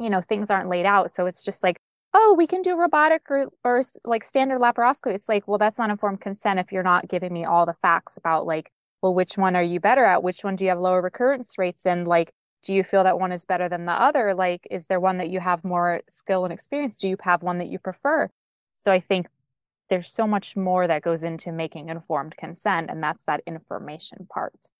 you 0.00 0.10
know 0.10 0.20
things 0.20 0.50
aren't 0.50 0.68
laid 0.68 0.86
out. 0.86 1.10
So 1.10 1.26
it's 1.26 1.44
just 1.44 1.62
like 1.62 1.78
oh 2.14 2.34
we 2.38 2.46
can 2.46 2.62
do 2.62 2.76
robotic 2.76 3.22
or, 3.30 3.48
or 3.64 3.82
like 4.04 4.24
standard 4.24 4.60
laparoscopy. 4.60 5.14
It's 5.14 5.28
like 5.28 5.46
well 5.48 5.58
that's 5.58 5.78
not 5.78 5.90
informed 5.90 6.20
consent 6.20 6.60
if 6.60 6.72
you're 6.72 6.82
not 6.82 7.08
giving 7.08 7.32
me 7.32 7.44
all 7.44 7.66
the 7.66 7.76
facts 7.82 8.16
about 8.16 8.46
like 8.46 8.70
well 9.02 9.14
which 9.14 9.38
one 9.38 9.56
are 9.56 9.62
you 9.62 9.80
better 9.80 10.04
at? 10.04 10.22
Which 10.22 10.44
one 10.44 10.56
do 10.56 10.64
you 10.64 10.70
have 10.70 10.80
lower 10.80 11.02
recurrence 11.02 11.54
rates 11.58 11.86
and 11.86 12.08
like 12.08 12.32
do 12.64 12.74
you 12.74 12.82
feel 12.82 13.04
that 13.04 13.18
one 13.18 13.32
is 13.32 13.44
better 13.44 13.68
than 13.68 13.84
the 13.86 13.92
other 13.92 14.34
like 14.34 14.66
is 14.70 14.86
there 14.86 15.00
one 15.00 15.18
that 15.18 15.30
you 15.30 15.40
have 15.40 15.64
more 15.64 16.00
skill 16.08 16.44
and 16.44 16.52
experience 16.52 16.96
do 16.96 17.08
you 17.08 17.16
have 17.20 17.42
one 17.42 17.58
that 17.58 17.68
you 17.68 17.78
prefer 17.78 18.28
so 18.74 18.90
i 18.90 19.00
think 19.00 19.26
there's 19.90 20.10
so 20.10 20.26
much 20.26 20.56
more 20.56 20.86
that 20.86 21.02
goes 21.02 21.22
into 21.22 21.52
making 21.52 21.88
informed 21.88 22.36
consent, 22.36 22.90
and 22.90 23.02
that's 23.02 23.24
that 23.24 23.42
information 23.46 24.26
part. 24.30 24.70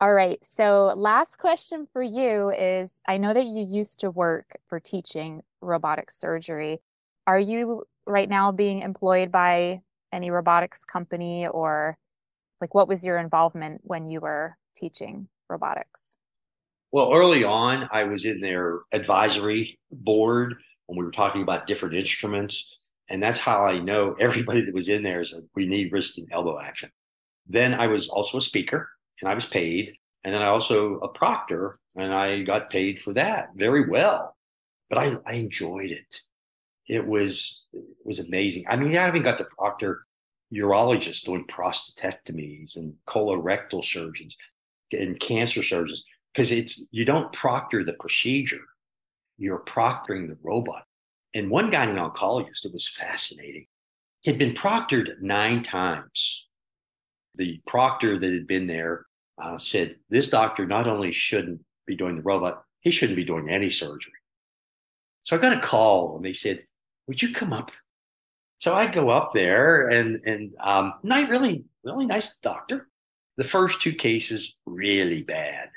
All 0.00 0.12
right. 0.12 0.38
So, 0.44 0.92
last 0.96 1.38
question 1.38 1.88
for 1.92 2.02
you 2.02 2.50
is 2.50 3.00
I 3.06 3.18
know 3.18 3.34
that 3.34 3.46
you 3.46 3.66
used 3.68 4.00
to 4.00 4.10
work 4.10 4.56
for 4.68 4.78
teaching 4.78 5.42
robotic 5.60 6.10
surgery. 6.12 6.80
Are 7.26 7.38
you 7.38 7.84
right 8.06 8.28
now 8.28 8.52
being 8.52 8.80
employed 8.80 9.32
by 9.32 9.80
any 10.12 10.30
robotics 10.30 10.84
company 10.84 11.48
or 11.48 11.98
like 12.60 12.74
what 12.74 12.88
was 12.88 13.04
your 13.04 13.18
involvement 13.18 13.80
when 13.84 14.08
you 14.08 14.20
were 14.20 14.56
teaching 14.76 15.28
robotics? 15.48 16.17
Well, 16.90 17.12
early 17.14 17.44
on, 17.44 17.86
I 17.92 18.04
was 18.04 18.24
in 18.24 18.40
their 18.40 18.80
advisory 18.92 19.78
board 19.92 20.54
when 20.86 20.98
we 20.98 21.04
were 21.04 21.10
talking 21.10 21.42
about 21.42 21.66
different 21.66 21.94
instruments. 21.94 22.78
And 23.10 23.22
that's 23.22 23.40
how 23.40 23.64
I 23.64 23.78
know 23.78 24.14
everybody 24.20 24.62
that 24.62 24.74
was 24.74 24.88
in 24.88 25.02
there 25.02 25.20
is 25.20 25.34
we 25.54 25.66
need 25.66 25.92
wrist 25.92 26.18
and 26.18 26.28
elbow 26.32 26.58
action. 26.58 26.90
Then 27.46 27.74
I 27.74 27.86
was 27.86 28.08
also 28.08 28.38
a 28.38 28.42
speaker 28.42 28.88
and 29.20 29.30
I 29.30 29.34
was 29.34 29.46
paid. 29.46 29.94
And 30.24 30.34
then 30.34 30.42
I 30.42 30.46
also 30.46 30.94
a 31.00 31.08
proctor 31.08 31.78
and 31.96 32.12
I 32.12 32.42
got 32.42 32.70
paid 32.70 33.00
for 33.00 33.12
that 33.14 33.50
very 33.54 33.88
well. 33.88 34.34
But 34.88 34.98
I, 34.98 35.16
I 35.26 35.32
enjoyed 35.34 35.90
it. 35.90 36.20
It 36.88 37.06
was 37.06 37.66
it 37.74 37.84
was 38.04 38.18
amazing. 38.18 38.64
I 38.66 38.76
mean, 38.76 38.96
I 38.96 39.06
even 39.08 39.22
got 39.22 39.36
to 39.38 39.44
proctor 39.44 40.06
urologists 40.52 41.22
doing 41.22 41.44
prostatectomies 41.46 42.76
and 42.76 42.94
colorectal 43.06 43.84
surgeons 43.84 44.34
and 44.92 45.20
cancer 45.20 45.62
surgeons 45.62 46.04
because 46.32 46.50
it's 46.50 46.88
you 46.92 47.04
don't 47.04 47.32
proctor 47.32 47.84
the 47.84 47.94
procedure, 47.94 48.64
you're 49.38 49.64
proctoring 49.64 50.28
the 50.28 50.38
robot. 50.42 50.84
And 51.34 51.50
one 51.50 51.70
gynecologist, 51.70 52.14
oncologist, 52.14 52.64
it 52.64 52.72
was 52.72 52.88
fascinating, 52.88 53.66
had 54.24 54.38
been 54.38 54.54
proctored 54.54 55.20
nine 55.20 55.62
times. 55.62 56.46
The 57.34 57.60
proctor 57.66 58.18
that 58.18 58.32
had 58.32 58.46
been 58.46 58.66
there 58.66 59.06
uh, 59.40 59.58
said, 59.58 59.96
This 60.10 60.28
doctor 60.28 60.66
not 60.66 60.86
only 60.86 61.12
shouldn't 61.12 61.60
be 61.86 61.96
doing 61.96 62.16
the 62.16 62.22
robot, 62.22 62.64
he 62.80 62.90
shouldn't 62.90 63.16
be 63.16 63.24
doing 63.24 63.48
any 63.48 63.70
surgery. 63.70 64.12
So 65.24 65.36
I 65.36 65.40
got 65.40 65.56
a 65.56 65.60
call 65.60 66.16
and 66.16 66.24
they 66.24 66.32
said, 66.32 66.64
Would 67.06 67.22
you 67.22 67.32
come 67.32 67.52
up? 67.52 67.70
So 68.58 68.74
I 68.74 68.86
go 68.86 69.08
up 69.10 69.32
there 69.34 69.86
and 69.88 70.20
and 70.24 70.54
um, 70.60 70.94
not 71.02 71.28
really 71.28 71.64
really 71.84 72.06
nice 72.06 72.38
doctor. 72.38 72.88
The 73.36 73.44
first 73.44 73.80
two 73.80 73.92
cases 73.92 74.56
really 74.66 75.22
bad 75.22 75.70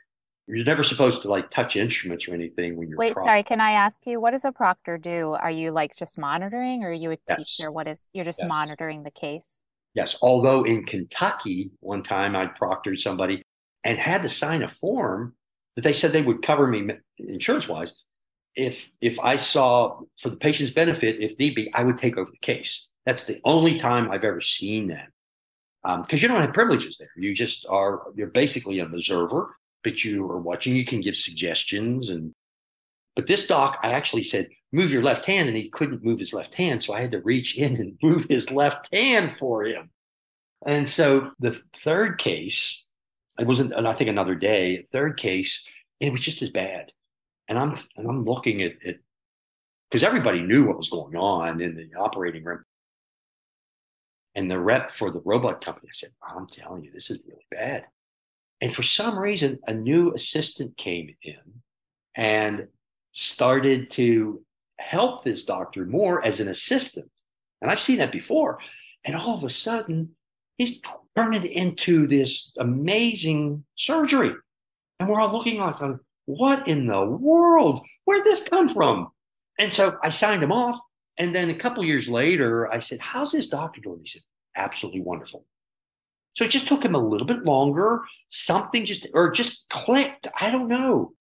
you're 0.56 0.65
never 0.65 0.84
supposed 0.84 1.22
to 1.22 1.30
like 1.30 1.49
touch 1.49 1.76
instruments 1.76 2.28
or 2.28 2.34
anything 2.34 2.76
when 2.78 2.88
you're 2.90 2.98
wait 2.98 3.15
sorry 3.15 3.44
can 3.44 3.61
i 3.61 3.72
ask 3.72 4.06
you 4.06 4.19
what 4.19 4.32
does 4.32 4.45
a 4.45 4.52
proctor 4.52 4.98
do 4.98 5.32
are 5.41 5.52
you 5.52 5.72
like 5.72 5.95
just 5.95 6.18
monitoring 6.18 6.84
or 6.84 6.90
are 6.90 6.94
you 6.94 7.11
a 7.11 7.18
yes. 7.30 7.38
teacher 7.38 7.72
what 7.72 7.88
is 7.88 8.10
you're 8.14 8.26
just 8.26 8.40
yes. 8.41 8.49
monitoring 8.49 9.03
the 9.03 9.11
case 9.11 9.48
yes 9.94 10.15
although 10.22 10.64
in 10.64 10.84
kentucky 10.86 11.72
one 11.80 12.03
time 12.03 12.36
i 12.36 12.45
proctored 12.45 12.99
somebody 12.99 13.44
and 13.84 13.98
had 13.98 14.22
to 14.22 14.30
sign 14.30 14.64
a 14.64 14.68
form 14.68 15.34
that 15.76 15.84
they 15.84 15.94
said 15.94 16.11
they 16.11 16.22
would 16.22 16.41
cover 16.41 16.68
me 16.68 16.90
insurance 17.19 17.68
wise 17.68 17.94
if 18.56 18.90
if 18.99 19.19
I 19.19 19.36
saw 19.36 20.02
for 20.22 20.30
the 20.30 20.36
patient's 20.36 20.73
benefit, 20.73 21.22
if 21.22 21.38
need 21.40 21.56
be, 21.56 21.72
I 21.73 21.84
would 21.84 21.98
take 21.98 22.18
over 22.18 22.30
the 22.32 22.38
case. 22.38 22.88
That's 23.06 23.23
the 23.23 23.40
only 23.45 23.80
time 23.80 24.11
I've 24.11 24.23
ever 24.23 24.41
seen 24.41 24.88
that. 24.88 25.10
Because 25.84 26.19
um, 26.19 26.19
you 26.19 26.28
don't 26.28 26.41
have 26.41 26.53
privileges 26.53 26.98
there. 26.98 27.10
You 27.18 27.34
just 27.34 27.65
are, 27.68 28.03
you're 28.15 28.28
basically 28.28 28.80
an 28.80 28.94
observer, 28.94 29.56
but 29.83 30.03
you 30.03 30.25
are 30.29 30.39
watching. 30.39 30.75
You 30.75 30.85
can 30.85 31.01
give 31.01 31.15
suggestions. 31.15 32.09
And, 32.09 32.33
but 33.15 33.27
this 33.27 33.47
doc, 33.47 33.79
I 33.83 33.91
actually 33.91 34.23
said, 34.23 34.49
move 34.71 34.91
your 34.91 35.03
left 35.03 35.25
hand. 35.25 35.47
And 35.47 35.57
he 35.57 35.69
couldn't 35.69 36.03
move 36.03 36.19
his 36.19 36.33
left 36.33 36.55
hand. 36.55 36.83
So 36.83 36.93
I 36.93 37.01
had 37.01 37.11
to 37.11 37.21
reach 37.21 37.57
in 37.57 37.75
and 37.75 37.97
move 38.03 38.25
his 38.29 38.51
left 38.51 38.93
hand 38.93 39.37
for 39.37 39.65
him. 39.65 39.89
And 40.65 40.89
so 40.89 41.31
the 41.39 41.59
third 41.83 42.19
case, 42.19 42.87
it 43.39 43.47
wasn't, 43.47 43.73
and 43.73 43.87
I 43.87 43.93
think 43.93 44.09
another 44.09 44.35
day, 44.35 44.85
third 44.91 45.17
case, 45.17 45.67
it 45.99 46.11
was 46.11 46.21
just 46.21 46.41
as 46.41 46.49
bad. 46.49 46.91
And 47.47 47.57
I'm, 47.57 47.75
and 47.97 48.07
I'm 48.07 48.23
looking 48.23 48.61
at 48.61 48.73
it 48.81 48.99
because 49.89 50.03
everybody 50.03 50.41
knew 50.41 50.65
what 50.65 50.77
was 50.77 50.89
going 50.89 51.15
on 51.15 51.61
in 51.61 51.75
the 51.75 51.99
operating 51.99 52.43
room. 52.43 52.63
And 54.35 54.49
the 54.49 54.59
rep 54.59 54.91
for 54.91 55.11
the 55.11 55.21
robot 55.25 55.63
company, 55.63 55.89
I 55.89 55.93
said, 55.93 56.11
I'm 56.23 56.47
telling 56.47 56.85
you, 56.85 56.91
this 56.91 57.09
is 57.09 57.19
really 57.27 57.45
bad. 57.51 57.87
And 58.61 58.73
for 58.73 58.83
some 58.83 59.17
reason, 59.17 59.59
a 59.67 59.73
new 59.73 60.13
assistant 60.13 60.77
came 60.77 61.15
in 61.23 61.61
and 62.15 62.67
started 63.11 63.89
to 63.91 64.43
help 64.77 65.23
this 65.23 65.43
doctor 65.43 65.85
more 65.85 66.23
as 66.23 66.39
an 66.39 66.47
assistant. 66.47 67.11
And 67.61 67.69
I've 67.69 67.79
seen 67.79 67.97
that 67.97 68.11
before. 68.11 68.59
And 69.03 69.15
all 69.15 69.38
of 69.38 69.43
a 69.43 69.49
sudden, 69.49 70.15
he's 70.55 70.79
turned 71.15 71.45
into 71.45 72.07
this 72.07 72.53
amazing 72.59 73.63
surgery. 73.75 74.33
And 74.99 75.09
we're 75.09 75.19
all 75.19 75.35
looking 75.35 75.59
like, 75.59 75.81
um, 75.81 75.99
what 76.25 76.67
in 76.67 76.85
the 76.85 77.03
world? 77.03 77.85
Where'd 78.05 78.23
this 78.23 78.43
come 78.43 78.69
from? 78.69 79.09
And 79.59 79.73
so 79.73 79.97
I 80.03 80.09
signed 80.09 80.43
him 80.43 80.51
off. 80.51 80.79
And 81.17 81.35
then 81.35 81.49
a 81.49 81.55
couple 81.55 81.83
years 81.83 82.07
later, 82.07 82.71
I 82.71 82.79
said, 82.79 82.99
How's 82.99 83.31
this 83.31 83.49
doctor 83.49 83.81
doing? 83.81 83.99
He 83.99 84.07
said, 84.07 84.21
Absolutely 84.55 85.01
wonderful. 85.01 85.45
So 86.33 86.45
it 86.45 86.51
just 86.51 86.67
took 86.67 86.83
him 86.83 86.95
a 86.95 86.99
little 86.99 87.27
bit 87.27 87.43
longer. 87.43 88.03
Something 88.29 88.85
just, 88.85 89.07
or 89.13 89.31
just 89.31 89.67
clicked. 89.69 90.27
I 90.39 90.49
don't 90.49 90.67
know. 90.67 91.13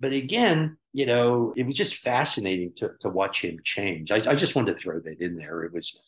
But 0.00 0.12
again, 0.12 0.76
you 0.92 1.06
know, 1.06 1.52
it 1.56 1.64
was 1.64 1.74
just 1.74 1.96
fascinating 1.96 2.72
to, 2.76 2.90
to 3.00 3.08
watch 3.08 3.42
him 3.42 3.58
change. 3.64 4.10
I, 4.10 4.16
I 4.16 4.34
just 4.34 4.54
wanted 4.54 4.76
to 4.76 4.82
throw 4.82 5.00
that 5.00 5.20
in 5.20 5.36
there. 5.36 5.62
It 5.62 5.72
was, 5.72 6.02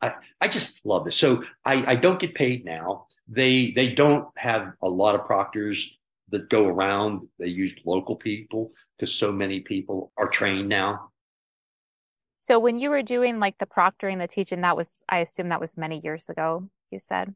I, 0.00 0.14
I 0.40 0.48
just 0.48 0.84
love 0.84 1.04
this. 1.04 1.16
So 1.16 1.44
I, 1.64 1.92
I 1.92 1.96
don't 1.96 2.20
get 2.20 2.34
paid 2.34 2.64
now. 2.64 3.06
They 3.28 3.72
they 3.72 3.92
don't 3.94 4.26
have 4.36 4.72
a 4.82 4.88
lot 4.88 5.14
of 5.14 5.26
proctors 5.26 5.90
that 6.30 6.48
go 6.48 6.66
around. 6.66 7.26
They 7.38 7.48
use 7.48 7.74
local 7.84 8.16
people 8.16 8.72
because 8.96 9.14
so 9.14 9.32
many 9.32 9.60
people 9.60 10.12
are 10.16 10.28
trained 10.28 10.68
now. 10.68 11.10
So 12.36 12.58
when 12.58 12.78
you 12.78 12.90
were 12.90 13.02
doing 13.02 13.40
like 13.40 13.58
the 13.58 13.66
proctoring, 13.66 14.18
the 14.18 14.28
teaching, 14.28 14.60
that 14.62 14.76
was 14.76 15.02
I 15.08 15.18
assume 15.18 15.48
that 15.50 15.60
was 15.60 15.76
many 15.76 16.00
years 16.02 16.30
ago. 16.30 16.68
You 16.90 17.00
said. 17.00 17.34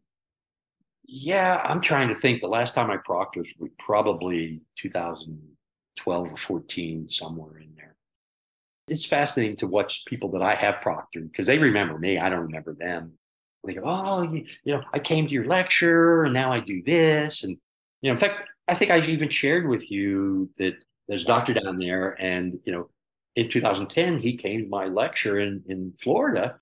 Yeah, 1.05 1.61
I'm 1.65 1.81
trying 1.81 2.09
to 2.09 2.15
think. 2.19 2.41
The 2.41 2.49
last 2.49 2.75
time 2.75 2.91
I 2.91 2.97
proctored 2.97 3.47
was 3.59 3.71
probably 3.79 4.61
2012 4.79 6.29
or 6.33 6.37
14, 6.37 7.09
somewhere 7.09 7.59
in 7.59 7.75
there. 7.77 7.97
It's 8.89 9.07
fascinating 9.07 9.57
to 9.59 9.69
watch 9.69 10.05
people 10.07 10.31
that 10.33 10.43
I 10.43 10.55
have 10.57 10.77
proctored 10.77 11.31
because 11.33 11.47
they 11.47 11.59
remember 11.59 11.99
me. 11.99 12.19
I 12.19 12.31
don't 12.31 12.43
remember 12.43 12.75
them. 12.75 13.15
They 13.67 13.75
go, 13.75 13.83
"Oh, 13.85 14.23
you, 14.25 14.47
you 14.65 14.75
know, 14.75 14.85
I 14.95 15.01
came 15.01 15.27
to 15.29 15.33
your 15.35 15.47
lecture, 15.47 16.25
and 16.25 16.35
now 16.35 16.53
I 16.53 16.61
do 16.61 16.83
this." 16.85 17.45
And 17.45 17.59
you 18.03 18.11
know, 18.11 18.13
in 18.15 18.19
fact, 18.19 18.49
I 18.69 18.75
think 18.77 18.91
I 18.93 19.01
even 19.01 19.31
shared 19.31 19.69
with 19.69 19.91
you 19.91 20.51
that 20.59 20.77
there's 21.09 21.25
a 21.25 21.27
doctor 21.27 21.55
down 21.55 21.79
there, 21.79 22.17
and 22.23 22.61
you 22.65 22.73
know, 22.73 22.91
in 23.37 23.51
2010 23.51 24.21
he 24.21 24.37
came 24.37 24.65
to 24.65 24.69
my 24.71 24.87
lecture 24.87 25.41
in 25.41 25.65
in 25.69 25.95
Florida, 26.03 26.61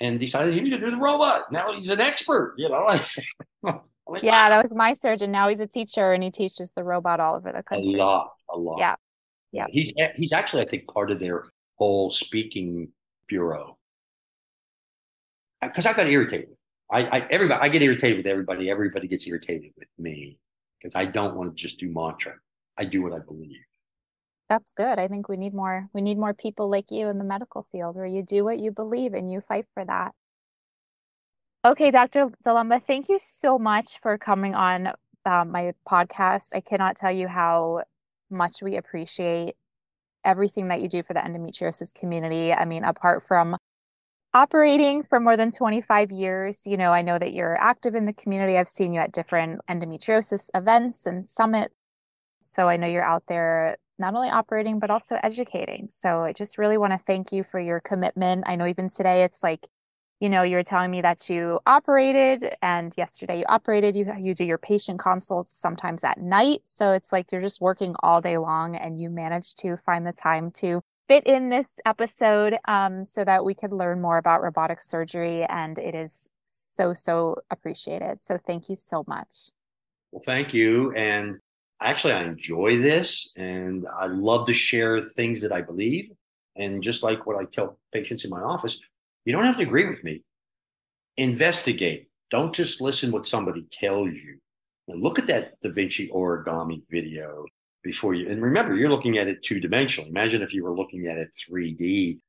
and 0.00 0.18
decided 0.18 0.54
he 0.54 0.60
was 0.60 0.68
going 0.68 0.80
to 0.80 0.86
do 0.86 0.90
the 0.90 1.00
robot. 1.00 1.52
Now 1.52 1.72
he's 1.72 1.90
an 1.90 2.00
expert, 2.00 2.54
you 2.56 2.68
know. 2.68 2.84
like, 4.06 4.22
yeah, 4.22 4.48
that 4.48 4.62
was 4.62 4.74
my 4.74 4.94
surgeon. 4.94 5.30
Now 5.30 5.48
he's 5.48 5.60
a 5.60 5.66
teacher, 5.66 6.12
and 6.12 6.22
he 6.22 6.30
teaches 6.30 6.72
the 6.76 6.84
robot 6.84 7.20
all 7.20 7.36
over 7.36 7.52
the 7.52 7.62
country. 7.62 7.94
A 7.94 7.96
lot, 7.96 8.32
a 8.50 8.58
lot. 8.58 8.78
Yeah, 8.78 8.96
yeah. 9.52 9.66
He's 9.68 9.92
eh, 9.98 10.12
he's 10.16 10.32
actually, 10.32 10.62
I 10.62 10.68
think, 10.68 10.88
part 10.88 11.10
of 11.10 11.20
their 11.20 11.44
whole 11.76 12.10
speaking 12.10 12.88
bureau. 13.28 13.78
Uh, 15.62 15.68
because 15.68 15.86
I 15.86 15.92
got 15.92 16.06
irritated. 16.06 16.56
I, 16.90 17.04
I 17.04 17.26
everybody 17.30 17.60
I 17.62 17.68
get 17.68 17.82
irritated 17.82 18.18
with 18.18 18.26
everybody. 18.26 18.70
Everybody 18.70 19.08
gets 19.08 19.26
irritated 19.26 19.72
with 19.78 19.88
me 19.98 20.38
because 20.78 20.94
I 20.94 21.06
don't 21.06 21.36
want 21.36 21.56
to 21.56 21.62
just 21.62 21.78
do 21.78 21.88
mantra. 21.88 22.34
I 22.76 22.84
do 22.84 23.02
what 23.02 23.12
I 23.12 23.20
believe. 23.20 23.60
That's 24.48 24.72
good. 24.72 24.98
I 24.98 25.08
think 25.08 25.28
we 25.28 25.36
need 25.36 25.54
more 25.54 25.88
we 25.92 26.02
need 26.02 26.18
more 26.18 26.34
people 26.34 26.70
like 26.70 26.90
you 26.90 27.08
in 27.08 27.18
the 27.18 27.24
medical 27.24 27.66
field 27.72 27.96
where 27.96 28.06
you 28.06 28.22
do 28.22 28.44
what 28.44 28.58
you 28.58 28.70
believe 28.70 29.14
and 29.14 29.30
you 29.30 29.40
fight 29.40 29.66
for 29.74 29.84
that. 29.84 30.12
Okay, 31.64 31.90
Dr. 31.90 32.28
Dulemba, 32.46 32.82
thank 32.84 33.08
you 33.08 33.18
so 33.18 33.58
much 33.58 33.98
for 34.02 34.18
coming 34.18 34.54
on 34.54 34.88
um, 35.24 35.50
my 35.50 35.72
podcast. 35.88 36.48
I 36.52 36.60
cannot 36.60 36.96
tell 36.96 37.12
you 37.12 37.26
how 37.26 37.84
much 38.30 38.62
we 38.62 38.76
appreciate 38.76 39.56
everything 40.24 40.68
that 40.68 40.82
you 40.82 40.88
do 40.88 41.02
for 41.02 41.14
the 41.14 41.20
endometriosis 41.20 41.94
community. 41.94 42.52
I 42.52 42.66
mean, 42.66 42.84
apart 42.84 43.26
from 43.26 43.56
operating 44.34 45.04
for 45.04 45.20
more 45.20 45.36
than 45.36 45.50
25 45.50 46.10
years. 46.10 46.66
You 46.66 46.76
know, 46.76 46.92
I 46.92 47.02
know 47.02 47.18
that 47.18 47.32
you're 47.32 47.56
active 47.56 47.94
in 47.94 48.04
the 48.04 48.12
community. 48.12 48.58
I've 48.58 48.68
seen 48.68 48.92
you 48.92 49.00
at 49.00 49.12
different 49.12 49.60
endometriosis 49.70 50.50
events 50.54 51.06
and 51.06 51.26
summits. 51.26 51.74
So 52.40 52.68
I 52.68 52.76
know 52.76 52.88
you're 52.88 53.04
out 53.04 53.24
there 53.28 53.78
not 53.98 54.14
only 54.14 54.28
operating, 54.28 54.78
but 54.78 54.90
also 54.90 55.18
educating. 55.22 55.88
So 55.88 56.20
I 56.20 56.32
just 56.32 56.58
really 56.58 56.78
want 56.78 56.92
to 56.92 56.98
thank 56.98 57.32
you 57.32 57.44
for 57.44 57.60
your 57.60 57.80
commitment. 57.80 58.44
I 58.46 58.56
know 58.56 58.66
even 58.66 58.88
today 58.88 59.24
it's 59.24 59.42
like, 59.42 59.68
you 60.20 60.28
know, 60.28 60.42
you 60.42 60.56
were 60.56 60.62
telling 60.62 60.90
me 60.90 61.02
that 61.02 61.28
you 61.28 61.60
operated 61.66 62.56
and 62.62 62.94
yesterday 62.96 63.40
you 63.40 63.44
operated, 63.48 63.94
you 63.96 64.10
you 64.18 64.34
do 64.34 64.44
your 64.44 64.58
patient 64.58 64.98
consults 64.98 65.56
sometimes 65.58 66.02
at 66.04 66.18
night. 66.18 66.62
So 66.64 66.92
it's 66.92 67.12
like 67.12 67.30
you're 67.30 67.42
just 67.42 67.60
working 67.60 67.94
all 68.02 68.20
day 68.20 68.38
long 68.38 68.76
and 68.76 68.98
you 68.98 69.10
manage 69.10 69.54
to 69.56 69.76
find 69.84 70.06
the 70.06 70.12
time 70.12 70.50
to 70.52 70.82
fit 71.08 71.26
in 71.26 71.50
this 71.50 71.78
episode 71.84 72.56
um, 72.66 73.04
so 73.04 73.24
that 73.24 73.44
we 73.44 73.54
could 73.54 73.72
learn 73.72 74.00
more 74.00 74.18
about 74.18 74.42
robotic 74.42 74.80
surgery. 74.82 75.44
And 75.44 75.78
it 75.78 75.94
is 75.94 76.28
so, 76.46 76.94
so 76.94 77.36
appreciated. 77.50 78.22
So 78.22 78.38
thank 78.46 78.68
you 78.68 78.76
so 78.76 79.04
much. 79.06 79.50
Well, 80.12 80.22
thank 80.24 80.54
you. 80.54 80.92
And 80.92 81.38
actually, 81.80 82.14
I 82.14 82.24
enjoy 82.24 82.78
this 82.78 83.32
and 83.36 83.86
I 83.98 84.06
love 84.06 84.46
to 84.46 84.54
share 84.54 85.00
things 85.00 85.40
that 85.42 85.52
I 85.52 85.60
believe. 85.60 86.10
And 86.56 86.82
just 86.82 87.02
like 87.02 87.26
what 87.26 87.36
I 87.36 87.44
tell 87.44 87.78
patients 87.92 88.24
in 88.24 88.30
my 88.30 88.40
office, 88.40 88.80
you 89.24 89.32
don't 89.32 89.44
have 89.44 89.56
to 89.56 89.62
agree 89.62 89.88
with 89.88 90.04
me. 90.04 90.22
Investigate. 91.16 92.08
Don't 92.30 92.54
just 92.54 92.80
listen 92.80 93.12
what 93.12 93.26
somebody 93.26 93.66
tells 93.72 94.10
you. 94.10 94.38
And 94.88 95.02
look 95.02 95.18
at 95.18 95.26
that 95.28 95.60
Da 95.60 95.70
Vinci 95.70 96.08
origami 96.08 96.82
video 96.90 97.44
before 97.82 98.14
you. 98.14 98.28
And 98.28 98.42
remember, 98.42 98.74
you're 98.74 98.90
looking 98.90 99.18
at 99.18 99.28
it 99.28 99.42
two 99.42 99.60
dimensionally. 99.60 100.08
Imagine 100.08 100.42
if 100.42 100.52
you 100.52 100.64
were 100.64 100.76
looking 100.76 101.06
at 101.06 101.18
it 101.18 101.30
3D. 101.48 102.20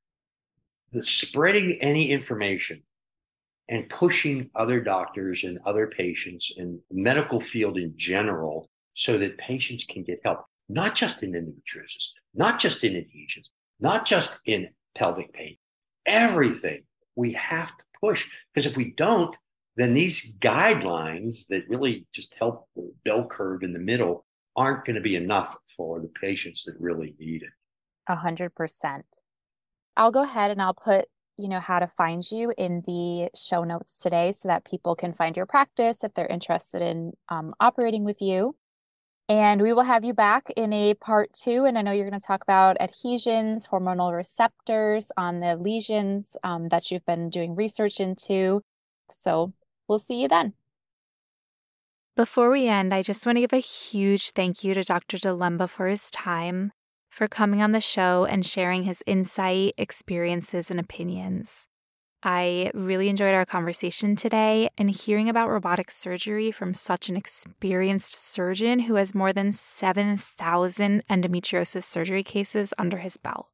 The 0.92 1.04
spreading 1.04 1.78
any 1.82 2.12
information 2.12 2.82
and 3.70 3.90
pushing 3.90 4.50
other 4.56 4.80
doctors 4.80 5.44
and 5.44 5.60
other 5.66 5.88
patients 5.88 6.52
and 6.58 6.80
medical 6.92 7.42
field 7.42 7.78
in 7.78 7.94
general 7.96 8.70
so 8.96 9.18
that 9.20 9.38
patients 9.38 9.84
can 9.84 10.04
get 10.04 10.20
help, 10.24 10.46
not 10.68 10.96
just 10.96 11.22
in 11.22 11.34
endometriosis, 11.34 12.10
not 12.34 12.60
just 12.60 12.84
in 12.84 12.96
adhesions, 12.96 13.52
not 13.80 14.06
just 14.06 14.40
in 14.46 14.70
pelvic 14.96 15.32
pain, 15.34 15.58
everything 16.06 16.84
we 17.16 17.34
have 17.34 17.68
to 17.68 17.84
push. 18.00 18.28
Because 18.54 18.66
if 18.66 18.76
we 18.76 18.94
don't, 18.98 19.36
then 19.76 19.94
these 19.94 20.38
guidelines 20.40 21.48
that 21.48 21.68
really 21.68 22.08
just 22.14 22.36
help 22.36 22.68
the 22.76 22.92
bell 23.04 23.28
curve 23.28 23.62
in 23.62 23.74
the 23.74 23.80
middle 23.80 24.26
aren't 24.56 24.86
going 24.86 24.96
to 24.96 25.02
be 25.02 25.18
enough 25.18 25.56
for 25.76 26.00
the 26.00 26.08
patients 26.08 26.64
that 26.64 26.76
really 26.80 27.14
need 27.20 27.44
it. 27.44 27.50
A 28.08 28.16
hundred 28.16 28.56
percent. 28.56 29.06
I'll 29.98 30.12
go 30.12 30.24
ahead 30.24 30.52
and 30.52 30.62
I'll 30.62 30.74
put, 30.74 31.06
you 31.38 31.50
know, 31.50 31.60
how 31.60 31.80
to 31.80 31.92
find 31.98 32.24
you 32.32 32.54
in 32.58 32.82
the 32.86 33.30
show 33.36 33.66
notes 33.66 33.98
today 33.98 34.32
so 34.32 34.48
that 34.48 34.64
people 34.64 34.96
can 34.96 35.14
find 35.14 35.36
your 35.36 35.46
practice 35.46 36.04
if 36.04 36.14
they're 36.14 36.28
interested 36.28 36.82
in 36.82 37.12
um, 37.28 37.54
operating 37.60 38.06
with 38.06 38.22
you. 38.22 38.56
And 39.28 39.62
we 39.62 39.74
will 39.74 39.84
have 39.84 40.04
you 40.04 40.14
back 40.14 40.50
in 40.56 40.72
a 40.72 40.94
part 40.94 41.34
two. 41.34 41.66
And 41.66 41.78
I 41.78 41.82
know 41.82 41.92
you're 41.92 42.10
going 42.10 42.20
to 42.20 42.26
talk 42.26 42.44
about 42.44 42.80
adhesions, 42.80 43.68
hormonal 43.68 44.16
receptors 44.16 45.12
on 45.18 45.40
the 45.40 45.56
lesions 45.56 46.38
um, 46.44 46.70
that 46.70 46.92
you've 46.92 47.06
been 47.06 47.30
doing 47.30 47.56
research 47.56 48.00
into. 48.00 48.62
So 49.10 49.54
we'll 49.88 50.00
see 50.00 50.22
you 50.22 50.28
then. 50.28 50.54
Before 52.16 52.50
we 52.50 52.68
end, 52.68 52.94
I 52.94 53.02
just 53.02 53.26
want 53.26 53.38
to 53.38 53.42
give 53.42 53.52
a 53.52 53.58
huge 53.58 54.30
thank 54.32 54.64
you 54.64 54.74
to 54.74 54.84
Dr. 54.84 55.18
Dulemba 55.18 55.68
for 55.68 55.88
his 55.88 56.10
time, 56.12 56.72
for 57.10 57.28
coming 57.28 57.62
on 57.62 57.74
the 57.74 57.82
show 57.82 58.26
and 58.26 58.46
sharing 58.46 58.84
his 58.84 59.04
insight, 59.06 59.74
experiences, 59.78 60.72
and 60.72 60.80
opinions. 60.80 61.68
I 62.28 62.72
really 62.74 63.08
enjoyed 63.08 63.36
our 63.36 63.46
conversation 63.46 64.16
today 64.16 64.68
and 64.80 64.90
hearing 64.90 65.30
about 65.30 65.48
robotic 65.48 65.92
surgery 65.92 66.52
from 66.52 66.74
such 66.74 67.08
an 67.08 67.16
experienced 67.16 68.18
surgeon 68.18 68.80
who 68.80 68.96
has 68.96 69.14
more 69.14 69.32
than 69.32 69.52
7,000 69.52 71.06
endometriosis 71.08 71.84
surgery 71.84 72.24
cases 72.24 72.74
under 72.80 72.98
his 72.98 73.18
belt. 73.18 73.50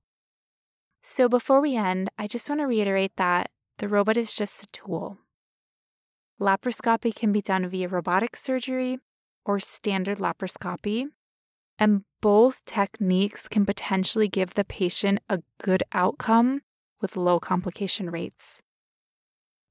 So, 1.04 1.28
before 1.28 1.60
we 1.60 1.76
end, 1.76 2.12
I 2.18 2.28
just 2.28 2.48
want 2.48 2.62
to 2.62 2.66
reiterate 2.66 3.18
that 3.18 3.50
the 3.80 3.90
robot 3.90 4.16
is 4.16 4.34
just 4.34 4.64
a 4.64 4.68
tool. 4.68 5.18
Laparoscopy 6.40 7.14
can 7.14 7.34
be 7.34 7.42
done 7.42 7.68
via 7.68 7.90
robotic 7.90 8.38
surgery 8.38 9.00
or 9.44 9.60
standard 9.60 10.20
laparoscopy, 10.20 11.08
and 11.78 12.06
both 12.22 12.64
techniques 12.64 13.50
can 13.50 13.66
potentially 13.66 14.30
give 14.30 14.54
the 14.54 14.64
patient 14.64 15.20
a 15.28 15.42
good 15.62 15.84
outcome 15.92 16.62
with 17.02 17.18
low 17.18 17.40
complication 17.40 18.10
rates. 18.10 18.62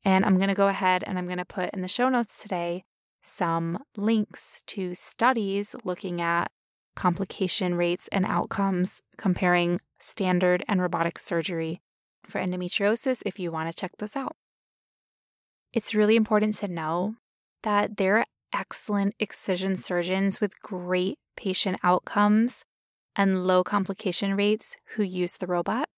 And 0.04 0.24
I'm 0.24 0.36
going 0.36 0.48
to 0.48 0.54
go 0.54 0.68
ahead 0.68 1.04
and 1.06 1.18
I'm 1.18 1.26
going 1.26 1.38
to 1.38 1.44
put 1.44 1.70
in 1.70 1.82
the 1.82 1.88
show 1.88 2.08
notes 2.08 2.42
today 2.42 2.84
some 3.22 3.78
links 3.96 4.62
to 4.66 4.94
studies 4.94 5.74
looking 5.84 6.20
at 6.20 6.50
complication 6.96 7.74
rates 7.74 8.08
and 8.10 8.24
outcomes 8.24 9.00
comparing 9.16 9.80
standard 9.98 10.64
and 10.66 10.80
robotic 10.80 11.18
surgery 11.18 11.80
for 12.26 12.40
endometriosis 12.40 13.22
if 13.26 13.38
you 13.38 13.52
want 13.52 13.70
to 13.70 13.78
check 13.78 13.92
those 13.98 14.16
out. 14.16 14.36
It's 15.72 15.94
really 15.94 16.16
important 16.16 16.54
to 16.56 16.68
know 16.68 17.16
that 17.62 17.98
there 17.98 18.16
are 18.16 18.24
excellent 18.52 19.14
excision 19.20 19.76
surgeons 19.76 20.40
with 20.40 20.60
great 20.62 21.18
patient 21.36 21.78
outcomes 21.84 22.64
and 23.14 23.46
low 23.46 23.62
complication 23.62 24.34
rates 24.34 24.76
who 24.94 25.02
use 25.02 25.36
the 25.36 25.46
robot. 25.46 25.88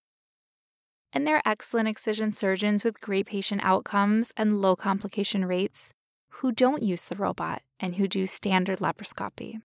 And 1.12 1.26
there 1.26 1.36
are 1.36 1.42
excellent 1.44 1.88
excision 1.88 2.32
surgeons 2.32 2.84
with 2.84 3.00
great 3.00 3.26
patient 3.26 3.60
outcomes 3.64 4.32
and 4.36 4.60
low 4.60 4.76
complication 4.76 5.44
rates 5.44 5.92
who 6.36 6.52
don't 6.52 6.82
use 6.82 7.04
the 7.04 7.16
robot 7.16 7.62
and 7.78 7.96
who 7.96 8.08
do 8.08 8.26
standard 8.26 8.78
laparoscopy. 8.78 9.60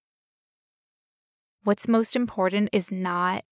What's 1.64 1.88
most 1.88 2.16
important 2.16 2.70
is 2.72 2.92
not 2.92 3.44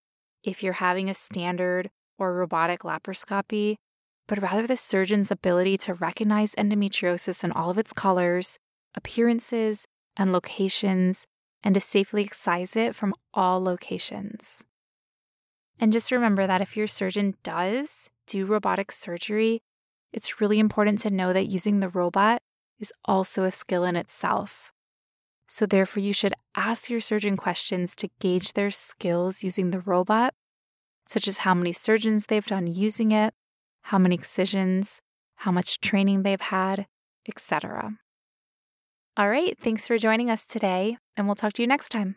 if 0.44 0.62
you're 0.62 0.74
having 0.74 1.10
a 1.10 1.14
standard 1.14 1.90
or 2.18 2.34
robotic 2.34 2.82
laparoscopy, 2.82 3.76
but 4.28 4.42
rather 4.42 4.68
the 4.68 4.78
surgeon's 4.78 5.32
ability 5.32 5.78
to 5.78 5.94
recognize 5.94 6.56
endometriosis 6.56 7.44
in 7.44 7.52
all 7.52 7.70
of 7.70 7.78
its 7.78 7.94
colors, 7.94 8.58
appearances, 8.96 9.86
and 10.18 10.32
locations, 10.32 11.26
and 11.64 11.76
to 11.76 11.82
safely 11.82 12.24
excise 12.24 12.76
it 12.76 12.96
from 12.96 13.14
all 13.34 13.62
locations. 13.62 14.64
And 15.80 15.92
just 15.92 16.12
remember 16.12 16.48
that 16.48 16.62
if 16.62 16.78
your 16.78 16.88
surgeon 16.88 17.36
does 17.44 18.10
do 18.28 18.46
robotic 18.46 18.92
surgery, 18.92 19.62
it's 20.14 20.40
really 20.40 20.60
important 20.60 21.00
to 21.00 21.10
know 21.10 21.34
that 21.34 21.48
using 21.48 21.80
the 21.80 21.90
robot 21.90 22.42
is 22.80 22.94
also 23.06 23.44
a 23.44 23.52
skill 23.52 23.84
in 23.84 23.96
itself. 23.96 24.72
So, 25.48 25.66
therefore, 25.66 26.02
you 26.02 26.14
should 26.14 26.34
ask 26.56 26.90
your 26.90 27.02
surgeon 27.02 27.38
questions 27.38 27.96
to 27.98 28.10
gauge 28.20 28.54
their 28.54 28.72
skills 28.72 29.44
using 29.44 29.70
the 29.70 29.80
robot, 29.82 30.34
such 31.08 31.28
as 31.28 31.40
how 31.40 31.54
many 31.54 31.72
surgeons 31.72 32.26
they've 32.26 32.46
done 32.46 32.66
using 32.66 33.12
it, 33.12 33.34
how 33.84 34.00
many 34.00 34.16
excisions, 34.16 35.02
how 35.36 35.52
much 35.52 35.80
training 35.82 36.24
they've 36.24 36.42
had, 36.42 36.88
etc. 37.28 37.94
All 39.18 39.30
right, 39.30 39.58
thanks 39.62 39.88
for 39.88 39.98
joining 39.98 40.32
us 40.32 40.46
today, 40.46 40.98
and 41.16 41.28
we'll 41.28 41.36
talk 41.36 41.54
to 41.54 41.62
you 41.62 41.68
next 41.68 41.90
time. 41.90 42.16